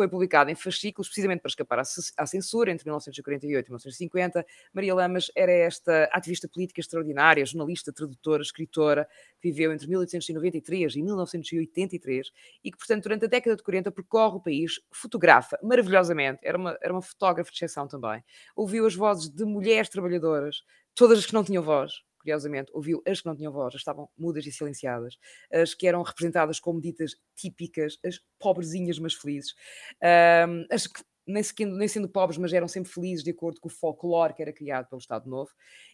Foi 0.00 0.08
publicado 0.08 0.50
em 0.50 0.54
fascículos, 0.54 1.08
precisamente 1.08 1.40
para 1.40 1.50
escapar 1.50 1.78
à 2.16 2.26
censura 2.26 2.70
entre 2.70 2.86
1948 2.86 3.66
e 3.66 3.68
1950. 3.68 4.46
Maria 4.72 4.94
Lamas 4.94 5.30
era 5.36 5.52
esta 5.52 6.04
ativista 6.04 6.48
política 6.48 6.80
extraordinária, 6.80 7.44
jornalista, 7.44 7.92
tradutora, 7.92 8.40
escritora, 8.40 9.06
que 9.38 9.50
viveu 9.50 9.70
entre 9.74 9.86
1893 9.88 10.96
e 10.96 11.02
1983 11.02 12.32
e 12.64 12.72
que, 12.72 12.78
portanto, 12.78 13.02
durante 13.02 13.26
a 13.26 13.28
década 13.28 13.56
de 13.56 13.62
40 13.62 13.92
percorre 13.92 14.36
o 14.36 14.40
país, 14.40 14.80
fotografa 14.90 15.58
maravilhosamente, 15.62 16.40
era 16.42 16.56
uma, 16.56 16.78
era 16.80 16.94
uma 16.94 17.02
fotógrafa 17.02 17.50
de 17.50 17.56
exceção 17.58 17.86
também, 17.86 18.24
ouviu 18.56 18.86
as 18.86 18.94
vozes 18.94 19.28
de 19.28 19.44
mulheres 19.44 19.90
trabalhadoras, 19.90 20.62
todas 20.94 21.18
as 21.18 21.26
que 21.26 21.34
não 21.34 21.44
tinham 21.44 21.62
voz, 21.62 21.92
curiosamente, 22.20 22.70
ouviu 22.74 23.02
as 23.06 23.20
que 23.20 23.26
não 23.26 23.36
tinham 23.36 23.52
voz, 23.52 23.74
as 23.74 23.80
estavam 23.80 24.08
mudas 24.18 24.46
e 24.46 24.52
silenciadas, 24.52 25.16
as 25.52 25.74
que 25.74 25.86
eram 25.88 26.02
representadas 26.02 26.60
como 26.60 26.80
ditas 26.80 27.12
típicas, 27.36 27.98
as 28.04 28.20
pobrezinhas 28.38 28.98
mas 28.98 29.14
felizes, 29.14 29.54
ahm, 30.02 30.64
as 30.70 30.86
que 30.86 31.02
nem, 31.26 31.42
nem 31.76 31.86
sendo 31.88 32.08
pobres, 32.08 32.38
mas 32.38 32.52
eram 32.52 32.66
sempre 32.66 32.90
felizes 32.92 33.22
de 33.24 33.30
acordo 33.30 33.60
com 33.60 33.68
o 33.68 33.72
folclore 33.72 34.34
que 34.34 34.42
era 34.42 34.52
criado 34.52 34.88
pelo 34.88 34.98
Estado 35.00 35.28
Novo. 35.30 35.50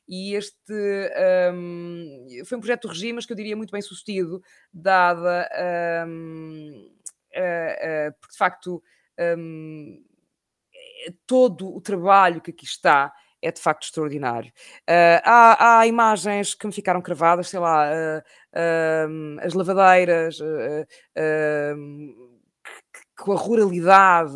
E 0.08 0.34
este 0.34 0.72
ahm, 1.16 2.44
foi 2.46 2.56
um 2.58 2.60
projeto 2.60 2.82
do 2.82 2.88
regime, 2.88 3.14
mas 3.14 3.26
que 3.26 3.32
eu 3.32 3.36
diria 3.36 3.56
muito 3.56 3.70
bem 3.72 3.82
sucedido, 3.82 4.40
dada 4.72 5.48
ahm, 6.04 6.88
a- 7.34 8.08
a- 8.08 8.12
porque 8.20 8.32
de 8.32 8.38
facto 8.38 8.82
ahm, 9.18 9.98
eh, 11.06 11.14
todo 11.26 11.74
o 11.74 11.80
trabalho 11.80 12.40
que 12.40 12.50
aqui 12.50 12.64
está 12.64 13.12
é 13.46 13.52
de 13.52 13.60
facto 13.60 13.84
extraordinário. 13.84 14.52
Ah, 14.88 15.22
há, 15.24 15.78
há 15.80 15.86
imagens 15.86 16.54
que 16.54 16.66
me 16.66 16.72
ficaram 16.72 17.00
cravadas, 17.00 17.48
sei 17.48 17.60
lá, 17.60 17.88
ahm, 18.54 19.38
as 19.40 19.54
lavadeiras, 19.54 20.38
com 23.16 23.32
a 23.32 23.36
ruralidade 23.36 24.34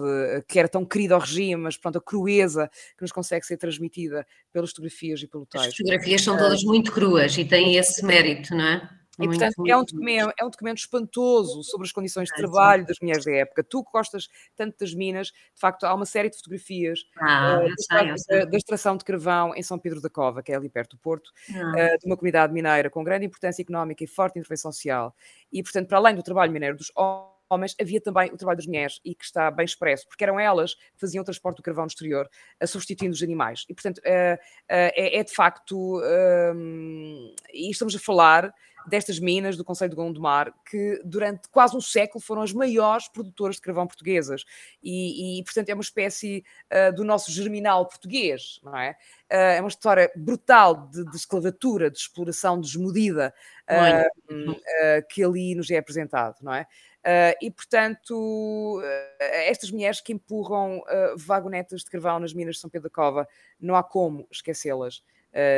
que 0.48 0.58
era 0.58 0.68
tão 0.68 0.84
querida 0.84 1.14
ao 1.14 1.20
regime, 1.20 1.62
mas 1.62 1.76
pronto, 1.76 1.98
a 1.98 2.02
crueza 2.02 2.68
que 2.96 3.02
nos 3.02 3.12
consegue 3.12 3.44
ser 3.44 3.56
transmitida 3.56 4.26
pelas 4.52 4.70
fotografias 4.70 5.22
e 5.22 5.26
pelo 5.26 5.46
As 5.54 5.62
texto. 5.66 5.78
fotografias 5.78 6.22
são 6.22 6.36
todas 6.36 6.62
muito 6.64 6.90
cruas 6.92 7.36
e 7.36 7.44
têm 7.44 7.76
esse 7.76 8.04
mérito, 8.04 8.54
não 8.54 8.64
é? 8.64 8.99
E, 9.20 9.26
Muito, 9.26 9.38
portanto, 9.38 9.68
é 9.68 9.74
um, 9.74 9.78
muito- 9.78 9.92
documento, 9.92 10.32
é 10.40 10.44
um 10.44 10.50
documento 10.50 10.78
espantoso 10.78 11.62
sobre 11.64 11.86
as 11.86 11.92
condições 11.92 12.28
de 12.28 12.34
trabalho 12.36 12.86
das 12.86 12.96
mulheres 13.00 13.24
da 13.24 13.32
época. 13.32 13.62
Tu 13.62 13.84
que 13.84 13.90
gostas 13.92 14.28
tanto 14.56 14.78
das 14.78 14.94
minas, 14.94 15.28
de 15.28 15.60
facto, 15.60 15.84
há 15.84 15.94
uma 15.94 16.06
série 16.06 16.30
de 16.30 16.36
fotografias 16.36 17.00
Ah, 17.16 17.60
eh, 17.62 18.14
sei, 18.16 18.38
da, 18.40 18.44
da 18.46 18.56
extração 18.56 18.96
de 18.96 19.04
carvão 19.04 19.54
em 19.54 19.62
São 19.62 19.78
Pedro 19.78 20.00
da 20.00 20.08
Cova, 20.08 20.42
que 20.42 20.52
é 20.52 20.56
ali 20.56 20.68
perto 20.68 20.96
do 20.96 20.98
Porto, 20.98 21.30
Ah, 21.54 21.72
eh, 21.78 21.98
de 21.98 22.06
uma 22.06 22.16
comunidade 22.16 22.52
mineira 22.52 22.88
com 22.88 23.04
grande 23.04 23.26
importância 23.26 23.60
económica 23.62 24.02
e 24.02 24.06
forte 24.06 24.38
intervenção 24.38 24.72
social. 24.72 25.14
E, 25.52 25.62
portanto, 25.62 25.86
para 25.88 25.98
além 25.98 26.14
do 26.14 26.22
trabalho 26.22 26.50
mineiro 26.52 26.76
dos 26.76 26.90
homens, 27.52 27.74
havia 27.80 28.00
também 28.00 28.30
o 28.32 28.36
trabalho 28.36 28.58
das 28.58 28.66
mulheres, 28.66 29.00
e 29.04 29.12
que 29.12 29.24
está 29.24 29.50
bem 29.50 29.64
expresso, 29.64 30.06
porque 30.06 30.22
eram 30.22 30.38
elas 30.38 30.74
que 30.76 31.00
faziam 31.00 31.20
o 31.22 31.24
transporte 31.24 31.56
do 31.56 31.62
carvão 31.64 31.82
no 31.84 31.88
exterior, 31.88 32.28
substituindo 32.64 33.12
os 33.12 33.22
animais. 33.24 33.64
E, 33.68 33.74
portanto, 33.74 34.00
eh, 34.04 34.38
é, 34.68 35.18
é 35.18 35.24
de 35.24 35.34
facto. 35.34 36.00
hum, 36.54 37.34
e 37.52 37.70
estamos 37.70 37.94
a 37.96 37.98
falar 37.98 38.54
destas 38.86 39.18
minas 39.18 39.56
do 39.56 39.64
Conselho 39.64 39.90
de 39.90 39.96
Gondomar, 39.96 40.52
que 40.68 41.00
durante 41.04 41.48
quase 41.48 41.76
um 41.76 41.80
século 41.80 42.22
foram 42.22 42.42
as 42.42 42.52
maiores 42.52 43.08
produtoras 43.08 43.56
de 43.56 43.62
carvão 43.62 43.86
portuguesas. 43.86 44.44
E, 44.82 45.38
e, 45.40 45.44
portanto, 45.44 45.68
é 45.68 45.74
uma 45.74 45.82
espécie 45.82 46.44
ah, 46.70 46.90
do 46.90 47.04
nosso 47.04 47.30
germinal 47.30 47.86
português, 47.86 48.60
não 48.62 48.76
é? 48.76 48.96
Ah, 49.30 49.36
é 49.36 49.60
uma 49.60 49.68
história 49.68 50.10
brutal 50.16 50.88
de, 50.88 51.04
de 51.04 51.16
escravatura, 51.16 51.90
de 51.90 51.98
exploração 51.98 52.60
desmedida 52.60 53.34
ah, 53.66 54.04
que 55.08 55.22
ali 55.22 55.54
nos 55.54 55.70
é 55.70 55.78
apresentado, 55.78 56.36
não 56.42 56.54
é? 56.54 56.66
Ah, 57.02 57.34
e, 57.40 57.50
portanto, 57.50 58.80
ah, 58.84 59.24
estas 59.48 59.70
mulheres 59.70 60.00
que 60.00 60.12
empurram 60.12 60.82
ah, 60.86 61.14
vagonetas 61.16 61.82
de 61.82 61.90
carvão 61.90 62.18
nas 62.18 62.34
minas 62.34 62.56
de 62.56 62.60
São 62.60 62.70
Pedro 62.70 62.88
da 62.88 62.94
Cova, 62.94 63.28
não 63.60 63.74
há 63.74 63.82
como 63.82 64.26
esquecê-las 64.30 65.02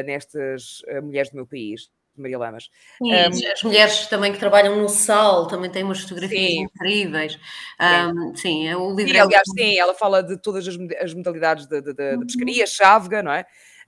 nestas 0.04 0.82
mulheres 1.02 1.30
do 1.30 1.36
meu 1.36 1.46
país, 1.46 1.90
Maria 2.16 2.38
Lamas. 2.38 2.68
Sim, 2.98 3.12
Um, 3.12 3.52
as 3.52 3.62
mulheres 3.62 4.06
também 4.06 4.32
que 4.32 4.38
trabalham 4.38 4.76
no 4.76 4.88
sal 4.88 5.46
também 5.46 5.70
têm 5.70 5.82
umas 5.84 6.00
fotografias 6.00 6.40
Sim. 6.40 6.62
incríveis. 6.62 7.38
Um, 7.80 8.34
sim, 8.36 8.68
é 8.68 8.76
o 8.76 8.94
livro 8.94 9.12
Sim, 9.12 9.18
é 9.18 9.20
aliás, 9.22 9.42
sim, 9.58 9.78
ela 9.78 9.94
fala 9.94 10.22
de 10.22 10.36
todas 10.40 10.66
as, 10.68 10.76
as 11.00 11.14
modalidades 11.14 11.66
da 11.66 11.80
de, 11.80 11.92
de- 11.94 12.02
Uhum. 12.16 12.26
pescaria, 12.26 12.66
chávega, 12.66 13.22
não 13.22 13.32
é? 13.32 13.44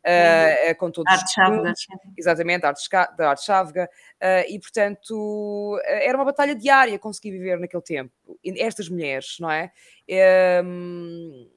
É 0.07 0.75
com 0.75 0.91
todos 0.91 1.15
os 1.15 1.19
arte 1.21 1.33
chávega. 1.35 1.71
costumes, 1.71 2.11
exatamente, 2.19 2.67
arte, 2.67 2.89
da 3.17 3.31
arte 3.31 3.45
chávega, 3.45 3.89
ah, 4.21 4.45
e 4.47 4.61
portanto 4.61 5.81
ah, 5.87 5.91
era 5.91 6.17
uma 6.19 6.27
batalha 6.27 6.55
diária 6.55 6.99
conseguir 6.99 7.31
viver 7.31 7.59
naquele 7.59 7.83
tempo. 7.83 8.13
Estas 8.45 8.89
mulheres, 8.91 9.37
não 9.41 9.51
é? 9.51 9.73
Ehm, 10.07 11.49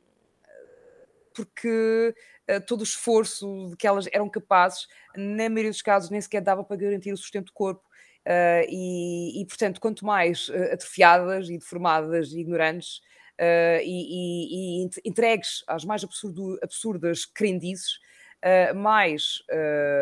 porque 1.33 2.13
todo 2.67 2.81
o 2.81 2.83
esforço 2.83 3.67
de 3.71 3.75
que 3.77 3.87
elas 3.87 4.07
eram 4.11 4.29
capazes, 4.29 4.87
na 5.15 5.49
maioria 5.49 5.71
dos 5.71 5.81
casos, 5.81 6.09
nem 6.09 6.21
sequer 6.21 6.41
dava 6.41 6.63
para 6.63 6.77
garantir 6.77 7.11
o 7.11 7.17
sustento 7.17 7.47
do 7.47 7.53
corpo. 7.53 7.83
Ah, 8.25 8.61
e, 8.67 9.41
e, 9.41 9.45
portanto, 9.45 9.79
quanto 9.79 10.05
mais 10.05 10.49
ah, 10.53 10.73
atrofiadas 10.73 11.49
e 11.49 11.57
deformadas 11.57 12.31
e 12.33 12.39
ignorantes 12.41 13.01
ah, 13.39 13.79
e, 13.81 13.85
e- 13.85 14.81
e 14.81 14.83
ent- 14.85 14.99
entregues 15.05 15.63
às 15.67 15.85
mais 15.85 16.03
absurdo- 16.03 16.59
absurdas 16.61 17.25
crendices, 17.25 17.99
mais, 18.75 19.41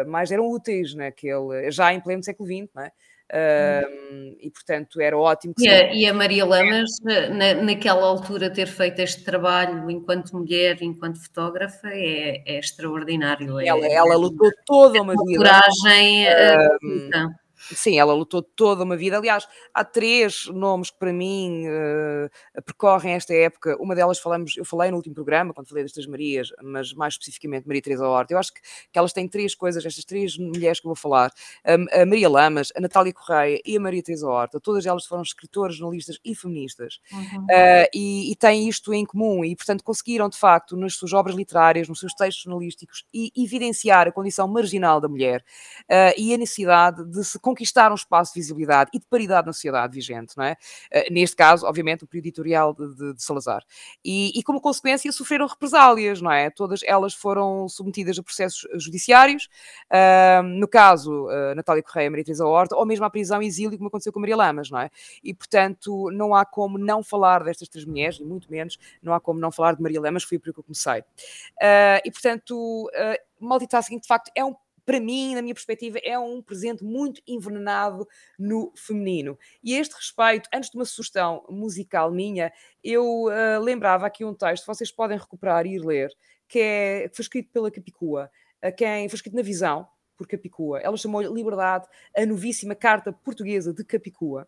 mais 0.08 0.30
eram 0.32 0.48
úteis 0.50 0.93
naquele, 0.93 1.72
já 1.72 1.93
em 1.93 2.02
pleno 2.02 2.22
século 2.24 2.48
XX, 2.48 2.70
não 2.76 2.84
é? 2.84 2.91
Um, 3.34 4.38
e 4.39 4.51
portanto 4.51 5.01
era 5.01 5.17
ótimo 5.17 5.55
que 5.57 5.67
E 5.67 5.69
a, 5.69 5.93
e 5.93 6.05
a 6.07 6.13
Maria 6.13 6.45
Lamas, 6.45 6.91
na, 7.03 7.55
naquela 7.55 8.05
altura, 8.05 8.51
ter 8.51 8.67
feito 8.67 8.99
este 8.99 9.23
trabalho 9.23 9.89
enquanto 9.89 10.38
mulher, 10.38 10.78
enquanto 10.82 11.19
fotógrafa, 11.23 11.88
é, 11.88 12.43
é 12.45 12.59
extraordinário. 12.59 13.59
É, 13.59 13.67
ela, 13.67 13.88
ela 13.88 14.15
lutou 14.15 14.51
toda 14.65 15.01
uma 15.01 15.13
vida. 15.26 15.38
coragem. 15.38 16.28
eh, 16.28 16.55
Um, 16.55 16.73
absoluta. 16.73 17.45
Sim, 17.58 17.99
ela 17.99 18.14
lutou 18.14 18.41
toda 18.41 18.84
uma 18.84 18.97
vida. 18.97 19.18
Aliás, 19.18 19.47
há 19.74 19.84
três 19.84 20.47
nomes 20.47 20.91
que 20.91 20.99
para 20.99 21.14
mim 21.14 21.64
eh, 21.66 22.30
percorrem 22.66 23.14
esta 23.14 23.34
época. 23.34 23.76
Uma 23.80 23.95
delas 23.95 24.20
falamos, 24.20 24.58
eu 24.58 24.66
falei 24.66 24.91
no 24.91 24.97
último 24.97 25.16
programa, 25.16 25.53
quando 25.53 25.68
falei 25.68 25.84
destas 25.84 26.06
Marias, 26.06 26.49
mas 26.62 26.93
mais 26.93 27.14
especificamente 27.14 27.68
Maria 27.68 27.82
Teresa 27.82 28.08
Horta. 28.08 28.34
Eu 28.34 28.38
acho 28.38 28.53
que, 28.53 28.62
que 28.91 28.99
elas 28.99 29.14
têm 29.14 29.28
três 29.28 29.56
coisas, 29.56 29.86
estas 29.86 30.06
três 30.06 30.38
mulheres 30.38 30.80
que 30.80 30.88
eu 30.88 30.89
vou 30.89 30.95
falar, 30.95 31.32
a, 31.64 32.01
a 32.01 32.06
Maria 32.06 32.30
Lamas, 32.30 32.72
a 32.76 32.82
Natália 32.82 33.14
Correia 33.14 33.62
e 33.66 33.78
a 33.78 33.80
Maria 33.80 34.03
Teresa 34.03 34.28
Horta, 34.28 34.60
todas 34.60 34.86
elas 34.86 35.06
foram 35.06 35.24
escritoras, 35.24 35.76
jornalistas 35.76 36.20
e 36.24 36.36
feministas. 36.36 36.99
Uhum. 37.12 37.43
Uh, 37.43 37.88
e, 37.93 38.32
e 38.32 38.36
têm 38.36 38.68
isto 38.68 38.93
em 38.93 39.06
comum 39.06 39.43
e, 39.43 39.56
portanto, 39.56 39.84
conseguiram, 39.84 40.30
de 40.30 40.38
facto, 40.38 40.76
nas 40.76 40.95
suas 40.95 41.14
obras 41.14 41.36
literárias, 41.36 41.88
nos 41.88 41.99
seus 41.99 42.14
textos 42.14 42.43
jornalísticos, 42.43 43.06
e, 43.14 43.32
evidenciar 43.36 44.08
a 44.08 44.12
condição 44.12 44.47
marginal 44.47 44.99
da 44.99 45.08
mulher 45.08 45.43
uh, 45.84 46.14
e 46.18 46.34
a 46.34 46.38
necessidade 46.38 47.06
de 47.06 47.24
se 47.24 47.39
conquistar 47.46 47.91
um 47.91 47.96
espaço 47.96 48.34
de 48.34 48.39
visibilidade 48.39 48.89
e 48.91 48.98
de 48.98 49.06
paridade 49.06 49.46
na 49.46 49.54
sociedade 49.54 49.93
vigente, 49.93 50.36
não 50.36 50.43
é? 50.43 50.58
Uh, 50.91 51.14
neste 51.14 51.36
caso, 51.36 51.68
obviamente, 51.68 52.04
o 52.04 52.08
período 52.08 52.26
editorial 52.26 52.74
de, 52.74 52.96
de, 52.96 53.14
de 53.14 53.24
Salazar. 53.24 53.64
E, 54.04 54.32
e, 54.36 54.41
como 54.41 54.60
consequência, 54.60 55.12
sofreram 55.12 55.46
represálias, 55.46 56.20
não 56.24 56.32
é? 56.32 56.50
Todas 56.50 56.80
elas 56.84 57.14
foram 57.14 57.70
submetidas 57.70 58.18
a 58.18 58.24
processos 58.24 58.68
judiciários, 58.82 59.48
uh, 59.91 60.41
no 60.41 60.68
caso, 60.68 61.28
Natália 61.56 61.84
Correia, 61.84 62.10
Maria 62.10 62.26
Teresa 62.26 62.48
Horta, 62.48 62.76
ou 62.76 62.84
mesmo 62.84 63.06
à 63.06 63.12
prisão 63.12 63.43
e 63.43 63.46
exílio, 63.46 63.78
como 63.78 63.89
aconteceu 63.89 64.12
com 64.12 64.20
Maria 64.20 64.36
Lamas, 64.36 64.72
não 64.72 64.80
é? 64.80 64.89
E, 65.24 65.32
portanto, 65.32 66.10
não 66.12 66.34
há 66.34 66.46
como 66.46 66.80
não 66.80 67.04
falar 67.04 67.43
destas 67.43 67.70
três 67.70 67.86
mulheres, 67.86 68.20
e 68.20 68.26
muito 68.26 68.50
menos 68.50 68.80
não 69.04 69.14
há 69.14 69.20
como 69.20 69.39
não 69.39 69.52
falar 69.52 69.76
de 69.76 69.84
Maria 69.84 70.02
Lamas, 70.02 70.24
foi 70.24 70.39
por 70.39 70.52
que 70.52 70.60
eu 70.60 70.64
comecei. 70.64 71.02
Uh, 71.02 72.02
e, 72.04 72.10
portanto, 72.10 72.88
uh, 72.88 73.46
multitasking, 73.46 74.00
de 74.00 74.08
facto, 74.08 74.32
é 74.36 74.43
um 74.43 74.56
para 74.86 75.00
mim, 75.00 75.36
na 75.36 75.42
minha 75.42 75.54
perspectiva, 75.54 76.00
é 76.04 76.18
um 76.18 76.42
presente 76.42 76.84
muito 76.84 77.22
envenenado 77.28 78.08
no 78.38 78.72
feminino. 78.76 79.38
E 79.64 79.76
a 79.76 79.80
este 79.80 79.96
respeito, 79.96 80.50
antes 80.54 80.70
de 80.70 80.78
uma 80.78 80.86
sugestão 80.86 81.46
musical 81.50 82.12
minha, 82.12 82.54
eu 82.84 83.26
uh, 83.26 83.60
lembrava 83.62 84.06
aqui 84.06 84.24
um 84.24 84.34
texto, 84.34 84.66
vocês 84.66 84.92
podem 84.92 85.18
recuperar 85.18 85.66
e 85.66 85.76
ir 85.76 85.80
ler, 85.80 86.12
que, 86.48 86.60
é, 86.60 87.10
que 87.10 87.16
foi 87.16 87.24
escrito 87.24 87.52
pela 87.52 87.72
Capicua, 87.72 88.30
quem 88.78 89.10
foi 89.10 89.16
escrito 89.18 89.36
na 89.36 89.42
Visão, 89.42 89.88
por 90.18 90.28
Capicua. 90.28 90.80
Ela 90.80 90.98
chamou-lhe 90.98 91.28
Liberdade, 91.28 91.88
a 92.16 92.26
novíssima 92.26 92.76
carta 92.76 93.12
portuguesa 93.12 93.74
de 93.74 93.84
Capicua. 93.84 94.48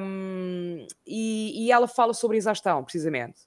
Um, 0.00 0.86
e, 1.06 1.66
e, 1.66 1.72
ela 1.72 1.86
fala 1.86 2.12
sobre 2.12 2.36
a 2.36 2.38
exaustão, 2.38 2.82
precisamente. 2.82 3.42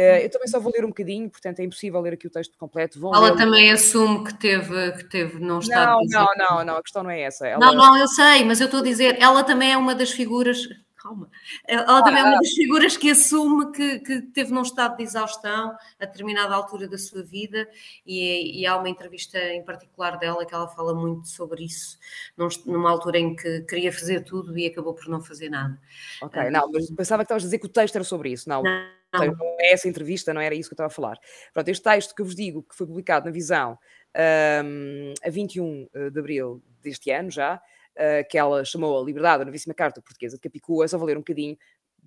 Uh, 0.00 0.22
eu 0.22 0.30
também 0.30 0.48
só 0.48 0.58
vou 0.58 0.72
ler 0.72 0.82
um 0.82 0.88
bocadinho, 0.88 1.28
portanto 1.28 1.60
é 1.60 1.64
impossível 1.64 2.00
ler 2.00 2.14
aqui 2.14 2.26
o 2.26 2.30
texto 2.30 2.56
completo. 2.56 2.98
Vão 2.98 3.14
ela 3.14 3.32
ler... 3.32 3.36
também 3.36 3.70
assume 3.70 4.24
que 4.24 4.32
teve, 4.32 4.92
que 4.92 5.04
teve 5.04 5.38
não 5.38 5.58
estado 5.58 6.00
não, 6.08 6.24
não, 6.24 6.34
não, 6.36 6.64
não, 6.64 6.76
a 6.76 6.82
questão 6.82 7.02
não 7.02 7.10
é 7.10 7.20
essa. 7.20 7.46
Ela... 7.46 7.60
Não, 7.60 7.74
não, 7.74 7.98
eu 7.98 8.08
sei, 8.08 8.42
mas 8.44 8.60
eu 8.60 8.64
estou 8.64 8.80
a 8.80 8.82
dizer, 8.82 9.20
ela 9.20 9.44
também 9.44 9.72
é 9.72 9.76
uma 9.76 9.94
das 9.94 10.10
figuras. 10.10 10.66
Calma, 10.96 11.30
ela 11.66 12.02
também 12.02 12.20
é 12.20 12.24
uma 12.24 12.38
das 12.38 12.50
figuras 12.50 12.94
que 12.96 13.10
assume 13.10 13.72
que, 13.72 14.00
que 14.00 14.20
teve 14.20 14.52
num 14.52 14.60
estado 14.60 14.98
de 14.98 15.02
exaustão 15.02 15.74
a 15.98 16.04
determinada 16.04 16.54
altura 16.54 16.86
da 16.86 16.98
sua 16.98 17.22
vida, 17.22 17.66
e, 18.06 18.60
e, 18.60 18.66
há 18.66 18.76
uma 18.76 18.88
entrevista 18.88 19.38
em 19.38 19.64
particular 19.64 20.18
dela 20.18 20.44
que 20.44 20.54
ela 20.54 20.68
fala 20.68 20.94
muito 20.94 21.26
sobre 21.26 21.64
isso, 21.64 21.98
numa 22.66 22.90
altura 22.90 23.18
em 23.18 23.34
que 23.34 23.62
queria 23.62 23.90
fazer 23.90 24.24
tudo 24.24 24.58
e 24.58 24.66
acabou 24.66 24.92
por 24.92 25.08
não 25.08 25.22
fazer 25.22 25.48
nada. 25.48 25.80
Ok, 26.22 26.50
não, 26.50 26.70
mas 26.70 26.90
pensava 26.90 27.22
que 27.22 27.26
estavas 27.26 27.44
a 27.44 27.46
dizer 27.46 27.58
que 27.58 27.66
o 27.66 27.70
texto 27.70 27.96
era 27.96 28.04
sobre 28.04 28.32
isso, 28.32 28.46
não. 28.46 28.62
não 28.62 28.99
não. 29.12 29.36
é 29.58 29.72
essa 29.72 29.88
entrevista, 29.88 30.32
não 30.32 30.40
era 30.40 30.54
isso 30.54 30.68
que 30.68 30.74
eu 30.74 30.76
estava 30.76 30.88
a 30.88 30.94
falar. 30.94 31.18
Pronto, 31.52 31.68
este 31.68 31.82
texto 31.82 32.14
que 32.14 32.22
eu 32.22 32.26
vos 32.26 32.34
digo, 32.34 32.62
que 32.62 32.74
foi 32.74 32.86
publicado 32.86 33.26
na 33.26 33.32
Visão 33.32 33.78
um, 34.64 35.14
a 35.22 35.30
21 35.30 35.88
de 36.12 36.18
abril 36.18 36.62
deste 36.82 37.10
ano 37.10 37.30
já, 37.30 37.60
uh, 37.96 38.28
que 38.28 38.38
ela 38.38 38.64
chamou 38.64 39.00
a 39.00 39.04
Liberdade, 39.04 39.42
a 39.42 39.46
novíssima 39.46 39.74
carta 39.74 40.00
portuguesa 40.00 40.36
de 40.36 40.40
Capicua, 40.40 40.86
só 40.88 40.98
vou 40.98 41.06
ler 41.06 41.16
um 41.16 41.20
bocadinho, 41.20 41.56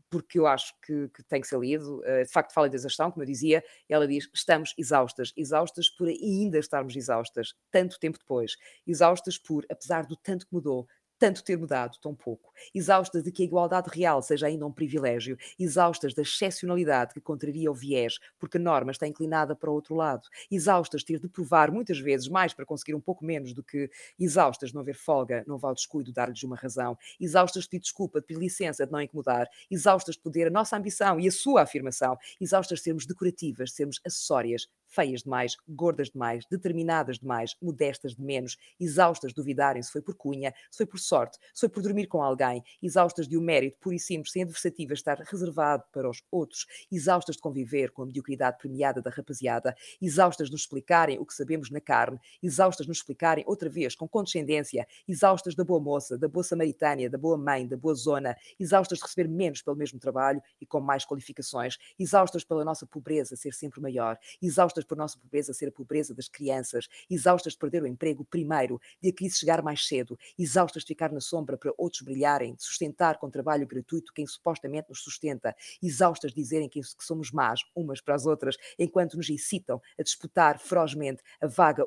porque 0.09 0.37
eu 0.37 0.45
acho 0.45 0.73
que, 0.85 1.09
que 1.09 1.23
tem 1.23 1.41
que 1.41 1.47
ser 1.47 1.59
lido. 1.59 1.99
Uh, 1.99 2.23
de 2.23 2.31
facto, 2.31 2.53
fala 2.53 2.69
de 2.69 2.75
exaustão, 2.75 3.11
como 3.11 3.23
eu 3.23 3.27
dizia, 3.27 3.63
ela 3.89 4.07
diz: 4.07 4.29
estamos 4.33 4.73
exaustas, 4.77 5.33
exaustas 5.35 5.89
por 5.89 6.07
ainda 6.07 6.59
estarmos 6.59 6.95
exaustas, 6.95 7.55
tanto 7.71 7.99
tempo 7.99 8.17
depois, 8.17 8.55
exaustas 8.85 9.37
por, 9.37 9.65
apesar 9.69 10.05
do 10.05 10.15
tanto 10.15 10.45
que 10.45 10.53
mudou, 10.53 10.87
tanto 11.23 11.41
ter 11.41 11.57
mudado 11.57 11.97
tão 12.01 12.13
pouco, 12.13 12.51
exaustas 12.75 13.23
de 13.23 13.31
que 13.31 13.43
a 13.43 13.45
igualdade 13.45 13.89
real 13.89 14.21
seja 14.21 14.47
ainda 14.47 14.65
um 14.65 14.71
privilégio, 14.73 15.37
exaustas 15.57 16.13
da 16.13 16.21
excepcionalidade 16.21 17.13
que 17.13 17.21
contraria 17.21 17.71
o 17.71 17.73
viés, 17.73 18.19
porque 18.37 18.57
a 18.57 18.59
norma 18.59 18.91
está 18.91 19.07
inclinada 19.07 19.55
para 19.55 19.71
o 19.71 19.73
outro 19.73 19.95
lado, 19.95 20.27
exaustas 20.51 20.99
de 20.99 21.07
ter 21.07 21.19
de 21.21 21.29
provar 21.29 21.71
muitas 21.71 21.97
vezes 21.97 22.27
mais 22.27 22.53
para 22.53 22.65
conseguir 22.65 22.93
um 22.93 22.99
pouco 22.99 23.23
menos 23.23 23.53
do 23.53 23.63
que, 23.63 23.89
exaustas 24.19 24.71
de 24.71 24.75
não 24.75 24.81
haver 24.81 24.97
folga, 24.97 25.45
não 25.47 25.57
vá 25.57 25.69
ao 25.69 25.73
descuido 25.73 26.11
dar-lhes 26.11 26.43
uma 26.43 26.57
razão, 26.57 26.97
exaustas 27.17 27.63
de 27.63 27.69
pedir 27.69 27.83
desculpa, 27.83 28.19
de 28.19 28.27
pedir 28.27 28.41
licença, 28.41 28.85
de 28.85 28.91
não 28.91 28.99
incomodar, 28.99 29.47
exaustas 29.71 30.15
de 30.15 30.21
poder 30.21 30.47
a 30.47 30.51
nossa 30.51 30.75
ambição 30.75 31.21
e 31.21 31.27
a 31.29 31.31
sua 31.31 31.61
afirmação, 31.61 32.17
exaustas 32.41 32.79
de 32.79 32.83
sermos 32.83 33.05
decorativas, 33.05 33.69
de 33.69 33.77
sermos 33.77 34.01
acessórias, 34.05 34.67
feias 34.93 35.23
demais, 35.23 35.55
gordas 35.67 36.09
demais, 36.09 36.45
determinadas 36.45 37.19
demais, 37.19 37.55
modestas 37.61 38.15
de 38.15 38.21
menos, 38.21 38.57
exaustas 38.79 39.31
de 39.31 39.35
duvidarem 39.35 39.81
se 39.81 39.91
foi 39.91 40.01
por 40.01 40.15
cunha, 40.15 40.53
se 40.69 40.77
foi 40.77 40.85
por 40.85 40.99
sorte, 40.99 41.37
se 41.53 41.61
foi 41.61 41.69
por 41.69 41.81
dormir 41.81 42.07
com 42.07 42.21
alguém, 42.21 42.63
exaustas 42.81 43.27
de 43.27 43.37
um 43.37 43.41
mérito 43.41 43.77
puro 43.79 43.95
e 43.95 43.99
simples, 43.99 44.31
sem 44.31 44.43
adversativa, 44.43 44.93
estar 44.93 45.17
reservado 45.19 45.83
para 45.91 46.09
os 46.09 46.21
outros, 46.31 46.65
exaustas 46.91 47.35
de 47.35 47.41
conviver 47.41 47.91
com 47.91 48.03
a 48.03 48.05
mediocridade 48.05 48.57
premiada 48.57 49.01
da 49.01 49.09
rapaziada, 49.09 49.75
exaustas 50.01 50.47
de 50.47 50.51
nos 50.51 50.61
explicarem 50.61 51.17
o 51.19 51.25
que 51.25 51.33
sabemos 51.33 51.69
na 51.69 51.81
carne, 51.81 52.19
exaustas 52.41 52.85
de 52.85 52.89
nos 52.89 52.99
explicarem 52.99 53.43
outra 53.47 53.69
vez 53.69 53.95
com 53.95 54.07
condescendência, 54.07 54.87
exaustas 55.07 55.55
da 55.55 55.63
boa 55.63 55.79
moça, 55.79 56.17
da 56.17 56.27
boa 56.27 56.43
samaritânia, 56.43 57.09
da 57.09 57.17
boa 57.17 57.37
mãe, 57.37 57.67
da 57.67 57.77
boa 57.77 57.95
zona, 57.95 58.35
exaustas 58.59 58.99
de 58.99 59.03
receber 59.03 59.27
menos 59.27 59.61
pelo 59.61 59.75
mesmo 59.75 59.99
trabalho 59.99 60.41
e 60.61 60.65
com 60.65 60.79
mais 60.79 61.05
qualificações, 61.05 61.77
exaustas 61.97 62.43
pela 62.43 62.63
nossa 62.63 62.85
pobreza 62.85 63.35
ser 63.35 63.53
sempre 63.53 63.81
maior, 63.81 64.17
exaustas 64.41 64.82
por 64.83 64.97
nossa 64.97 65.17
pobreza 65.17 65.53
ser 65.53 65.69
a 65.69 65.71
pobreza 65.71 66.13
das 66.13 66.27
crianças, 66.27 66.87
exaustas 67.09 67.53
de 67.53 67.59
perder 67.59 67.83
o 67.83 67.87
emprego 67.87 68.25
primeiro, 68.25 68.79
de 69.01 69.09
a 69.09 69.13
crise 69.13 69.37
chegar 69.37 69.61
mais 69.61 69.87
cedo, 69.87 70.17
exaustas 70.37 70.83
de 70.83 70.87
ficar 70.87 71.11
na 71.11 71.21
sombra 71.21 71.57
para 71.57 71.73
outros 71.77 72.01
brilharem, 72.01 72.55
de 72.55 72.63
sustentar 72.63 73.17
com 73.17 73.29
trabalho 73.29 73.67
gratuito 73.67 74.13
quem 74.13 74.25
supostamente 74.25 74.89
nos 74.89 75.01
sustenta, 75.01 75.55
exaustas 75.81 76.31
de 76.31 76.41
dizerem 76.41 76.69
que 76.69 76.81
somos 76.99 77.31
más 77.31 77.61
umas 77.75 78.01
para 78.01 78.15
as 78.15 78.25
outras, 78.25 78.55
enquanto 78.77 79.17
nos 79.17 79.29
incitam 79.29 79.81
a 79.97 80.03
disputar 80.03 80.59
ferozmente 80.59 81.21
a 81.41 81.47
vaga 81.47 81.85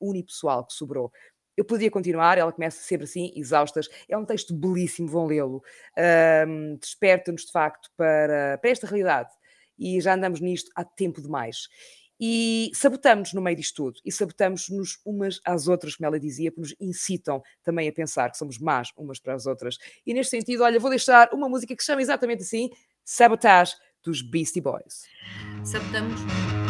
unipessoal 0.00 0.66
que 0.66 0.72
sobrou. 0.72 1.12
Eu 1.58 1.64
podia 1.64 1.90
continuar, 1.90 2.38
ela 2.38 2.52
começa 2.52 2.80
sempre 2.80 3.02
assim, 3.02 3.32
exaustas. 3.34 3.88
É 4.08 4.16
um 4.16 4.24
texto 4.24 4.54
belíssimo, 4.54 5.08
vão 5.08 5.26
lê-lo. 5.26 5.60
Um, 6.46 6.76
Desperta-nos, 6.76 7.46
de 7.46 7.50
facto, 7.50 7.90
para, 7.96 8.58
para 8.58 8.70
esta 8.70 8.86
realidade. 8.86 9.30
E 9.76 10.00
já 10.00 10.14
andamos 10.14 10.40
nisto 10.40 10.70
há 10.76 10.84
tempo 10.84 11.20
demais 11.20 11.68
e 12.20 12.70
sabotamos 12.74 13.32
no 13.32 13.40
meio 13.40 13.56
disto 13.56 13.76
tudo 13.76 14.00
e 14.04 14.10
sabotamos-nos 14.10 14.98
umas 15.04 15.40
às 15.44 15.68
outras, 15.68 15.96
como 15.96 16.06
ela 16.06 16.18
dizia, 16.18 16.50
que 16.50 16.60
nos 16.60 16.74
incitam 16.80 17.42
também 17.62 17.88
a 17.88 17.92
pensar 17.92 18.30
que 18.30 18.38
somos 18.38 18.58
más 18.58 18.90
umas 18.96 19.20
para 19.20 19.34
as 19.34 19.46
outras. 19.46 19.76
E 20.06 20.12
neste 20.12 20.30
sentido, 20.30 20.62
olha, 20.64 20.80
vou 20.80 20.90
deixar 20.90 21.28
uma 21.32 21.48
música 21.48 21.74
que 21.74 21.82
se 21.82 21.86
chama 21.86 22.02
exatamente 22.02 22.42
assim: 22.42 22.70
Sabotage 23.04 23.74
dos 24.02 24.22
Beastie 24.22 24.60
Boys. 24.60 25.04
Sabotamos. 25.64 26.67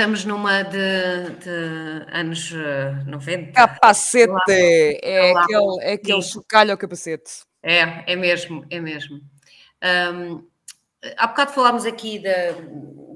Estamos 0.00 0.24
numa 0.24 0.62
de, 0.62 0.78
de 1.44 2.06
anos 2.10 2.50
eh, 2.54 3.04
90. 3.06 3.52
Capacete! 3.52 4.30
Olá. 4.30 4.42
É 4.48 5.30
Olá. 5.30 5.42
aquele, 5.42 5.82
é 5.82 5.92
aquele 5.92 6.22
chocalho 6.22 6.70
ao 6.72 6.78
capacete. 6.78 7.42
É, 7.62 8.10
é 8.10 8.16
mesmo, 8.16 8.64
é 8.70 8.80
mesmo. 8.80 9.20
Hum, 10.14 10.42
há 11.18 11.26
bocado 11.26 11.52
falámos 11.52 11.84
aqui 11.84 12.18
da- 12.18 12.30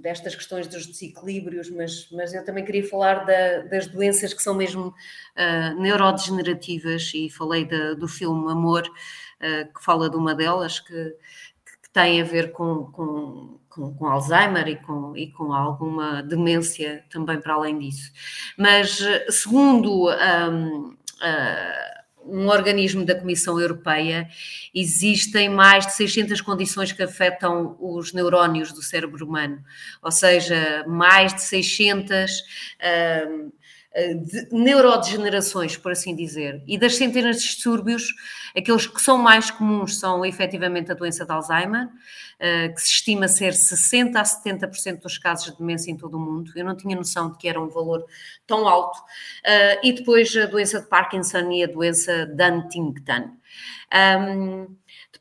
destas 0.02 0.34
questões 0.34 0.66
dos 0.66 0.86
desequilíbrios, 0.86 1.70
mas, 1.70 2.06
mas 2.12 2.34
eu 2.34 2.44
também 2.44 2.62
queria 2.62 2.86
falar 2.86 3.24
da- 3.24 3.62
das 3.62 3.86
doenças 3.86 4.34
que 4.34 4.42
são 4.42 4.54
mesmo 4.54 4.92
ah, 5.34 5.72
neurodegenerativas 5.78 7.12
e 7.14 7.30
falei 7.30 7.64
da- 7.64 7.94
do 7.94 8.06
filme 8.06 8.52
Amor, 8.52 8.82
ah, 9.40 9.64
que 9.74 9.82
fala 9.82 10.10
de 10.10 10.16
uma 10.18 10.34
delas 10.34 10.80
que 10.80 11.16
tem 11.94 12.20
a 12.20 12.24
ver 12.24 12.52
com, 12.52 12.86
com, 12.92 13.58
com- 13.70 13.94
com 13.94 14.06
Alzheimer 14.06 14.68
e 14.68 14.76
com, 14.76 15.16
e 15.16 15.32
com 15.32 15.52
alguma 15.54 16.22
demência 16.22 17.04
também 17.10 17.40
para 17.40 17.54
além 17.54 17.78
disso. 17.78 18.12
Mas 18.58 19.00
segundo 19.30 20.10
hum, 20.10 20.96
ah, 21.22 21.94
um 22.26 22.48
organismo 22.48 23.04
da 23.04 23.14
Comissão 23.14 23.60
Europeia, 23.60 24.28
existem 24.74 25.48
mais 25.48 25.86
de 25.86 25.92
600 25.92 26.40
condições 26.40 26.90
que 26.90 27.02
afetam 27.02 27.76
os 27.78 28.14
neurónios 28.14 28.72
do 28.72 28.82
cérebro 28.82 29.26
humano, 29.26 29.62
ou 30.02 30.10
seja, 30.10 30.84
mais 30.86 31.34
de 31.34 31.42
600 31.42 32.42
hum, 33.28 33.52
de 33.94 34.48
neurodegenerações, 34.50 35.76
por 35.76 35.92
assim 35.92 36.16
dizer. 36.16 36.62
E 36.66 36.76
das 36.76 36.96
centenas 36.96 37.36
de 37.36 37.42
distúrbios, 37.42 38.12
aqueles 38.56 38.86
que 38.86 39.00
são 39.00 39.16
mais 39.18 39.50
comuns 39.52 39.98
são 39.98 40.24
efetivamente 40.24 40.90
a 40.90 40.94
doença 40.94 41.24
de 41.24 41.30
Alzheimer, 41.30 41.88
eh, 42.40 42.70
que 42.70 42.80
se 42.80 42.88
estima 42.88 43.28
ser 43.28 43.52
60% 43.52 44.16
a 44.16 44.24
70% 44.24 45.00
dos 45.00 45.16
casos 45.16 45.52
de 45.52 45.58
demência 45.58 45.92
em 45.92 45.96
todo 45.96 46.16
o 46.16 46.20
mundo. 46.20 46.50
Eu 46.56 46.64
não 46.64 46.76
tinha 46.76 46.96
noção 46.96 47.30
de 47.30 47.38
que 47.38 47.48
era 47.48 47.60
um 47.60 47.68
valor 47.68 48.04
tão 48.46 48.66
alto. 48.66 48.98
Eh, 49.44 49.80
e 49.88 49.92
depois 49.92 50.36
a 50.36 50.46
doença 50.46 50.80
de 50.80 50.88
Parkinson 50.88 51.50
e 51.52 51.62
a 51.62 51.68
doença 51.68 52.26
de 52.26 52.50
Huntington. 52.50 53.30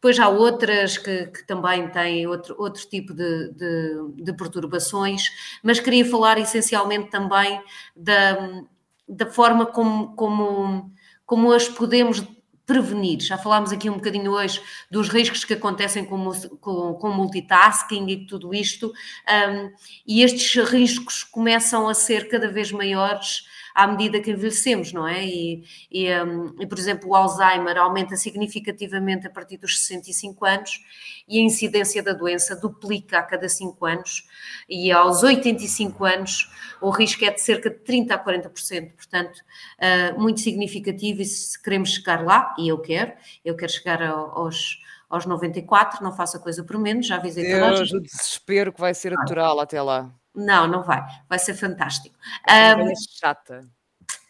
Depois 0.04 0.20
há 0.20 0.28
outras 0.28 0.98
que, 0.98 1.28
que 1.28 1.48
também 1.48 1.88
têm 1.88 2.28
outro, 2.28 2.54
outro 2.60 2.86
tipo 2.90 3.14
de, 3.14 3.54
de- 3.54 4.22
de 4.22 4.34
perturbações, 4.34 5.24
mas 5.64 5.80
queria 5.80 6.04
falar 6.06 6.38
essencialmente 6.38 7.10
também 7.10 7.62
da, 7.96 8.62
da 9.08 9.26
forma 9.26 9.66
como, 9.66 10.14
como, 10.14 10.92
como 11.26 11.54
as 11.54 11.70
podemos 11.70 12.22
prevenir. 12.66 13.22
Já 13.22 13.38
falámos 13.38 13.72
aqui 13.72 13.90
um 13.90 13.94
bocadinho 13.96 14.32
hoje 14.34 14.62
dos 14.92 15.08
riscos 15.08 15.46
que 15.46 15.54
acontecem 15.54 16.04
com, 16.04 16.32
com, 16.60 16.96
com 16.96 17.10
multitasking 17.10 18.06
e 18.10 18.28
tudo 18.28 18.54
isto, 18.54 18.88
um, 18.88 19.72
e 20.06 20.22
estes 20.22 20.62
riscos 20.70 21.24
começam 21.24 21.88
a 21.88 21.94
ser 21.94 22.28
cada 22.28 22.50
vez 22.50 22.74
maiores 22.74 23.46
à 23.74 23.88
medida 23.88 24.20
que 24.20 24.32
envelhecemos, 24.32 24.94
não 24.94 25.08
é? 25.08 25.26
E, 25.26 25.64
e, 25.92 26.12
um, 26.22 26.56
e, 26.62 26.68
por 26.68 26.78
exemplo, 26.78 27.10
o 27.10 27.16
Alzheimer 27.16 27.78
aumenta 27.78 28.16
significativamente 28.16 29.26
a 29.28 29.30
partir 29.30 29.58
dos 29.58 29.80
65 29.80 30.46
anos 30.46 30.80
e 31.28 31.40
a 31.40 31.42
incidência 31.42 32.04
da 32.04 32.14
doença 32.14 32.56
duplica 32.56 33.18
a 33.20 33.24
cada 33.24 33.48
5 33.50 33.86
anos 33.86 34.28
e 34.70 34.92
aos 34.92 35.24
85 35.24 36.06
anos 36.06 36.52
o 36.82 36.90
risco 36.90 37.24
é 37.26 37.32
de 37.32 37.42
cerca 37.42 37.70
de 37.70 37.78
30% 37.78 38.12
a 38.12 38.18
40%, 38.20 38.92
portanto, 38.94 39.38
uh, 39.80 40.20
muito 40.20 40.42
significativo 40.42 41.22
e 41.22 41.26
se 41.26 41.62
queremos 41.62 41.90
chegar 41.94 42.24
lá, 42.24 42.54
e 42.60 42.68
eu 42.68 42.78
quero, 42.80 43.14
eu 43.44 43.56
quero 43.56 43.72
chegar 43.72 44.02
ao- 44.04 44.38
aos, 44.38 44.82
aos 45.10 45.26
94, 45.26 46.04
não 46.04 46.12
faço 46.12 46.38
a 46.38 46.40
coisa 46.40 46.64
por 46.64 46.78
menos, 46.78 47.08
já 47.08 47.16
avisei 47.16 47.44
toda 47.50 47.68
a 47.68 47.72
Deus, 47.76 47.90
gente. 47.90 47.98
o 47.98 48.02
desespero 48.02 48.74
que 48.74 48.82
vai 48.82 48.94
ser 48.94 49.14
natural 49.14 49.60
até 49.60 49.82
lá. 49.82 50.14
Não, 50.36 50.68
não 50.68 50.84
vai, 50.84 51.02
vai 51.30 51.38
ser 51.40 51.54
fantástico. 51.54 52.16
Um, 52.50 52.76
velha 52.78 52.94
chata. 53.20 53.62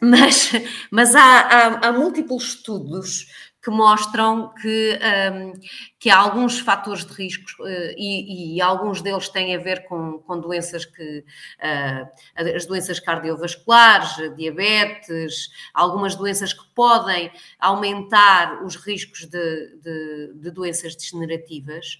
mas, 0.00 0.50
mas 0.90 1.14
há, 1.14 1.20
há- 1.22 1.88
há 1.88 1.92
múltiplos 1.92 2.44
estudos 2.56 3.26
que 3.64 3.70
mostram 3.70 4.52
que, 4.60 4.98
hum, 5.32 5.52
que 5.98 6.10
há 6.10 6.18
alguns 6.18 6.58
fatores 6.58 7.04
de 7.06 7.12
risco 7.14 7.66
eh, 7.66 7.94
e, 7.96 8.56
e 8.56 8.60
alguns 8.60 9.00
deles 9.00 9.28
têm 9.30 9.56
a 9.56 9.58
ver 9.58 9.86
com, 9.88 10.18
com 10.18 10.38
doenças 10.38 10.84
que 10.84 11.24
ah, 11.62 12.06
as 12.54 12.66
doenças 12.66 13.00
cardiovasculares, 13.00 14.16
diabetes, 14.36 15.48
algumas 15.72 16.14
doenças 16.14 16.52
que 16.52 16.64
podem 16.74 17.30
aumentar 17.58 18.62
os 18.64 18.76
riscos 18.76 19.24
de, 19.26 19.76
de- 19.78 20.32
de 20.34 20.50
doenças 20.50 20.94
degenerativas. 20.94 21.98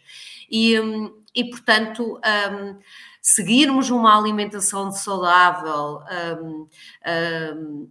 E, 0.50 0.78
hum, 0.78 1.22
e 1.34 1.44
portanto 1.50 2.20
hum, 2.52 2.78
seguirmos 3.20 3.90
uma 3.90 4.16
alimentação 4.18 4.92
saudável, 4.92 6.00
hum, 6.42 6.68
hum, 7.56 7.90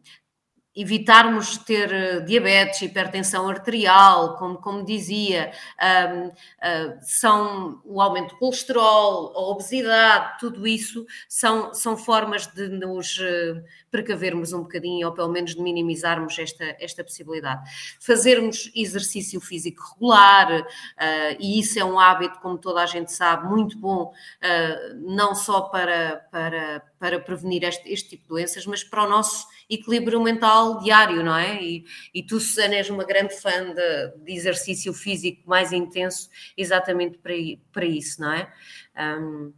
evitarmos 0.76 1.58
ter 1.60 1.92
eh, 1.92 2.20
diabetes, 2.22 2.82
hipertensão 2.82 3.48
arterial, 3.48 4.36
como, 4.38 4.58
como 4.58 4.84
dizia, 4.84 5.52
hum, 5.80 6.32
ah, 6.60 6.98
são 7.02 7.82
o 7.86 8.02
aumento 8.02 8.34
do 8.34 8.40
colesterol, 8.40 9.34
a 9.36 9.40
obesidade, 9.52 10.40
tudo 10.40 10.66
isso 10.66 11.06
são, 11.30 11.74
são 11.74 11.96
formas 11.96 12.48
de 12.48 12.68
nos 12.70 13.20
eh, 13.22 13.64
precavermos 13.92 14.52
um 14.54 14.64
bocadinho, 14.64 15.08
ou 15.08 15.14
pelo 15.14 15.30
menos 15.30 15.54
de 15.54 15.62
minimizarmos 15.62 16.40
esta, 16.40 16.76
esta 16.80 17.04
possibilidade. 17.04 17.70
Fazermos 18.00 18.72
exercício 18.76 19.40
físico 19.40 19.84
regular, 19.94 20.66
ah, 20.98 21.36
e 21.40 21.60
isso 21.60 21.78
é 21.78 21.86
um 21.86 22.00
hábito, 22.00 22.40
como 22.40 22.58
toda 22.58 22.82
a 22.82 22.88
gente 22.88 23.12
sabe, 23.12 23.48
muito 23.48 23.78
bom, 23.78 24.12
ah, 24.42 24.94
não 24.96 25.36
só 25.36 25.62
para, 25.62 26.28
para, 26.32 26.82
para 26.98 27.20
prevenir 27.20 27.64
este, 27.64 27.92
este 27.92 28.10
tipo 28.10 28.24
de 28.24 28.30
doenças, 28.30 28.66
mas 28.66 28.84
para 28.84 29.04
o 29.04 29.10
nosso 29.10 29.46
equilíbrio 29.70 30.22
mental 30.22 30.80
diário, 30.80 31.24
não 31.24 31.36
é? 31.36 31.62
E, 31.62 31.86
e 32.14 32.24
tu, 32.24 32.40
Susana, 32.40 32.76
és 32.76 32.90
uma 32.90 33.04
grande 33.04 33.36
fã 33.40 33.74
de, 33.74 34.24
de 34.24 34.34
exercício 34.34 34.94
físico 34.94 35.42
mais 35.48 35.72
intenso, 35.72 36.30
exatamente 36.58 37.18
para, 37.18 37.34
para 37.72 37.86
isso, 37.86 38.22
não 38.22 38.32
é? 38.34 38.52
Hum, 38.98 39.54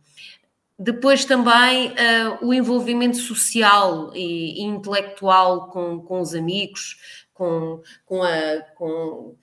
depois 0.78 1.24
também 1.24 1.94
ah, 1.98 2.38
o 2.42 2.54
envolvimento 2.54 3.18
social 3.18 4.12
e, 4.14 4.62
e 4.62 4.64
intelectual 4.64 5.70
com, 5.70 6.02
com 6.02 6.20
os 6.20 6.36
amigos, 6.36 6.98
com, 7.34 7.82
com, 8.06 8.24
a, 8.24 8.62
com, 8.76 9.36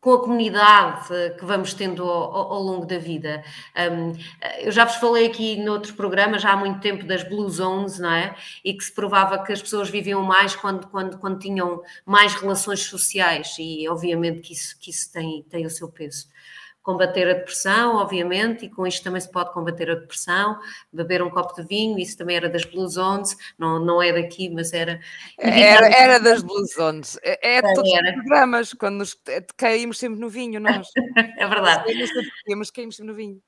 com 0.00 0.14
a 0.14 0.20
comunidade 0.20 1.08
que 1.38 1.44
vamos 1.44 1.74
tendo 1.74 2.02
ao, 2.04 2.52
ao- 2.52 2.62
longo 2.62 2.86
da 2.86 2.98
vida. 2.98 3.44
Um, 3.76 4.12
eu 4.60 4.72
já 4.72 4.84
vos 4.86 4.96
falei 4.96 5.26
aqui 5.26 5.56
noutro 5.62 5.94
programa, 5.94 6.38
já 6.38 6.52
há 6.52 6.56
muito 6.56 6.80
tempo, 6.80 7.04
das 7.04 7.22
Blue 7.22 7.48
Zones, 7.50 7.98
não 7.98 8.10
é? 8.10 8.34
E 8.64 8.72
que 8.72 8.82
se 8.82 8.92
provava 8.94 9.42
que 9.44 9.52
as 9.52 9.60
pessoas 9.60 9.90
viviam 9.90 10.22
mais 10.22 10.56
quando, 10.56 10.86
quando, 10.88 11.18
quando 11.18 11.38
tinham 11.38 11.82
mais 12.06 12.34
relações 12.34 12.80
sociais, 12.80 13.56
e 13.58 13.86
obviamente 13.88 14.40
que 14.40 14.52
isso, 14.54 14.76
que 14.80 14.90
isso 14.90 15.12
tem, 15.12 15.42
tem 15.50 15.66
o 15.66 15.70
seu 15.70 15.88
peso. 15.90 16.28
Combater 16.82 17.28
a 17.28 17.34
depressão, 17.34 17.96
obviamente, 17.96 18.64
e 18.64 18.70
com 18.70 18.86
isto 18.86 19.04
também 19.04 19.20
se 19.20 19.30
pode 19.30 19.52
combater 19.52 19.90
a 19.90 19.94
depressão, 19.94 20.58
beber 20.92 21.22
um 21.22 21.28
copo 21.28 21.54
de 21.54 21.68
vinho, 21.68 21.98
isso 21.98 22.16
também 22.16 22.36
era 22.36 22.48
das 22.48 22.64
Blue 22.64 22.88
Zones, 22.88 23.36
não, 23.58 23.78
não 23.78 24.02
é 24.02 24.12
daqui, 24.12 24.48
mas 24.48 24.72
era. 24.72 24.98
Era, 25.38 25.88
era 25.88 26.18
das 26.18 26.42
Blue 26.42 26.64
Zones. 26.66 27.18
É, 27.22 27.58
é 27.58 27.74
todos 27.74 27.92
Era. 27.92 28.08
os 28.08 28.14
programas, 28.14 28.72
quando 28.72 28.96
nos 28.96 29.16
caímos 29.56 29.98
sempre 29.98 30.18
no 30.18 30.28
vinho, 30.28 30.60
nós. 30.60 30.88
É 31.38 31.46
verdade. 31.46 31.84
Mas 32.56 32.70
caímos 32.70 32.96
sempre 32.96 33.12
no 33.12 33.14
vinho. 33.14 33.40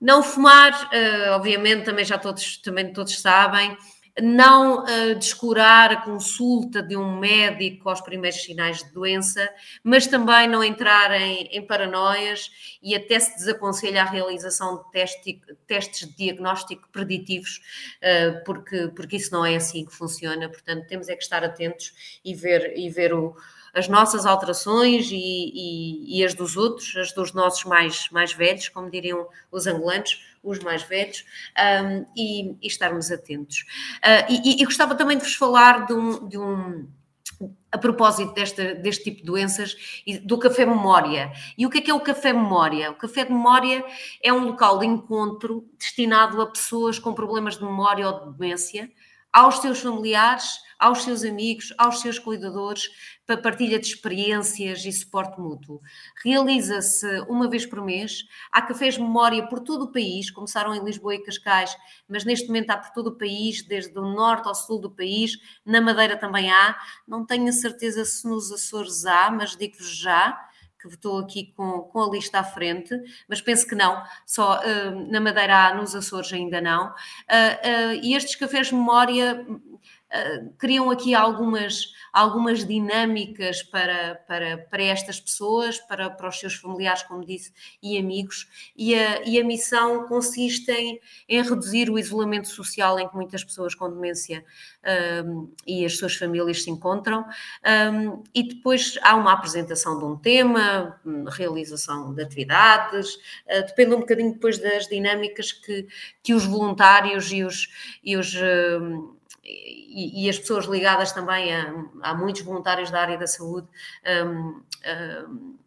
Não 0.00 0.22
fumar, 0.22 0.88
eh, 0.92 1.30
obviamente, 1.30 1.84
também 1.84 2.04
já 2.04 2.16
todos, 2.16 2.56
também 2.58 2.92
todos 2.92 3.20
sabem. 3.20 3.76
Não 4.20 4.86
eh, 4.86 5.14
descurar 5.14 5.92
a 5.92 6.00
consulta 6.02 6.82
de 6.82 6.96
um 6.96 7.18
médico 7.18 7.88
aos 7.88 8.00
primeiros 8.00 8.42
sinais 8.42 8.82
de 8.82 8.92
doença, 8.92 9.48
mas 9.84 10.06
também 10.06 10.48
não 10.48 10.64
entrar 10.64 11.12
em, 11.12 11.44
em 11.46 11.64
paranoias 11.66 12.50
e 12.82 12.94
até 12.94 13.18
se 13.20 13.36
desaconselha 13.36 14.02
a 14.02 14.04
realização 14.04 14.78
de 14.82 14.90
teste- 14.90 15.40
testes 15.66 16.08
de 16.08 16.16
diagnóstico 16.16 16.88
preditivos, 16.90 17.60
eh, 18.02 18.32
porque, 18.44 18.88
porque 18.96 19.16
isso 19.16 19.32
não 19.32 19.44
é 19.46 19.54
assim 19.56 19.84
que 19.86 19.94
funciona. 19.94 20.48
Portanto, 20.48 20.86
temos 20.88 21.08
é 21.08 21.14
que 21.16 21.22
estar 21.22 21.44
atentos 21.44 22.20
e 22.24 22.34
ver, 22.34 22.76
e 22.76 22.90
ver 22.90 23.14
o, 23.14 23.36
as 23.72 23.86
nossas 23.88 24.26
alterações 24.26 25.08
e, 25.10 25.16
e- 25.16 26.18
e 26.18 26.24
as 26.24 26.34
dos 26.34 26.56
outros, 26.56 26.96
as 26.96 27.12
dos 27.12 27.32
nossos 27.32 27.64
mais, 27.64 28.08
mais 28.10 28.32
velhos, 28.32 28.68
como 28.68 28.90
diriam 28.90 29.26
os 29.50 29.66
angolanos, 29.66 30.20
os 30.42 30.58
mais 30.60 30.82
velhos, 30.82 31.24
um, 31.58 32.06
e, 32.16 32.50
e 32.62 32.66
estarmos 32.66 33.10
atentos. 33.10 33.64
Ah, 34.02 34.26
e, 34.28 34.60
e- 34.62 34.64
gostava 34.64 34.94
também 34.94 35.18
de 35.18 35.24
vos 35.24 35.34
falar 35.34 35.86
de 35.86 35.92
um. 35.92 36.28
de 36.28 36.38
um- 36.38 36.88
a 37.72 37.78
propósito 37.78 38.34
desta, 38.34 38.74
deste 38.74 39.04
tipo 39.04 39.18
de 39.18 39.24
doenças, 39.24 40.02
e 40.06 40.18
do 40.18 40.38
café 40.38 40.66
memória. 40.66 41.32
E 41.56 41.64
o 41.64 41.70
que 41.70 41.78
é 41.78 41.80
que 41.80 41.90
é 41.90 41.94
o 41.94 42.00
café 42.00 42.32
memória? 42.32 42.90
O 42.90 42.96
café 42.96 43.24
de 43.24 43.32
memória 43.32 43.82
é 44.22 44.30
um 44.32 44.44
local 44.44 44.78
de 44.80 44.86
encontro 44.86 45.64
destinado 45.78 46.42
a 46.42 46.46
pessoas 46.50 46.98
com 46.98 47.14
problemas 47.14 47.56
de 47.56 47.64
memória 47.64 48.06
ou 48.08 48.26
de 48.32 48.36
demência, 48.36 48.90
aos 49.32 49.58
seus 49.60 49.80
familiares, 49.80 50.58
aos 50.78 51.02
seus 51.04 51.22
amigos, 51.24 51.72
aos 51.78 52.00
seus 52.00 52.18
cuidadores, 52.18 52.90
para 53.30 53.40
partilha 53.40 53.78
de 53.78 53.86
experiências 53.86 54.84
e 54.84 54.90
suporte 54.90 55.40
mútuo. 55.40 55.80
Realiza-se 56.24 57.06
uma 57.28 57.48
vez 57.48 57.64
por 57.64 57.80
mês. 57.80 58.24
Há 58.50 58.60
cafés 58.60 58.98
memória 58.98 59.46
por 59.46 59.60
todo 59.60 59.84
o 59.84 59.92
país, 59.92 60.32
começaram 60.32 60.74
em 60.74 60.82
Lisboa 60.82 61.14
e 61.14 61.22
Cascais, 61.22 61.76
mas 62.08 62.24
neste 62.24 62.48
momento 62.48 62.70
há 62.70 62.76
por 62.76 62.90
todo 62.90 63.06
o 63.06 63.16
país, 63.16 63.62
desde 63.62 63.96
o 63.96 64.02
norte 64.02 64.48
ao 64.48 64.54
sul 64.54 64.80
do 64.80 64.90
país. 64.90 65.38
Na 65.64 65.80
Madeira 65.80 66.16
também 66.16 66.50
há. 66.50 66.76
Não 67.06 67.24
tenho 67.24 67.48
a 67.48 67.52
certeza 67.52 68.04
se 68.04 68.26
nos 68.26 68.50
Açores 68.50 69.06
há, 69.06 69.30
mas 69.30 69.56
digo-vos 69.56 69.96
já 69.96 70.36
que 70.80 70.88
estou 70.88 71.18
aqui 71.18 71.52
com, 71.54 71.82
com 71.82 72.02
a 72.02 72.10
lista 72.10 72.38
à 72.38 72.44
frente, 72.44 72.98
mas 73.28 73.42
penso 73.42 73.66
que 73.66 73.74
não, 73.74 74.02
só 74.24 74.58
uh, 74.60 75.12
na 75.12 75.20
Madeira 75.20 75.66
há, 75.66 75.74
nos 75.74 75.94
Açores 75.94 76.32
ainda 76.32 76.58
não. 76.58 76.88
Uh, 76.88 76.90
uh, 76.90 78.00
e 78.02 78.14
estes 78.14 78.34
cafés 78.34 78.68
de 78.68 78.74
memória 79.80 80.50
criam 80.58 80.90
aqui 80.90 81.14
algumas 81.14 81.92
algumas 82.12 82.66
dinâmicas 82.66 83.62
para, 83.62 84.16
para, 84.26 84.58
para 84.58 84.82
estas 84.82 85.20
pessoas, 85.20 85.78
para, 85.78 86.10
para 86.10 86.28
os 86.28 86.40
seus 86.40 86.54
familiares, 86.54 87.04
como 87.04 87.24
disse, 87.24 87.52
e 87.80 87.96
amigos, 87.96 88.48
e 88.76 88.96
a, 88.96 89.22
e 89.22 89.40
a 89.40 89.44
missão 89.44 90.08
consiste 90.08 90.72
em, 90.72 91.00
em 91.28 91.40
reduzir 91.40 91.88
o 91.88 91.96
isolamento 91.96 92.48
social 92.48 92.98
em 92.98 93.08
que 93.08 93.14
muitas 93.14 93.44
pessoas 93.44 93.76
com 93.76 93.88
demência 93.88 94.44
um, 95.24 95.52
e 95.64 95.84
as 95.84 95.96
suas 95.98 96.16
famílias 96.16 96.64
se 96.64 96.70
encontram, 96.70 97.24
um, 97.92 98.24
e 98.34 98.42
depois 98.42 98.98
há 99.02 99.14
uma 99.14 99.32
apresentação 99.32 99.96
de 99.96 100.04
um 100.04 100.16
tema, 100.16 101.00
realização 101.28 102.12
de 102.12 102.24
atividades, 102.24 103.14
uh, 103.14 103.64
depende 103.68 103.94
um 103.94 104.00
bocadinho 104.00 104.32
depois 104.32 104.58
das 104.58 104.88
dinâmicas 104.88 105.52
que, 105.52 105.86
que 106.24 106.34
os 106.34 106.44
voluntários 106.44 107.30
e 107.30 107.44
os, 107.44 107.68
e 108.02 108.16
os 108.16 108.34
um, 108.34 109.19
e, 109.50 110.24
e, 110.24 110.30
as 110.30 110.38
pessoas 110.38 110.66
ligadas 110.66 111.12
também 111.12 111.54
a, 111.54 111.74
a, 112.02 112.14
muitos 112.14 112.42
voluntários 112.42 112.90
da 112.90 113.00
área 113.00 113.18
da 113.18 113.26
saúde 113.26 113.66
um, 114.24 114.62
um, 115.26 115.58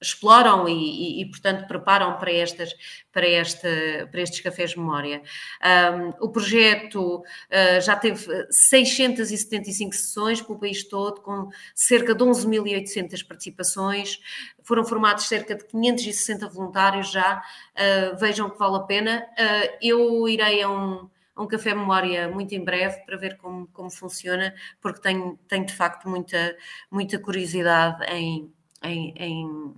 exploram 0.00 0.66
e, 0.66 1.20
e, 1.20 1.26
portanto, 1.26 1.66
preparam 1.66 2.16
para, 2.16 2.32
estas, 2.32 2.74
para, 3.12 3.28
esta, 3.28 3.68
para 4.10 4.22
estes 4.22 4.40
cafés 4.40 4.74
memória. 4.74 5.22
Um, 5.62 6.24
o 6.24 6.30
projeto 6.30 7.18
uh, 7.18 7.80
já 7.82 7.94
teve 7.96 8.26
675 8.50 9.94
sessões 9.94 10.40
pelo 10.40 10.58
país 10.58 10.84
todo, 10.84 11.20
com 11.20 11.50
cerca 11.74 12.14
de 12.14 12.24
11.800 12.24 13.26
participações, 13.26 14.20
foram 14.62 14.84
formados 14.84 15.28
cerca 15.28 15.54
de 15.54 15.66
560 15.66 16.48
voluntários 16.48 17.10
já, 17.10 17.42
uh, 17.42 18.16
vejam 18.16 18.48
que 18.48 18.58
vale 18.58 18.76
a 18.76 18.80
pena. 18.80 19.26
Uh, 19.32 19.76
eu 19.82 20.28
irei 20.28 20.62
a 20.62 20.70
um 20.70 21.10
a 21.40 21.44
um 21.44 21.48
café 21.48 21.74
memória 21.74 22.28
muito 22.28 22.54
em 22.54 22.62
breve 22.62 22.98
para 23.06 23.16
ver 23.16 23.36
como, 23.38 23.66
como 23.68 23.90
funciona, 23.90 24.54
porque 24.80 25.00
tenho, 25.00 25.38
tenho 25.48 25.64
de 25.64 25.72
facto 25.72 26.08
muita, 26.08 26.56
muita 26.90 27.18
curiosidade 27.18 28.04
em, 28.04 28.52
em, 28.82 29.14
em, 29.16 29.74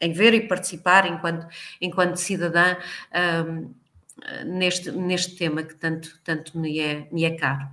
em 0.00 0.12
ver 0.12 0.34
e 0.34 0.46
participar 0.46 1.06
enquanto, 1.06 1.46
enquanto 1.80 2.16
cidadã. 2.16 2.76
Um, 3.44 3.74
neste, 4.44 4.90
neste 4.92 5.34
tema 5.36 5.62
que 5.62 5.74
tanto, 5.74 6.20
tanto 6.22 6.58
me, 6.58 6.78
é, 6.78 7.08
me 7.10 7.24
é 7.24 7.36
caro. 7.36 7.66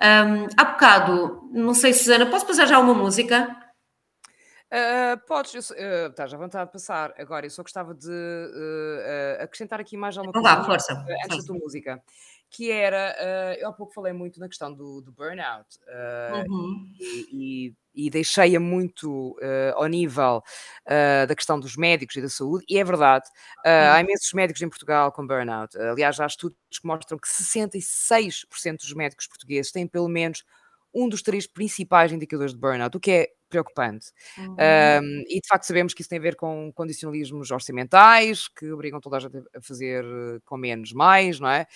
Um, 0.00 0.46
há 0.56 0.64
bocado, 0.64 1.48
não 1.52 1.74
sei, 1.74 1.92
Susana, 1.92 2.26
posso 2.26 2.46
passar 2.46 2.66
já 2.66 2.78
uma 2.78 2.92
música? 2.92 3.56
Uh, 4.72 5.20
podes, 5.26 5.70
uh, 5.70 6.08
estás 6.08 6.32
à 6.32 6.36
vontade 6.36 6.66
de 6.66 6.72
passar. 6.72 7.12
Agora, 7.18 7.46
eu 7.46 7.50
só 7.50 7.62
gostava 7.62 7.94
de 7.94 8.08
uh, 8.08 9.42
acrescentar 9.42 9.78
aqui 9.78 9.96
mais 9.96 10.16
alguma 10.16 10.32
coisa. 10.32 10.56
Vá, 10.56 10.64
força. 10.64 10.92
Antes 10.94 11.26
força. 11.26 11.36
da 11.36 11.46
tua 11.46 11.58
música 11.58 12.02
que 12.52 12.70
era, 12.70 13.16
uh, 13.18 13.60
eu 13.60 13.70
há 13.70 13.72
pouco 13.72 13.94
falei 13.94 14.12
muito 14.12 14.38
na 14.38 14.46
questão 14.46 14.72
do, 14.72 15.00
do 15.00 15.10
burnout 15.10 15.78
uh, 15.88 16.50
uhum. 16.50 16.86
e, 17.00 17.74
e, 17.94 18.06
e 18.06 18.10
deixei-a 18.10 18.60
muito 18.60 19.30
uh, 19.38 19.74
ao 19.74 19.86
nível 19.86 20.42
da 21.26 21.34
questão 21.34 21.58
dos 21.58 21.76
médicos 21.76 22.16
e 22.16 22.20
da 22.20 22.28
saúde, 22.28 22.64
e 22.68 22.78
é 22.78 22.84
verdade, 22.84 23.24
uhum. 23.64 23.92
há 23.92 24.00
imensos 24.00 24.32
médicos 24.34 24.60
em 24.60 24.68
Portugal 24.68 25.10
com 25.10 25.26
burnout. 25.26 25.76
aliás, 25.78 26.20
há 26.20 26.26
estudos 26.26 26.58
que 26.70 26.86
mostram 26.86 27.18
que 27.18 27.28
66% 27.28 28.76
dos 28.78 28.92
médicos 28.92 29.26
portugueses 29.26 29.72
têm 29.72 29.86
pelo 29.86 30.08
menos 30.08 30.44
um 30.94 31.08
dos 31.08 31.22
três 31.22 31.46
principais 31.46 32.12
indicadores 32.12 32.52
de 32.52 32.60
burnout, 32.60 32.96
o 32.96 33.00
que 33.00 33.10
é 33.10 33.28
preocupante. 33.52 34.06
Uhum. 34.38 34.54
Um, 34.54 35.24
e 35.28 35.38
de 35.38 35.46
facto 35.46 35.64
sabemos 35.64 35.92
que 35.92 36.00
isso 36.00 36.08
tem 36.08 36.18
a 36.18 36.22
ver 36.22 36.36
com 36.36 36.72
condicionalismos 36.72 37.50
orçamentais, 37.50 38.48
que 38.48 38.72
obrigam 38.72 38.98
toda 38.98 39.18
a 39.18 39.20
gente 39.20 39.36
a 39.54 39.60
fazer 39.60 40.02
eh, 40.02 40.38
com 40.46 40.56
menos 40.56 40.92
mais, 40.94 41.38
não 41.38 41.50
é? 41.50 41.66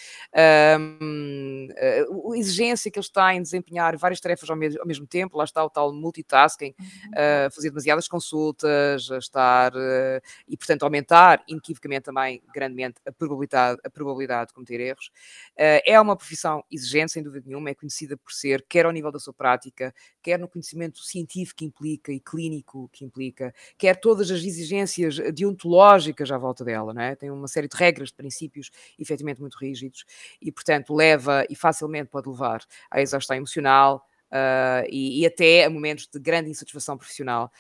Um, 0.80 1.68
a 1.76 1.84
eh, 1.84 2.06
exigência 2.36 2.90
que 2.90 2.98
eles 2.98 3.10
têm 3.10 3.36
em 3.36 3.42
desempenhar 3.42 3.94
várias 3.98 4.20
tarefas 4.20 4.48
ao, 4.48 4.56
mesmo, 4.56 4.80
ao 4.80 4.86
mesmo 4.86 5.06
tempo, 5.06 5.36
lá 5.36 5.44
está 5.44 5.62
o 5.62 5.68
tal 5.68 5.92
multitasking, 5.92 6.74
uhum. 6.78 6.86
uh, 6.86 7.54
fazer 7.54 7.68
demasiadas 7.68 8.08
consultas, 8.08 9.10
a 9.10 9.18
estar 9.18 9.74
uh, 9.74 10.20
e 10.48 10.56
portanto 10.56 10.82
aumentar 10.84 11.44
inequivocamente 11.46 12.04
também 12.04 12.42
grandemente 12.54 13.02
a 13.06 13.12
probabilidade, 13.12 13.78
a 13.84 13.90
probabilidade 13.90 14.48
de 14.48 14.54
cometer 14.54 14.80
erros. 14.80 15.10
Uh, 15.54 15.84
é 15.84 16.00
uma 16.00 16.16
profissão 16.16 16.64
exigente, 16.70 17.12
sem 17.12 17.22
dúvida 17.22 17.44
nenhuma, 17.46 17.68
é 17.68 17.74
conhecida 17.74 18.16
por 18.16 18.32
ser, 18.32 18.64
quer 18.66 18.86
ao 18.86 18.92
nível 18.92 19.12
da 19.12 19.18
sua 19.18 19.34
prática, 19.34 19.94
quer 20.22 20.38
no 20.38 20.48
conhecimento 20.48 21.00
científico 21.00 21.65
implica 21.66 22.12
e 22.12 22.20
clínico 22.20 22.88
que 22.92 23.04
implica, 23.04 23.54
quer 23.76 23.96
todas 24.00 24.30
as 24.30 24.42
exigências 24.42 25.18
deontológicas 25.34 26.30
à 26.30 26.38
volta 26.38 26.64
dela, 26.64 26.94
não 26.94 27.02
é? 27.02 27.14
Tem 27.14 27.30
uma 27.30 27.48
série 27.48 27.68
de 27.68 27.76
regras, 27.76 28.08
de 28.08 28.14
princípios, 28.14 28.70
efetivamente 28.98 29.40
muito 29.40 29.58
rígidos, 29.58 30.04
e 30.40 30.50
portanto 30.52 30.94
leva 30.94 31.44
e 31.50 31.54
facilmente 31.56 32.10
pode 32.10 32.28
levar 32.28 32.62
à 32.90 33.00
exaustão 33.00 33.36
emocional, 33.36 34.06
Uh, 34.26 34.82
e, 34.90 35.20
e, 35.20 35.26
até 35.26 35.64
a 35.64 35.70
momentos 35.70 36.08
de 36.12 36.18
grande 36.18 36.50
insatisfação 36.50 36.98
profissional, 36.98 37.50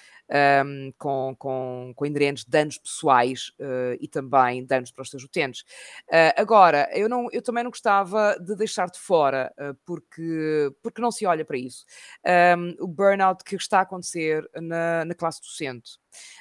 um, 0.64 0.92
com, 0.98 1.34
com, 1.38 1.92
com 1.94 2.06
inerentes 2.06 2.44
danos 2.44 2.78
pessoais 2.78 3.52
uh, 3.60 3.96
e 4.00 4.08
também 4.08 4.64
danos 4.64 4.90
para 4.90 5.02
os 5.02 5.10
seus 5.10 5.24
utentes. 5.24 5.62
Uh, 6.08 6.32
agora, 6.36 6.88
eu, 6.92 7.08
não, 7.08 7.28
eu 7.32 7.42
também 7.42 7.64
não 7.64 7.70
gostava 7.70 8.36
de 8.40 8.54
deixar 8.56 8.86
de 8.90 8.98
fora, 8.98 9.52
porque, 9.84 10.72
porque 10.82 11.00
não 11.00 11.10
se 11.10 11.26
olha 11.26 11.44
para 11.44 11.56
isso, 11.56 11.84
um, 12.58 12.84
o 12.84 12.86
burnout 12.86 13.44
que 13.44 13.56
está 13.56 13.78
a 13.78 13.82
acontecer 13.82 14.48
na, 14.54 15.04
na 15.04 15.14
classe 15.14 15.40
docente. 15.40 15.98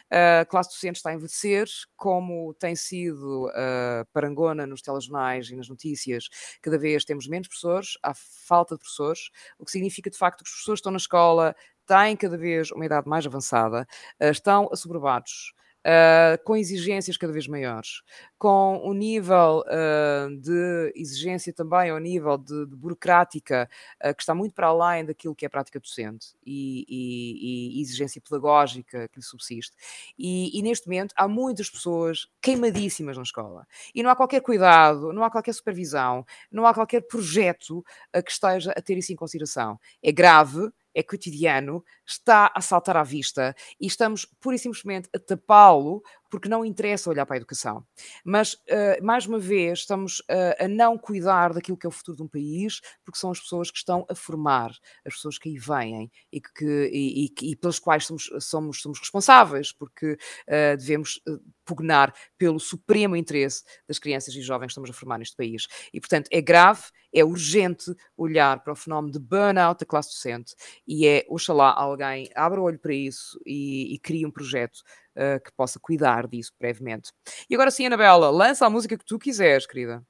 A 0.10 0.46
classe 0.46 0.70
docente 0.70 0.98
está 0.98 1.10
a 1.10 1.14
envelhecer, 1.14 1.68
como 1.96 2.54
tem 2.54 2.76
sido 2.76 3.48
uh, 3.48 4.06
parangona 4.14 4.66
nos 4.66 4.82
telejornais 4.82 5.50
e 5.50 5.56
nas 5.56 5.68
notícias, 5.68 6.30
cada 6.62 6.78
vez 6.78 7.04
temos 7.04 7.28
menos 7.28 7.48
professores, 7.48 7.98
há 8.02 8.14
falta 8.14 8.76
de 8.76 8.80
professores, 8.80 9.30
o 9.60 9.66
que 9.66 9.72
significa 9.72 10.10
de 10.10 10.18
facto 10.18 10.44
que 10.44 10.50
os 10.50 10.52
professores 10.52 10.80
estão 10.80 10.92
na 10.92 10.98
escola, 10.98 11.56
têm 11.86 12.16
cada 12.16 12.38
vez 12.38 12.72
uma 12.72 12.86
idade 12.86 13.08
mais 13.08 13.26
avançada, 13.26 13.88
uh, 14.22 14.26
estão 14.30 14.70
assoberbados. 14.72 15.54
Uh, 15.86 16.44
com 16.44 16.58
exigências 16.58 17.16
cada 17.16 17.32
vez 17.32 17.48
maiores, 17.48 18.02
com 18.40 18.82
um 18.84 18.92
nível 18.92 19.64
uh, 19.68 20.36
de 20.36 20.92
exigência 20.96 21.54
também 21.54 21.92
ao 21.92 22.00
nível 22.00 22.40
de, 22.40 22.66
de 22.66 22.76
burocrática 22.76 23.70
que 24.18 24.24
está 24.24 24.34
muito 24.34 24.56
para 24.56 24.66
além 24.66 25.06
daquilo 25.06 25.36
que 25.36 25.46
é 25.46 25.50
prática 25.50 25.80
docente 25.80 26.36
e, 26.44 26.88
e, 26.90 27.78
e 27.78 27.82
exigência 27.84 28.20
pedagógica 28.20 29.08
que 29.10 29.20
lhe 29.20 29.24
subsiste. 29.24 29.76
E, 30.18 30.58
e, 30.58 30.64
neste 30.64 30.88
momento 30.88 31.14
há 31.16 31.28
muitas 31.28 31.70
pessoas 31.70 32.28
queimadíssimas 32.42 33.16
na 33.16 33.22
escola 33.22 33.68
e 33.94 34.02
não 34.02 34.10
há 34.10 34.16
qualquer 34.16 34.42
cuidado, 34.42 35.14
não 35.14 35.24
há 35.24 35.30
qualquer 35.30 35.54
supervisão, 35.54 36.26
não 36.52 36.66
há 36.66 36.74
qualquer 36.74 37.02
projeto 37.02 37.86
que 38.26 38.32
esteja 38.32 38.72
a 38.76 38.82
ter 38.82 38.98
isso 38.98 39.14
em 39.14 39.16
consideração. 39.16 39.80
É 40.02 40.12
grave 40.12 40.72
é 40.96 41.04
cotidiano, 41.04 41.84
está 42.08 42.52
a 42.56 42.62
saltar 42.62 42.98
à 42.98 43.04
vista 43.04 43.56
e 43.80 43.86
estamos 43.86 44.26
pura 44.40 44.56
e 44.56 44.60
simplesmente 44.60 45.10
a 45.14 45.20
tapá-lo 45.20 46.02
porque 46.36 46.50
não 46.50 46.66
interessa 46.66 47.10
olhar 47.10 47.26
para 47.26 47.38
a 47.38 47.38
educação. 47.38 47.86
Mas, 48.22 48.56
uh, 48.56 49.02
mais 49.02 49.26
uma 49.26 49.40
vez, 49.40 49.80
estamos 49.80 50.20
uh, 50.20 50.66
a 50.66 50.68
não 50.68 50.98
cuidar 50.98 51.54
daquilo 51.54 51.78
que 51.78 51.86
é 51.86 51.90
o 51.90 51.92
futuro 51.92 52.18
de 52.18 52.24
um 52.24 52.28
país, 52.28 52.82
porque 53.06 53.18
são 53.18 53.32
as 53.32 53.40
pessoas 53.40 53.72
que 53.72 53.78
estão 53.78 54.06
a 54.10 54.14
formar, 54.14 54.72
as 55.06 55.14
pessoas 55.14 55.38
que 55.38 55.48
aí 55.48 55.58
vêm 55.58 56.12
e, 56.34 56.42
que, 56.42 56.90
e, 56.92 57.26
e, 57.26 57.52
e 57.52 57.56
pelas 57.56 57.80
quais 57.80 58.06
somos, 58.06 58.30
somos, 58.42 58.82
somos 58.82 59.00
responsáveis, 59.00 59.72
porque 59.72 60.14
uh, 60.14 60.78
devemos 60.78 61.22
pugnar 61.64 62.14
pelo 62.38 62.60
supremo 62.60 63.16
interesse 63.16 63.64
das 63.88 63.98
crianças 63.98 64.36
e 64.36 64.42
jovens 64.42 64.68
que 64.68 64.72
estamos 64.72 64.90
a 64.90 64.94
formar 64.94 65.18
neste 65.18 65.38
país. 65.38 65.68
E, 65.94 66.02
portanto, 66.02 66.28
é 66.32 66.42
grave, 66.42 66.84
é 67.14 67.24
urgente 67.24 67.96
olhar 68.18 68.62
para 68.62 68.74
o 68.74 68.76
fenómeno 68.76 69.14
de 69.14 69.20
burnout 69.20 69.80
da 69.80 69.86
classe 69.86 70.10
docente 70.10 70.54
e 70.86 71.08
é, 71.08 71.26
oxalá, 71.30 71.74
alguém 71.74 72.30
abra 72.36 72.60
o 72.60 72.64
olho 72.64 72.78
para 72.78 72.94
isso 72.94 73.40
e, 73.46 73.96
e 73.96 74.00
crie 74.00 74.26
um 74.26 74.32
projeto 74.32 74.84
uh, 75.18 75.42
que 75.44 75.52
possa 75.56 75.80
cuidar 75.80 76.28
disso 76.28 76.52
brevemente. 76.60 77.12
E 77.50 77.56
agora 77.56 77.72
sim, 77.72 77.86
Anabela, 77.86 78.30
lança 78.30 78.66
a 78.66 78.70
música 78.70 78.98
que 78.98 79.06
tu 79.06 79.18
quiseres, 79.20 79.66
querida. 79.66 80.04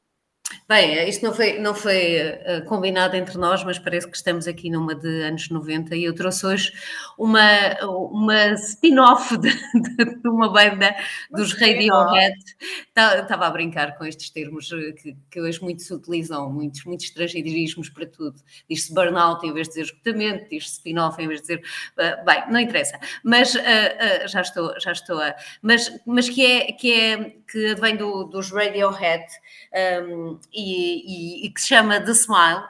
Bem, 0.67 1.07
isto 1.07 1.23
não 1.23 1.31
foi, 1.31 1.59
não 1.59 1.75
foi 1.75 2.21
uh, 2.21 2.65
combinado 2.65 3.15
entre 3.15 3.37
nós, 3.37 3.63
mas 3.63 3.77
parece 3.77 4.09
que 4.09 4.17
estamos 4.17 4.47
aqui 4.47 4.69
numa 4.69 4.95
de 4.95 5.21
anos 5.23 5.47
90 5.49 5.95
e 5.95 6.05
eu 6.05 6.15
trouxe 6.15 6.45
hoje 6.45 6.73
uma, 7.17 7.75
uma 7.83 8.53
spin-off 8.53 9.37
de, 9.37 9.49
de, 9.51 10.21
de, 10.21 10.27
uma 10.27 10.51
banda 10.51 10.95
dos 11.31 11.53
Radiohead. 11.53 12.35
Estava 12.95 13.45
a 13.45 13.49
brincar 13.51 13.95
com 13.97 14.05
estes 14.05 14.31
termos 14.31 14.71
eh, 14.71 14.91
que, 14.93 15.15
que 15.29 15.39
hoje 15.39 15.61
muito 15.61 15.83
se 15.83 15.93
utilizam, 15.93 16.51
muitos, 16.51 16.83
muitos 16.83 17.07
estrangeirismos 17.07 17.89
para 17.89 18.07
tudo. 18.07 18.39
Diz-se 18.67 18.91
burnout 18.93 19.45
em 19.45 19.53
vez 19.53 19.67
de 19.67 19.75
dizer 19.75 19.93
esgotamento, 19.93 20.49
diz-se 20.49 20.77
spin-off 20.77 21.21
em 21.21 21.27
vez 21.27 21.41
de 21.41 21.47
dizer. 21.47 21.63
Uh, 21.97 22.25
bem, 22.25 22.43
não 22.51 22.59
interessa, 22.59 22.99
mas 23.23 23.53
uh, 23.53 24.27
já 24.27 24.41
estou, 24.41 24.79
já 24.79 24.91
estou 24.91 25.19
a. 25.21 25.35
Mas, 25.61 25.91
mas 26.05 26.27
que 26.27 26.45
é 26.45 26.71
que, 26.71 26.91
é, 26.91 27.35
que 27.47 27.75
vem 27.75 27.95
do, 27.95 28.23
dos 28.23 28.51
Radiohead. 28.51 29.25
Um, 30.03 30.34
e, 30.53 31.43
e, 31.43 31.45
e, 31.45 31.49
que 31.49 31.61
se 31.61 31.67
chama 31.67 31.99
The 31.99 32.11
Smile, 32.11 32.63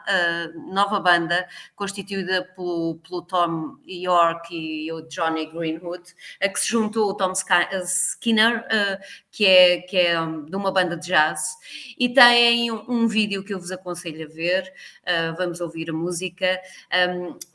nova 0.71 0.99
banda 0.99 1.47
constituída 1.75 2.43
pelo, 2.55 2.99
pelo 3.07 3.21
Tom 3.21 3.77
York 3.85 4.55
e 4.55 4.91
o 4.91 5.01
Johnny 5.07 5.45
Greenwood, 5.47 6.03
a 6.41 6.49
que 6.49 6.59
se 6.59 6.67
juntou 6.67 7.09
o 7.09 7.13
Tom 7.13 7.33
Skinner, 7.33 8.65
que 9.31 9.45
é, 9.45 9.81
que 9.81 9.97
é 9.97 10.15
de 10.15 10.55
uma 10.55 10.71
banda 10.71 10.95
de 10.95 11.07
jazz, 11.07 11.57
e 11.97 12.09
tem 12.09 12.71
um, 12.71 12.83
um 12.87 13.07
vídeo 13.07 13.43
que 13.43 13.53
eu 13.53 13.59
vos 13.59 13.71
aconselho 13.71 14.25
a 14.25 14.33
ver, 14.33 14.71
vamos 15.37 15.61
ouvir 15.61 15.89
a 15.89 15.93
música, 15.93 16.59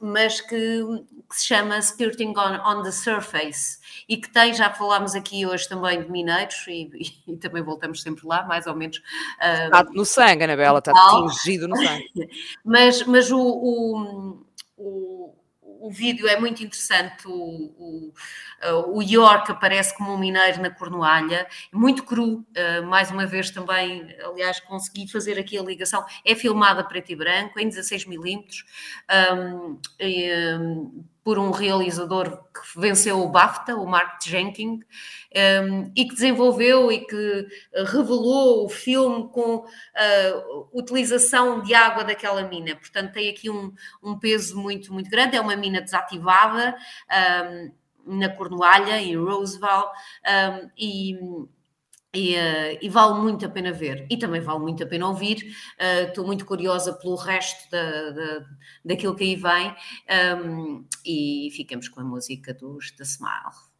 mas 0.01 0.41
que, 0.41 0.83
que 1.29 1.37
se 1.37 1.47
chama 1.47 1.79
Skirting 1.79 2.35
on, 2.37 2.61
on, 2.65 2.83
the 2.83 2.91
Surface, 2.91 3.79
e 4.09 4.17
que 4.17 4.31
tem, 4.31 4.53
já 4.55 4.71
falámos 4.71 5.15
aqui 5.15 5.47
hoje 5.47 5.69
também 5.69 6.03
de 6.03 6.11
mineiros, 6.11 6.67
e, 6.69 6.91
e, 7.27 7.37
também 7.37 7.63
voltamos 7.63 8.03
sempre 8.03 8.27
lá, 8.27 8.45
mais 8.45 8.67
ou 8.67 8.75
menos. 8.75 9.03
Está 9.65 9.85
no 10.01 10.07
sangue, 10.07 10.45
Anabela, 10.45 10.79
está 10.79 10.93
tingido 10.93 11.69
no 11.69 11.77
sangue. 11.77 12.11
mas, 12.65 13.03
mas 13.05 13.31
o, 13.31 13.39
o, 13.39 14.45
o, 14.77 15.35
o 15.81 15.91
vídeo 15.91 16.27
é 16.27 16.39
muito 16.41 16.63
interessante. 16.63 17.27
O, 17.27 17.33
o, 17.33 18.13
o, 18.97 19.03
York 19.03 19.53
aparece 19.53 19.97
como 19.97 20.13
um 20.13 20.19
mineiro 20.19 20.61
na 20.63 20.71
Cornualha, 20.71 21.47
muito 21.73 22.05
cru, 22.05 22.45
uh, 22.57 22.87
mais 22.87 23.11
uma 23.11 23.27
vez 23.27 23.51
também, 23.51 24.15
aliás, 24.25 24.61
consegui 24.61 25.11
fazer 25.11 25.39
aqui 25.39 25.59
a 25.59 25.63
ligação. 25.63 26.05
É 26.25 26.35
filmada 26.35 26.83
preto 26.85 27.13
e 27.13 27.17
branco, 27.17 27.59
em 27.61 27.69
16 27.69 28.07
milímetros. 28.07 28.65
Um, 29.35 29.79
um, 30.01 31.05
por 31.31 31.39
um 31.39 31.53
realizador 31.53 32.43
que 32.53 32.81
venceu 32.81 33.21
o 33.21 33.29
BAFTA, 33.29 33.77
o 33.77 33.87
Mark 33.87 34.21
Jenkins, 34.21 34.81
um, 35.65 35.93
e 35.95 36.05
que 36.05 36.13
desenvolveu 36.13 36.91
e 36.91 37.07
que 37.07 37.47
revelou 37.87 38.65
o 38.65 38.69
filme 38.69 39.29
com 39.29 39.65
a 39.95 40.67
utilização 40.73 41.63
de 41.63 41.73
água 41.73 42.03
daquela 42.03 42.43
mina. 42.43 42.75
Portanto, 42.75 43.13
tem 43.13 43.31
aqui 43.31 43.49
um, 43.49 43.73
um 44.03 44.19
peso 44.19 44.61
muito, 44.61 44.93
muito 44.93 45.09
grande. 45.09 45.37
É 45.37 45.41
uma 45.41 45.55
mina 45.55 45.81
desativada 45.81 46.77
um, 48.05 48.19
na 48.19 48.29
Cornualha, 48.29 49.01
em 49.01 49.17
Roosevelt, 49.17 49.89
e 50.77 51.17
e, 52.13 52.35
eh, 52.35 52.79
e, 52.83 52.89
vale 52.89 53.21
muito 53.21 53.47
a 53.47 53.49
pena 53.49 53.73
ver 53.73 54.05
e 54.11 54.17
também 54.17 54.41
vale 54.41 54.59
muito 54.59 54.83
a 54.83 54.87
pena 54.87 55.07
ouvir. 55.07 55.55
Uh, 55.79 56.09
estou 56.09 56.27
muito 56.27 56.45
curiosa 56.45 56.93
pelo 56.95 57.15
resto 57.15 57.71
da, 57.71 58.11
da, 58.11 58.47
daquilo 58.85 59.15
que 59.15 59.23
aí 59.25 59.37
vem 59.37 59.75
um, 60.45 60.85
e 61.07 61.51
ficamos 61.53 61.89
com 61.89 62.01
a 62.01 62.05
música 62.05 62.53
dos 62.53 62.91
The 62.93 63.05
Smile. 63.05 63.71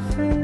feel 0.00 0.39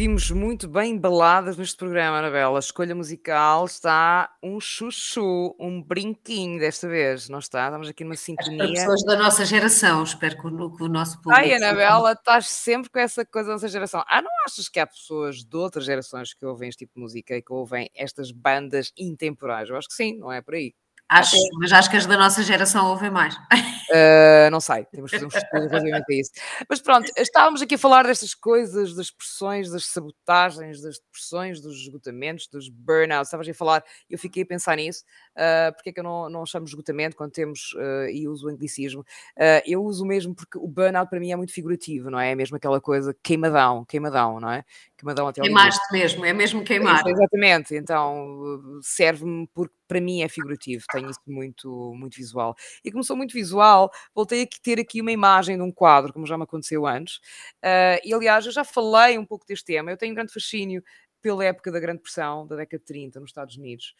vimos 0.00 0.30
muito 0.30 0.66
bem 0.66 0.92
embaladas 0.92 1.58
neste 1.58 1.76
programa, 1.76 2.20
Anabela. 2.20 2.56
A 2.56 2.58
escolha 2.58 2.94
musical 2.94 3.66
está 3.66 4.34
um 4.42 4.58
chuchu, 4.58 5.54
um 5.60 5.82
brinquinho 5.82 6.58
desta 6.58 6.88
vez, 6.88 7.28
não 7.28 7.38
está? 7.38 7.66
Estamos 7.66 7.86
aqui 7.86 8.02
numa 8.02 8.16
sintonia. 8.16 8.66
pessoas 8.66 9.04
da 9.04 9.14
nossa 9.14 9.44
geração, 9.44 10.02
espero 10.02 10.40
que 10.40 10.46
o, 10.46 10.70
que 10.70 10.84
o 10.84 10.88
nosso 10.88 11.18
Ai, 11.28 11.42
público. 11.50 11.64
Anabela, 11.64 12.12
estás 12.12 12.48
sempre 12.48 12.88
com 12.88 12.98
essa 12.98 13.26
coisa 13.26 13.48
da 13.48 13.54
nossa 13.56 13.68
geração. 13.68 14.02
Ah, 14.08 14.22
não 14.22 14.30
achas 14.46 14.70
que 14.70 14.80
há 14.80 14.86
pessoas 14.86 15.44
de 15.44 15.54
outras 15.54 15.84
gerações 15.84 16.32
que 16.32 16.46
ouvem 16.46 16.70
este 16.70 16.86
tipo 16.86 16.94
de 16.94 17.00
música 17.02 17.36
e 17.36 17.42
que 17.42 17.52
ouvem 17.52 17.90
estas 17.94 18.32
bandas 18.32 18.94
intemporais? 18.96 19.68
Eu 19.68 19.76
acho 19.76 19.88
que 19.88 19.94
sim, 19.94 20.16
não 20.16 20.32
é 20.32 20.40
por 20.40 20.54
aí. 20.54 20.72
Acho, 21.10 21.36
mas 21.58 21.72
acho 21.72 21.90
que 21.90 21.96
as 21.96 22.06
da 22.06 22.16
nossa 22.16 22.40
geração 22.40 22.88
ouvem 22.88 23.10
mais. 23.10 23.34
Uh, 23.34 24.48
não 24.52 24.60
sei, 24.60 24.84
temos 24.84 25.10
que 25.10 25.18
fazer 25.18 25.26
um 25.26 25.28
estudo 25.28 25.68
relativamente 25.68 26.04
a 26.08 26.14
isso. 26.14 26.30
Mas 26.68 26.80
pronto, 26.80 27.10
estávamos 27.16 27.60
aqui 27.60 27.74
a 27.74 27.78
falar 27.78 28.04
destas 28.04 28.32
coisas, 28.32 28.94
das 28.94 29.10
pressões, 29.10 29.68
das 29.68 29.86
sabotagens, 29.86 30.80
das 30.80 31.00
depressões, 31.00 31.60
dos 31.60 31.74
esgotamentos, 31.78 32.46
dos 32.46 32.68
burnouts. 32.68 33.26
Estavas 33.26 33.48
a 33.48 33.54
falar, 33.54 33.82
eu 34.08 34.16
fiquei 34.20 34.44
a 34.44 34.46
pensar 34.46 34.76
nisso. 34.76 35.02
Uh, 35.36 35.74
porque 35.74 35.90
é 35.90 35.92
que 35.92 35.98
eu 35.98 36.04
não, 36.04 36.30
não 36.30 36.46
chamo 36.46 36.66
esgotamento 36.66 37.16
quando 37.16 37.32
temos, 37.32 37.72
uh, 37.74 38.08
e 38.08 38.28
uso 38.28 38.46
o 38.46 38.50
anglicismo? 38.50 39.00
Uh, 39.36 39.62
eu 39.66 39.82
uso 39.82 40.06
mesmo 40.06 40.32
porque 40.32 40.58
o 40.58 40.68
burnout 40.68 41.10
para 41.10 41.18
mim 41.18 41.32
é 41.32 41.36
muito 41.36 41.52
figurativo, 41.52 42.08
não 42.08 42.20
é? 42.20 42.30
É 42.30 42.34
mesmo 42.36 42.56
aquela 42.56 42.80
coisa 42.80 43.16
queimadão, 43.20 43.84
queimadão, 43.84 44.38
não 44.38 44.52
é? 44.52 44.64
Queimadão 45.00 45.28
até. 45.28 45.40
Queimaste 45.40 45.80
mesmo, 45.90 46.24
é 46.24 46.32
mesmo 46.32 46.62
queimar. 46.62 46.98
Isso, 46.98 47.08
exatamente, 47.08 47.74
então 47.74 48.80
serve-me 48.82 49.48
porque 49.54 49.74
para 49.88 50.00
mim 50.00 50.22
é 50.22 50.28
figurativo, 50.28 50.84
tenho 50.92 51.10
isso 51.10 51.20
muito, 51.26 51.92
muito 51.96 52.16
visual. 52.16 52.54
E 52.84 52.92
como 52.92 53.02
sou 53.02 53.16
muito 53.16 53.32
visual, 53.32 53.90
voltei 54.14 54.42
a 54.42 54.46
ter 54.62 54.78
aqui 54.78 55.00
uma 55.00 55.10
imagem 55.10 55.56
de 55.56 55.62
um 55.62 55.72
quadro, 55.72 56.12
como 56.12 56.26
já 56.26 56.36
me 56.36 56.44
aconteceu 56.44 56.86
antes. 56.86 57.16
Uh, 57.64 57.98
e 58.04 58.12
aliás, 58.12 58.44
eu 58.44 58.52
já 58.52 58.62
falei 58.62 59.18
um 59.18 59.24
pouco 59.24 59.46
deste 59.46 59.64
tema, 59.64 59.90
eu 59.90 59.96
tenho 59.96 60.12
um 60.12 60.14
grande 60.14 60.32
fascínio 60.32 60.84
pela 61.22 61.44
época 61.44 61.70
da 61.70 61.78
Grande 61.78 61.98
Depressão, 61.98 62.46
da 62.46 62.56
década 62.56 62.78
de 62.78 62.84
30, 62.84 63.20
nos 63.20 63.30
Estados 63.30 63.56
Unidos. 63.56 63.94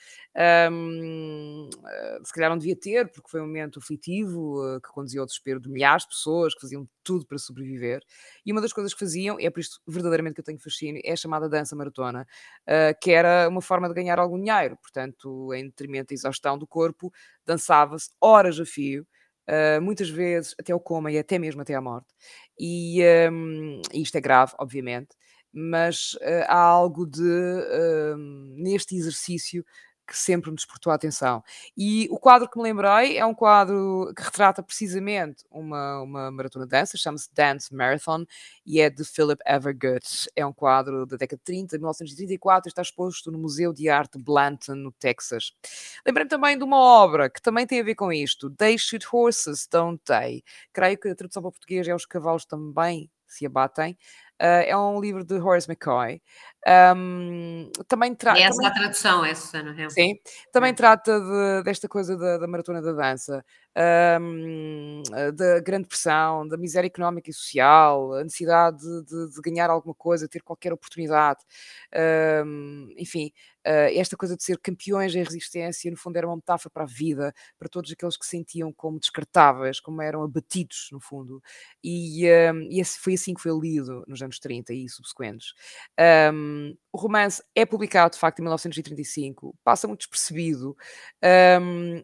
Um, 0.73 1.69
se 2.25 2.33
calhar 2.33 2.51
não 2.51 2.59
devia 2.59 2.77
ter, 2.77 3.11
porque 3.11 3.31
foi 3.31 3.41
um 3.41 3.47
momento 3.47 3.79
aflitivo 3.79 4.61
uh, 4.61 4.81
que 4.81 4.89
conduziu 4.89 5.23
ao 5.23 5.27
desespero 5.27 5.61
de 5.61 5.69
milhares 5.69 6.05
de 6.05 6.11
pessoas 6.11 6.55
que 6.55 6.61
faziam 6.61 6.89
tudo 7.03 7.27
para 7.27 7.39
sobreviver. 7.39 8.03
E 8.45 8.53
uma 8.53 8.61
das 8.61 8.73
coisas 8.73 8.93
que 8.93 9.01
faziam, 9.01 9.37
é 9.39 9.51
por 9.51 9.61
isto 9.61 9.81
verdadeiramente 9.87 10.35
que 10.35 10.41
eu 10.41 10.45
tenho 10.45 10.59
fascínio, 10.59 11.01
é 11.05 11.13
a 11.13 11.17
chamada 11.17 11.49
dança 11.49 11.77
maratona, 11.77 12.27
uh, 12.67 12.99
que 13.01 13.11
era 13.11 13.49
uma 13.49 13.61
forma 13.61 13.89
de 13.89 13.95
ganhar 13.95 14.19
algum 14.19 14.41
dinheiro. 14.41 14.77
Portanto, 14.77 15.53
em 15.55 15.67
detrimento 15.67 16.09
da 16.09 16.15
exaustão 16.15 16.59
do 16.59 16.67
corpo, 16.67 17.13
dançava-se 17.45 18.11
horas 18.21 18.59
a 18.59 18.65
fio. 18.65 19.07
Uh, 19.49 19.83
muitas 19.83 20.09
vezes 20.09 20.55
até 20.61 20.73
o 20.73 20.79
coma 20.79 21.11
e 21.11 21.19
até 21.19 21.37
mesmo 21.37 21.61
até 21.61 21.75
a 21.75 21.81
morte. 21.81 22.07
E 22.59 23.03
um, 23.33 23.83
isto 23.93 24.17
é 24.17 24.21
grave, 24.21 24.53
obviamente 24.59 25.17
mas 25.53 26.15
uh, 26.15 26.45
há 26.47 26.61
algo 26.61 27.07
de 27.07 27.23
uh, 27.23 28.17
neste 28.57 28.97
exercício 28.97 29.65
que 30.11 30.19
sempre 30.19 30.51
me 30.51 30.57
despertou 30.57 30.91
a 30.91 30.97
atenção. 30.97 31.43
E 31.77 32.09
o 32.11 32.19
quadro 32.19 32.51
que 32.51 32.59
me 32.59 32.65
lembrei 32.65 33.17
é 33.17 33.25
um 33.25 33.33
quadro 33.33 34.13
que 34.17 34.23
retrata 34.25 34.61
precisamente 34.61 35.45
uma, 35.49 36.03
uma 36.03 36.31
maratona 36.33 36.65
de 36.65 36.71
dança, 36.73 36.99
chama-se 36.99 37.33
Dance 37.33 37.73
Marathon, 37.73 38.25
e 38.67 38.81
é 38.81 38.91
de 38.91 39.05
Philip 39.05 39.41
Evergood. 39.47 40.29
É 40.35 40.45
um 40.45 40.53
quadro 40.53 41.07
da 41.07 41.17
década 41.17 41.39
de 41.39 41.45
30, 41.45 41.77
de 41.77 41.79
1934, 41.79 42.69
está 42.69 42.83
exposto 42.83 43.31
no 43.31 43.39
Museu 43.39 43.73
de 43.73 43.89
Arte 43.89 44.19
Blanton, 44.19 44.75
no 44.75 44.91
Texas. 44.91 45.53
Lembrei-me 46.05 46.29
também 46.29 46.59
de 46.59 46.65
uma 46.65 46.79
obra 46.79 47.31
que 47.31 47.41
também 47.41 47.65
tem 47.65 47.79
a 47.79 47.85
ver 47.85 47.95
com 47.95 48.13
isto, 48.13 48.51
They 48.51 48.77
Shoot 48.77 49.07
Horses, 49.13 49.69
Don't 49.71 50.03
They? 50.05 50.43
Creio 50.73 50.99
que 50.99 51.09
a 51.09 51.15
tradução 51.15 51.41
para 51.41 51.53
português 51.53 51.87
é 51.87 51.95
Os 51.95 52.05
Cavalos 52.05 52.45
Também 52.45 53.09
Se 53.29 53.47
Abatem. 53.47 53.97
Uh, 54.41 54.65
é 54.67 54.75
um 54.77 54.99
livro 54.99 55.23
de 55.23 55.35
Horace 55.35 55.71
McCoy. 55.71 56.23
Um, 56.97 57.71
também 57.87 58.15
trata. 58.15 58.39
É 58.39 58.45
essa 58.45 58.57
também, 58.57 58.71
a 58.71 58.75
tradução, 58.75 59.25
é 59.25 59.35
Susana 59.35 59.91
sim, 59.91 60.15
também 60.51 60.75
trata 60.75 61.21
de, 61.21 61.63
desta 61.63 61.87
coisa 61.87 62.17
da, 62.17 62.39
da 62.39 62.47
maratona 62.47 62.81
da 62.81 62.93
dança, 62.93 63.45
um, 63.77 65.03
da 65.35 65.61
grande 65.61 65.87
pressão, 65.87 66.47
da 66.47 66.57
miséria 66.57 66.89
económica 66.89 67.31
e 67.31 67.33
social, 67.33 68.15
a 68.15 68.25
necessidade 68.25 68.79
de, 68.79 69.31
de, 69.31 69.41
ganhar 69.43 69.71
alguma 69.71 69.95
coisa, 69.95 70.29
ter 70.29 70.43
qualquer 70.43 70.73
oportunidade, 70.73 71.41
um, 72.45 72.89
enfim, 72.97 73.33
uh, 73.67 73.91
esta 73.95 74.17
coisa 74.17 74.37
de 74.37 74.43
ser 74.43 74.59
campeões 74.59 75.15
em 75.15 75.23
resistência, 75.23 75.91
no 75.91 75.97
fundo, 75.97 76.17
era 76.17 76.27
uma 76.27 76.37
metáfora 76.37 76.71
para 76.71 76.83
a 76.83 76.87
vida, 76.87 77.33
para 77.59 77.69
todos 77.69 77.93
aqueles 77.93 78.17
que 78.17 78.25
se 78.25 78.31
sentiam 78.31 78.73
como 78.73 78.99
descartáveis, 78.99 79.79
como 79.79 80.03
eram 80.03 80.23
abatidos, 80.23 80.89
no 80.91 81.01
fundo, 81.01 81.43
e, 81.83 82.27
um, 82.53 82.63
e 82.63 82.81
esse, 82.81 82.99
foi 82.99 83.15
assim 83.15 83.35
que 83.35 83.41
foi 83.41 83.53
lido 83.59 84.05
nos 84.07 84.21
anos 84.21 84.39
30 84.39 84.73
e 84.75 84.89
subsequentes. 84.89 85.55
O 86.93 86.99
romance 86.99 87.43
é 87.55 87.65
publicado, 87.65 88.15
de 88.15 88.19
facto, 88.19 88.41
em 88.41 88.43
1935, 88.43 89.57
passa 89.63 89.87
muito 89.87 90.01
despercebido, 90.01 90.77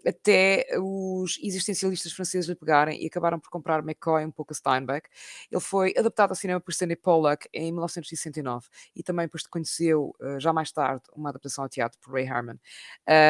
até 0.06 0.66
os 0.78 1.38
existencialistas 1.66 2.12
franceses 2.12 2.48
lhe 2.48 2.54
pegarem 2.54 3.02
e 3.02 3.06
acabaram 3.06 3.38
por 3.38 3.50
comprar 3.50 3.80
McCoy 3.80 4.24
um 4.24 4.30
pouco 4.30 4.52
a 4.52 4.56
Steinbeck. 4.56 5.08
Ele 5.50 5.60
foi 5.60 5.94
adaptado 5.96 6.30
ao 6.30 6.36
cinema 6.36 6.60
por 6.60 6.70
Stanley 6.70 6.96
Pollack 6.96 7.48
em 7.52 7.72
1969 7.72 8.66
e 8.94 9.02
também 9.02 9.26
depois 9.26 9.46
conheceu, 9.46 10.14
uh, 10.20 10.38
já 10.40 10.52
mais 10.52 10.70
tarde, 10.70 11.02
uma 11.14 11.30
adaptação 11.30 11.64
ao 11.64 11.68
teatro 11.68 11.98
por 12.00 12.12
Ray 12.12 12.26
Harman. 12.28 12.58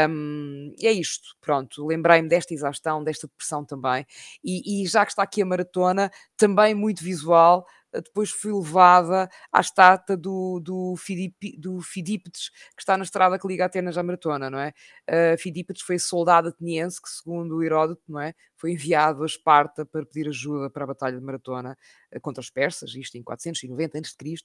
Um, 0.08 0.74
e 0.78 0.86
é 0.86 0.92
isto, 0.92 1.36
pronto, 1.40 1.86
lembrei-me 1.86 2.28
desta 2.28 2.52
exaustão, 2.52 3.02
desta 3.02 3.26
depressão 3.26 3.64
também, 3.64 4.06
e, 4.42 4.82
e 4.82 4.86
já 4.86 5.04
que 5.04 5.12
está 5.12 5.22
aqui 5.22 5.42
a 5.42 5.46
maratona, 5.46 6.10
também 6.36 6.74
muito 6.74 7.02
visual, 7.02 7.66
depois 8.02 8.31
fui 8.31 8.52
levada 8.52 9.28
à 9.52 9.60
estátua 9.60 10.16
do, 10.16 10.60
do, 10.60 10.94
Fidip, 10.97 11.56
do 11.59 11.81
Fidípedes, 11.81 12.51
que 12.77 12.82
está 12.82 12.97
na 12.97 13.05
estrada 13.05 13.39
que 13.39 13.47
liga 13.47 13.64
Atenas 13.64 13.98
à 13.98 14.02
Maratona, 14.02 14.51
não 14.51 14.59
é? 14.59 14.73
Uh, 15.09 15.39
Fidípedes 15.39 15.82
foi 15.82 15.98
soldado 15.98 16.48
ateniense 16.48 17.01
que, 17.01 17.09
segundo 17.09 17.62
Heródoto, 17.62 18.02
não 18.09 18.20
é? 18.20 18.35
Foi 18.57 18.73
enviado 18.73 19.23
a 19.23 19.27
Esparta 19.27 19.85
para 19.85 20.05
pedir 20.05 20.28
ajuda 20.28 20.70
para 20.70 20.85
a 20.85 20.87
Batalha 20.87 21.19
de 21.19 21.24
Maratona 21.24 21.77
uh, 22.15 22.20
contra 22.20 22.41
os 22.41 22.51
persas, 22.51 22.95
isto 22.95 23.16
em 23.16 23.23
490 23.23 23.99
a.C., 23.99 24.37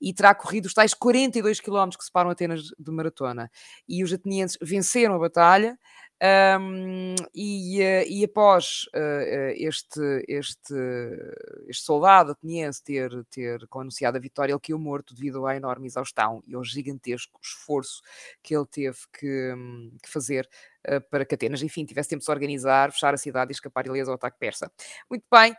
e 0.00 0.12
terá 0.12 0.34
corrido 0.34 0.66
os 0.66 0.74
tais 0.74 0.94
42 0.94 1.60
km 1.60 1.90
que 1.96 2.04
separam 2.04 2.30
Atenas 2.30 2.62
de 2.78 2.90
Maratona. 2.90 3.50
E 3.88 4.02
os 4.02 4.12
atenienses 4.12 4.58
venceram 4.60 5.14
a 5.14 5.18
batalha, 5.18 5.78
um, 6.20 7.14
e, 7.32 7.78
uh, 7.80 8.04
e, 8.08 8.24
após 8.24 8.86
uh, 8.92 9.52
este, 9.54 10.24
este, 10.26 10.74
este 11.68 11.84
soldado 11.84 12.32
ateniense 12.32 12.82
ter, 12.82 13.24
ter 13.30 13.68
anunciado 13.72 14.16
a 14.16 14.20
vitória, 14.20 14.52
ele 14.52 14.60
caiu 14.60 14.80
morto 14.80 15.14
devido 15.14 15.46
à 15.46 15.54
enorme 15.54 15.86
exaustão 15.86 16.42
e 16.44 16.56
ao 16.56 16.64
gigantesco 16.64 17.38
esforço 17.40 18.02
que 18.42 18.54
ele 18.56 18.66
teve 18.66 18.98
que, 19.16 19.54
um, 19.54 19.96
que 20.02 20.10
fazer 20.10 20.48
para 21.10 21.24
que 21.24 21.34
Atenas, 21.34 21.62
enfim, 21.62 21.84
tivesse 21.84 22.10
tempo 22.10 22.20
de 22.20 22.24
se 22.24 22.30
organizar, 22.30 22.92
fechar 22.92 23.14
a 23.14 23.16
cidade 23.16 23.50
e 23.50 23.54
escapar 23.54 23.86
ileso 23.86 24.10
ao 24.10 24.16
ataque 24.16 24.38
persa. 24.38 24.70
Muito 25.10 25.24
bem, 25.30 25.54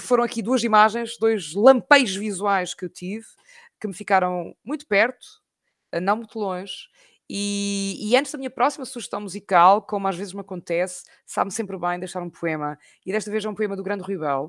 foram 0.00 0.24
aqui 0.24 0.42
duas 0.42 0.62
imagens, 0.64 1.16
dois 1.18 1.54
lampeios 1.54 2.14
visuais 2.14 2.74
que 2.74 2.84
eu 2.84 2.88
tive, 2.88 3.24
que 3.80 3.86
me 3.86 3.94
ficaram 3.94 4.54
muito 4.64 4.86
perto, 4.86 5.26
não 6.02 6.16
muito 6.16 6.38
longe, 6.38 6.88
e, 7.30 7.98
e, 8.00 8.16
antes 8.16 8.32
da 8.32 8.38
minha 8.38 8.50
próxima 8.50 8.86
sugestão 8.86 9.20
musical, 9.20 9.82
como 9.82 10.08
às 10.08 10.16
vezes 10.16 10.32
me 10.32 10.40
acontece, 10.40 11.04
sabe-me 11.26 11.52
sempre 11.52 11.78
bem 11.78 11.98
deixar 11.98 12.22
um 12.22 12.30
poema. 12.30 12.78
E 13.04 13.12
desta 13.12 13.30
vez 13.30 13.44
é 13.44 13.48
um 13.48 13.54
poema 13.54 13.76
do 13.76 13.82
Grande 13.82 14.02
Rui 14.02 14.16
Bel. 14.16 14.46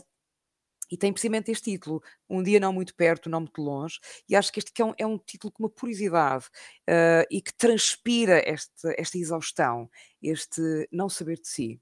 E 0.91 0.97
tem 0.97 1.13
precisamente 1.13 1.51
este 1.51 1.71
título, 1.71 2.01
Um 2.29 2.41
Dia 2.41 2.59
Não 2.59 2.73
Muito 2.73 2.95
Perto, 2.95 3.29
Não 3.29 3.41
Muito 3.41 3.61
Longe. 3.61 3.99
E 4.27 4.35
acho 4.35 4.51
que 4.51 4.59
este 4.59 4.81
é 4.81 4.85
um, 4.85 4.93
é 4.97 5.05
um 5.05 5.17
título 5.17 5.51
com 5.51 5.63
uma 5.63 5.69
porosidade 5.69 6.45
uh, 6.89 7.25
e 7.29 7.41
que 7.41 7.53
transpira 7.53 8.41
esta, 8.43 8.93
esta 8.97 9.17
exaustão, 9.17 9.89
este 10.21 10.61
não 10.91 11.07
saber 11.09 11.39
de 11.39 11.47
si. 11.47 11.81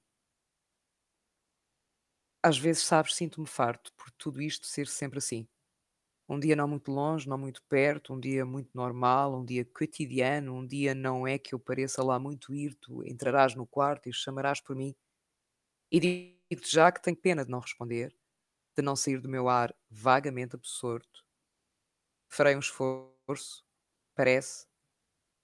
Às 2.43 2.57
vezes, 2.57 2.83
sabes, 2.83 3.15
sinto-me 3.15 3.47
farto 3.47 3.91
por 3.95 4.11
tudo 4.11 4.41
isto 4.41 4.67
ser 4.67 4.87
sempre 4.87 5.19
assim. 5.19 5.47
Um 6.29 6.39
dia 6.39 6.55
não 6.57 6.67
muito 6.67 6.91
longe, 6.91 7.27
não 7.27 7.37
muito 7.37 7.63
perto, 7.69 8.13
um 8.13 8.19
dia 8.19 8.45
muito 8.45 8.69
normal, 8.73 9.39
um 9.39 9.45
dia 9.45 9.63
cotidiano, 9.63 10.53
um 10.53 10.65
dia 10.67 10.93
não 10.93 11.25
é 11.25 11.37
que 11.37 11.55
eu 11.55 11.59
pareça 11.59 12.03
lá 12.03 12.19
muito 12.19 12.53
ir, 12.53 12.75
tu 12.75 13.01
entrarás 13.05 13.55
no 13.55 13.65
quarto 13.65 14.09
e 14.09 14.13
chamarás 14.13 14.59
por 14.59 14.75
mim. 14.75 14.93
E 15.91 15.99
digo-te 15.99 16.69
já 16.69 16.91
que 16.91 17.01
tenho 17.01 17.15
pena 17.15 17.45
de 17.45 17.51
não 17.51 17.59
responder, 17.59 18.13
de 18.77 18.83
não 18.83 18.95
sair 18.95 19.19
do 19.19 19.27
meu 19.29 19.49
ar 19.49 19.75
vagamente 19.89 20.55
absorto. 20.55 21.25
Farei 22.29 22.55
um 22.55 22.59
esforço, 22.59 23.65
parece, 24.15 24.67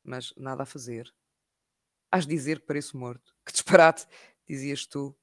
mas 0.04 0.34
nada 0.38 0.64
a 0.64 0.66
fazer. 0.68 1.14
Hás 2.12 2.26
de 2.28 2.36
dizer 2.36 2.60
que 2.60 2.68
pareço 2.68 2.98
morto. 2.98 3.36
Que 3.46 3.52
disparate, 3.52 4.08
dizias 4.48 4.86
tu, 4.86 5.18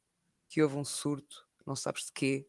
que 0.49 0.63
houve 0.63 0.77
um 0.77 0.85
surto, 0.85 1.47
não 1.67 1.77
sabes 1.77 2.07
de 2.07 2.13
quê, 2.13 2.49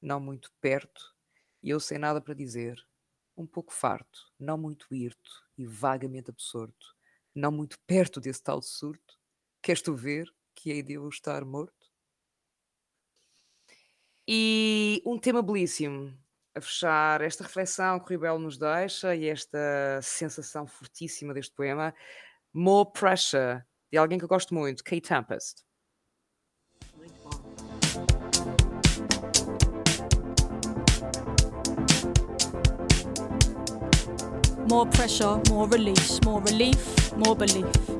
não 0.00 0.20
muito 0.20 0.52
perto, 0.60 1.14
e 1.62 1.70
eu 1.70 1.80
sem 1.80 1.98
nada 1.98 2.20
para 2.20 2.34
dizer, 2.34 2.86
um 3.36 3.46
pouco 3.46 3.72
farto, 3.72 4.32
não 4.38 4.58
muito 4.58 4.86
hirto 4.94 5.44
e 5.58 5.66
vagamente 5.66 6.30
absorto, 6.30 6.96
não 7.34 7.52
muito 7.52 7.78
perto 7.86 8.20
desse 8.20 8.42
tal 8.42 8.62
surto, 8.62 9.18
queres 9.62 9.82
tu 9.82 9.94
ver 9.94 10.32
que 10.54 10.70
hei 10.70 10.82
de 10.82 10.94
eu 10.94 11.08
estar 11.08 11.44
morto? 11.44 11.79
E 14.26 15.02
um 15.04 15.18
tema 15.18 15.42
belíssimo, 15.42 16.16
a 16.54 16.60
fechar 16.60 17.20
esta 17.20 17.44
reflexão 17.44 17.98
que 17.98 18.06
o 18.06 18.08
Ribel 18.08 18.38
nos 18.38 18.58
deixa 18.58 19.14
e 19.14 19.28
esta 19.28 20.00
sensação 20.02 20.66
fortíssima 20.66 21.32
deste 21.34 21.54
poema, 21.54 21.94
More 22.52 22.90
Pressure, 22.92 23.62
de 23.90 23.98
alguém 23.98 24.18
que 24.18 24.24
eu 24.24 24.28
gosto 24.28 24.54
muito, 24.54 24.84
Kate 24.84 25.02
Tempest. 25.02 25.64
More 34.68 34.88
pressure, 34.88 35.42
more 35.48 35.68
release, 35.68 36.20
more 36.24 36.40
relief, 36.44 37.12
more 37.16 37.34
belief. 37.34 37.99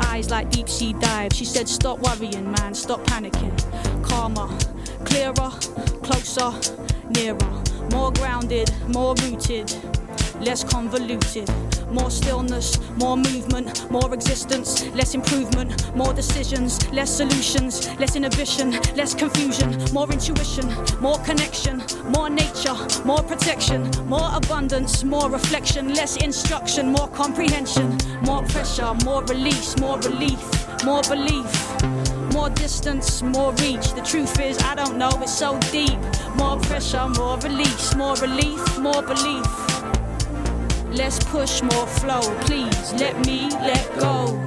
Eyes 0.00 0.30
like 0.30 0.50
deep 0.50 0.68
sea 0.68 0.92
dives. 0.94 1.36
She 1.36 1.44
said, 1.44 1.68
Stop 1.68 1.98
worrying, 2.00 2.50
man, 2.50 2.74
stop 2.74 3.00
panicking. 3.04 3.54
Calmer, 4.02 4.48
clearer, 5.04 5.50
closer, 6.02 6.52
nearer. 7.10 7.62
More 7.90 8.12
grounded, 8.12 8.70
more 8.88 9.14
rooted, 9.22 9.72
less 10.40 10.62
convoluted. 10.64 11.48
More 11.90 12.10
stillness, 12.10 12.78
more 12.96 13.16
movement, 13.16 13.90
more 13.90 14.14
existence, 14.14 14.86
less 14.94 15.14
improvement, 15.14 15.94
more 15.96 16.14
decisions, 16.14 16.88
less 16.92 17.16
solutions, 17.16 17.88
less 17.98 18.14
inhibition, 18.14 18.70
less 18.94 19.12
confusion, 19.14 19.76
more 19.92 20.10
intuition, 20.10 20.66
more 21.00 21.18
connection, 21.18 21.82
more 22.08 22.30
nature, 22.30 22.76
more 23.04 23.22
protection, 23.22 23.90
more 24.06 24.30
abundance, 24.34 25.02
more 25.02 25.28
reflection, 25.28 25.92
less 25.94 26.16
instruction, 26.16 26.92
more 26.92 27.08
comprehension, 27.08 27.98
more 28.22 28.42
pressure, 28.44 28.94
more 29.04 29.24
release, 29.24 29.76
more 29.80 29.98
relief, 29.98 30.40
more 30.84 31.02
belief. 31.02 31.50
More 32.32 32.50
distance, 32.50 33.22
more 33.22 33.52
reach. 33.54 33.92
The 33.92 34.02
truth 34.02 34.38
is, 34.40 34.56
I 34.62 34.76
don't 34.76 34.96
know, 34.96 35.10
it's 35.20 35.36
so 35.36 35.58
deep. 35.72 35.98
More 36.36 36.56
pressure, 36.58 37.08
more 37.08 37.36
release, 37.38 37.94
more 37.96 38.14
relief, 38.16 38.78
more 38.78 39.02
belief. 39.02 39.59
Let's 40.92 41.22
push 41.22 41.62
more 41.62 41.86
flow, 41.86 42.20
please. 42.40 42.92
Let 42.94 43.24
me 43.24 43.48
let 43.50 43.98
go. 44.00 44.38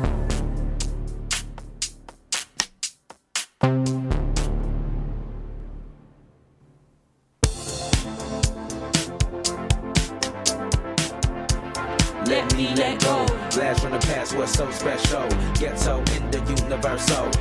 Let 12.25 12.55
me 12.55 12.75
let 12.75 12.99
go. 13.01 13.25
Blast 13.51 13.81
from 13.81 13.91
the 13.91 13.99
past 13.99 14.35
was 14.35 14.51
so 14.51 14.69
special. 14.71 15.27
Ghetto 15.55 15.99
in 16.15 16.29
the 16.29 16.39
universal. 16.61 17.32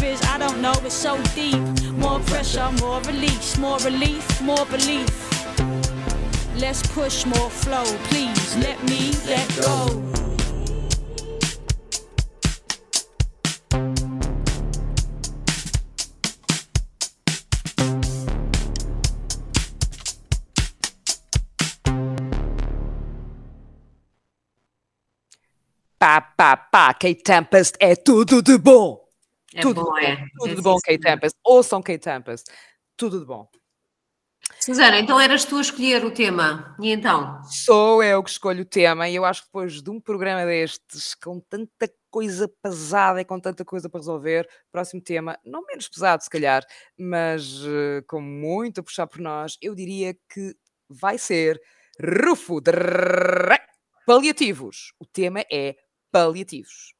Is, 0.00 0.22
I 0.22 0.38
don't 0.38 0.62
know, 0.62 0.74
it's 0.84 0.94
so 0.94 1.20
deep. 1.34 1.60
More 1.96 2.20
pressure, 2.20 2.70
more 2.80 3.00
release, 3.02 3.58
more 3.58 3.78
relief, 3.80 4.40
more 4.40 4.64
belief. 4.66 5.10
Let's 6.56 6.82
push 6.94 7.26
more 7.26 7.50
flow, 7.50 7.84
please. 8.08 8.56
Let 8.56 8.80
me 8.84 9.12
let 9.26 9.48
go. 9.60 10.22
Pá, 25.98 26.20
pá, 26.20 26.56
pá, 26.56 26.94
Tempest 26.94 27.76
é 27.80 27.94
tudo 27.94 28.42
de 28.42 28.58
bom. 28.58 29.01
É 29.54 29.60
tudo 29.60 29.84
bom, 29.84 29.94
de 29.94 30.04
é. 30.04 30.16
bom, 30.16 30.26
tudo 30.38 30.54
de 30.56 30.62
bom, 30.62 30.76
Kate. 30.84 30.98
Tempest. 30.98 31.38
Ouçam 31.44 31.82
Kate 31.82 31.98
Tempest. 31.98 32.50
Tudo 32.96 33.20
de 33.20 33.26
bom. 33.26 33.48
Susana, 34.60 34.98
então 34.98 35.20
eras 35.20 35.44
tu 35.44 35.56
a 35.56 35.60
escolher 35.60 36.04
o 36.04 36.10
tema. 36.10 36.76
E 36.80 36.90
então? 36.92 37.42
Sou 37.44 38.02
eu 38.02 38.22
que 38.22 38.30
escolho 38.30 38.62
o 38.62 38.66
tema 38.66 39.08
e 39.08 39.14
eu 39.14 39.24
acho 39.24 39.42
que 39.42 39.48
depois 39.48 39.82
de 39.82 39.90
um 39.90 40.00
programa 40.00 40.44
destes, 40.44 41.14
com 41.14 41.40
tanta 41.40 41.92
coisa 42.10 42.48
pesada 42.62 43.20
e 43.20 43.24
com 43.24 43.40
tanta 43.40 43.64
coisa 43.64 43.88
para 43.88 44.00
resolver, 44.00 44.48
próximo 44.70 45.00
tema, 45.00 45.38
não 45.44 45.64
menos 45.64 45.88
pesado 45.88 46.22
se 46.22 46.30
calhar, 46.30 46.64
mas 46.98 47.64
eh, 47.64 48.02
com 48.06 48.20
muito 48.20 48.80
a 48.80 48.82
puxar 48.84 49.06
por 49.06 49.20
nós, 49.20 49.56
eu 49.60 49.74
diria 49.74 50.14
que 50.32 50.54
vai 50.88 51.18
ser 51.18 51.60
Rufo 52.00 52.60
de 52.60 52.72
Paliativos. 54.06 54.92
O 55.00 55.06
tema 55.06 55.44
é 55.50 55.76
paliativos. 56.10 56.94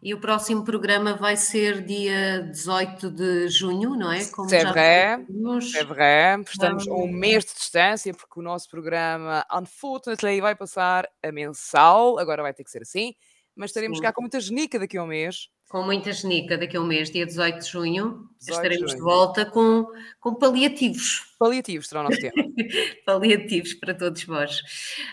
E 0.00 0.14
o 0.14 0.20
próximo 0.20 0.64
programa 0.64 1.14
vai 1.16 1.36
ser 1.36 1.84
dia 1.84 2.42
18 2.52 3.10
de 3.10 3.48
junho, 3.48 3.96
não 3.96 4.12
é? 4.12 4.24
Como 4.26 4.48
já 4.48 4.70
vrai. 4.70 5.26
É 5.74 5.84
verdade, 5.84 6.44
estamos 6.48 6.86
a 6.86 6.94
um 6.94 7.08
mês 7.08 7.44
de 7.44 7.54
distância, 7.54 8.14
porque 8.14 8.38
o 8.38 8.42
nosso 8.42 8.70
programa, 8.70 9.44
unfortunately, 9.52 10.40
vai 10.40 10.54
passar 10.54 11.08
a 11.20 11.32
mensal, 11.32 12.16
agora 12.18 12.42
vai 12.42 12.54
ter 12.54 12.62
que 12.62 12.70
ser 12.70 12.82
assim, 12.82 13.12
mas 13.56 13.70
estaremos 13.70 13.98
Sim. 13.98 14.04
cá 14.04 14.12
com 14.12 14.20
muita 14.20 14.38
genica 14.38 14.78
daqui 14.78 14.96
a 14.96 15.02
um 15.02 15.08
mês. 15.08 15.48
Com 15.68 15.82
muita 15.82 16.12
genica 16.12 16.56
daqui 16.56 16.76
a 16.76 16.80
um 16.80 16.86
mês, 16.86 17.10
dia 17.10 17.26
18 17.26 17.58
de 17.58 17.68
junho, 17.68 18.30
18 18.38 18.40
de 18.40 18.50
estaremos 18.52 18.92
de 18.92 18.98
junho. 18.98 19.04
volta 19.04 19.44
com, 19.44 19.84
com 20.20 20.34
paliativos. 20.36 21.34
Paliativos 21.40 21.88
será 21.88 22.02
o 22.02 22.04
nosso 22.04 22.20
tema. 22.20 22.32
paliativos 23.04 23.74
para 23.74 23.92
todos 23.94 24.22
vós. 24.22 24.62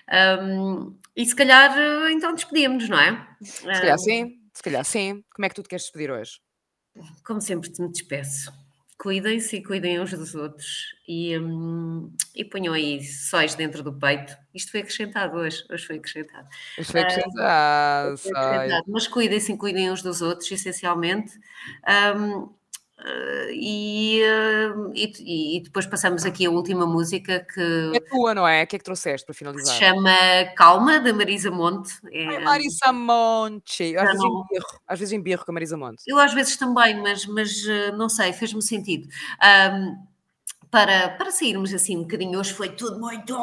Ahm, 0.08 0.96
e 1.16 1.26
se 1.26 1.36
calhar, 1.36 1.76
então 2.12 2.36
despedimos, 2.36 2.88
não 2.88 3.00
é? 3.00 3.28
Se 3.42 3.64
calhar 3.64 3.98
sim, 3.98 4.45
se 4.56 4.64
calhar 4.64 4.84
sim. 4.86 5.24
Como 5.34 5.46
é 5.46 5.50
que 5.50 5.56
tu 5.56 5.64
te 5.64 5.70
queres 5.70 5.84
despedir 5.86 6.12
hoje? 6.12 6.40
Como 7.26 7.42
sempre 7.42 7.72
te 7.72 7.82
me 7.82 7.90
despeço. 7.92 8.52
Cuidem-se 8.98 9.58
e 9.58 9.64
cuidem 9.64 10.00
uns 10.00 10.12
dos 10.12 10.34
outros 10.36 10.96
e, 11.08 11.38
hum, 11.38 12.16
e 12.34 12.46
ponham 12.46 12.74
aí 12.74 13.04
sóis 13.04 13.54
dentro 13.54 13.84
do 13.84 13.94
peito. 14.00 14.36
Isto 14.54 14.72
foi 14.72 14.80
acrescentado 14.80 15.38
hoje, 15.38 15.64
hoje 15.70 15.86
foi 15.86 15.98
acrescentado. 15.98 16.48
Isto 16.78 16.92
foi 16.94 17.02
Ah, 17.02 17.02
acrescentado, 17.02 18.18
Foi 18.22 18.32
sei. 18.32 18.32
acrescentado. 18.34 18.86
Mas 18.90 19.08
cuidem-se 19.08 19.54
e 19.54 19.58
cuidem 19.58 19.92
uns 19.92 20.02
dos 20.02 20.22
outros, 20.22 20.52
essencialmente. 20.52 21.34
Hum, 22.18 22.54
Uh, 22.98 23.52
e, 23.52 24.22
uh, 24.24 24.92
e, 24.96 25.58
e, 25.58 25.62
depois 25.62 25.86
passamos 25.86 26.24
aqui 26.24 26.46
a 26.46 26.50
última 26.50 26.86
música 26.86 27.46
que 27.54 27.92
é 27.94 28.00
tua, 28.00 28.34
não 28.34 28.48
é? 28.48 28.64
O 28.64 28.68
que 28.68 28.78
é 28.78 28.80
que 28.80 28.86
trouxeste 28.86 29.26
para 29.26 29.34
se 29.34 29.40
finalizar? 29.40 29.76
chama 29.78 30.10
Calma, 30.56 31.00
da 31.00 31.14
Marisa 31.14 31.52
Monte. 31.52 31.92
É- 32.10 32.38
Ai, 32.38 32.44
Marisa 32.44 32.94
Monte. 32.94 33.84
Às 33.98 34.04
Já 34.04 34.04
vezes, 34.06 34.20
não- 34.22 34.42
embirro, 34.46 34.80
às 34.88 35.00
vezes 35.00 35.12
embirro 35.14 35.46
com 35.46 35.52
a 35.52 35.54
Marisa 35.54 35.76
Monte. 35.76 36.04
Eu 36.08 36.18
às 36.18 36.34
vezes 36.34 36.56
também, 36.56 37.00
mas, 37.02 37.26
mas 37.26 37.52
uh, 37.66 37.98
não 37.98 38.08
sei, 38.08 38.32
fez-me 38.32 38.62
sentido. 38.62 39.10
Ahm, 39.42 39.98
para, 40.76 41.10
para 41.12 41.32
sairmos 41.32 41.74
assim 41.74 41.96
um 41.96 42.02
bocadinho, 42.02 42.38
hoje 42.38 42.52
foi 42.52 42.68
tudo 42.68 43.00
muito 43.00 43.34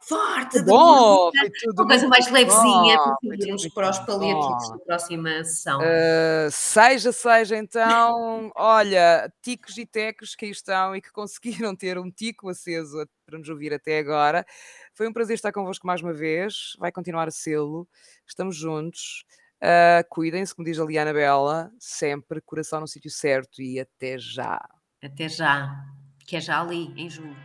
forte. 0.00 0.58
de 0.58 0.64
Bom, 0.64 1.30
Uma 1.78 1.86
coisa 1.86 2.08
mais 2.08 2.28
levezinha 2.28 2.96
bom, 2.96 3.14
para 3.22 3.36
irmos 3.36 3.68
para 3.68 3.90
os 3.90 4.00
paliativos 4.00 4.68
bom. 4.68 4.70
na 4.72 4.78
próxima 4.80 5.44
sessão. 5.44 5.80
Uh, 5.80 6.50
seja, 6.50 7.12
seja 7.12 7.56
então, 7.56 8.50
olha, 8.56 9.32
ticos 9.40 9.78
e 9.78 9.86
tecos 9.86 10.34
que 10.34 10.46
aí 10.46 10.50
estão 10.50 10.96
e 10.96 11.00
que 11.00 11.12
conseguiram 11.14 11.76
ter 11.76 11.98
um 11.98 12.10
tico 12.10 12.48
aceso 12.48 13.06
para 13.24 13.38
nos 13.38 13.48
ouvir 13.48 13.72
até 13.72 14.00
agora. 14.00 14.44
Foi 14.92 15.06
um 15.06 15.12
prazer 15.12 15.36
estar 15.36 15.52
convosco 15.52 15.86
mais 15.86 16.02
uma 16.02 16.12
vez, 16.12 16.72
vai 16.80 16.90
continuar 16.90 17.28
a 17.28 17.30
sê-lo. 17.30 17.86
Estamos 18.26 18.56
juntos. 18.56 19.24
Uh, 19.62 20.02
Cuidem-se, 20.10 20.52
como 20.52 20.66
diz 20.66 20.80
a 20.80 20.84
Liana 20.84 21.12
Bela, 21.12 21.70
sempre 21.78 22.40
coração 22.40 22.80
no 22.80 22.88
sítio 22.88 23.08
certo 23.08 23.62
e 23.62 23.78
até 23.78 24.18
já. 24.18 24.60
Até 25.00 25.28
já, 25.28 25.84
que 26.32 26.36
é 26.38 26.40
já 26.40 26.62
ali, 26.62 26.90
em 26.96 27.10
junho. 27.10 27.36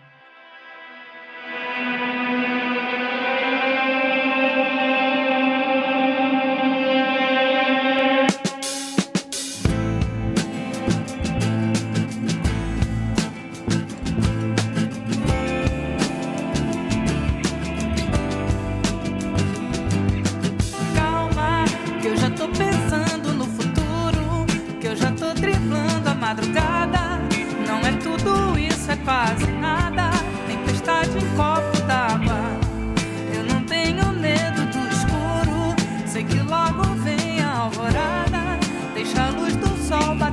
Calma, 20.95 21.65
quase 29.07 29.47
nada. 29.53 30.11
Tempestade 30.47 31.17
em 31.17 31.37
copo 31.37 31.77
d'água. 31.87 32.41
Eu 33.33 33.43
não 33.45 33.63
tenho 33.63 34.11
medo 34.11 34.65
do 34.65 34.79
escuro, 34.89 35.73
sei 36.05 36.25
que 36.25 36.41
logo 36.41 36.83
vem 37.05 37.39
a 37.39 37.55
alvorada. 37.59 38.59
Deixa 38.93 39.27
a 39.27 39.29
luz 39.29 39.55
do 39.55 39.69
sol 39.77 40.13
bater 40.15 40.26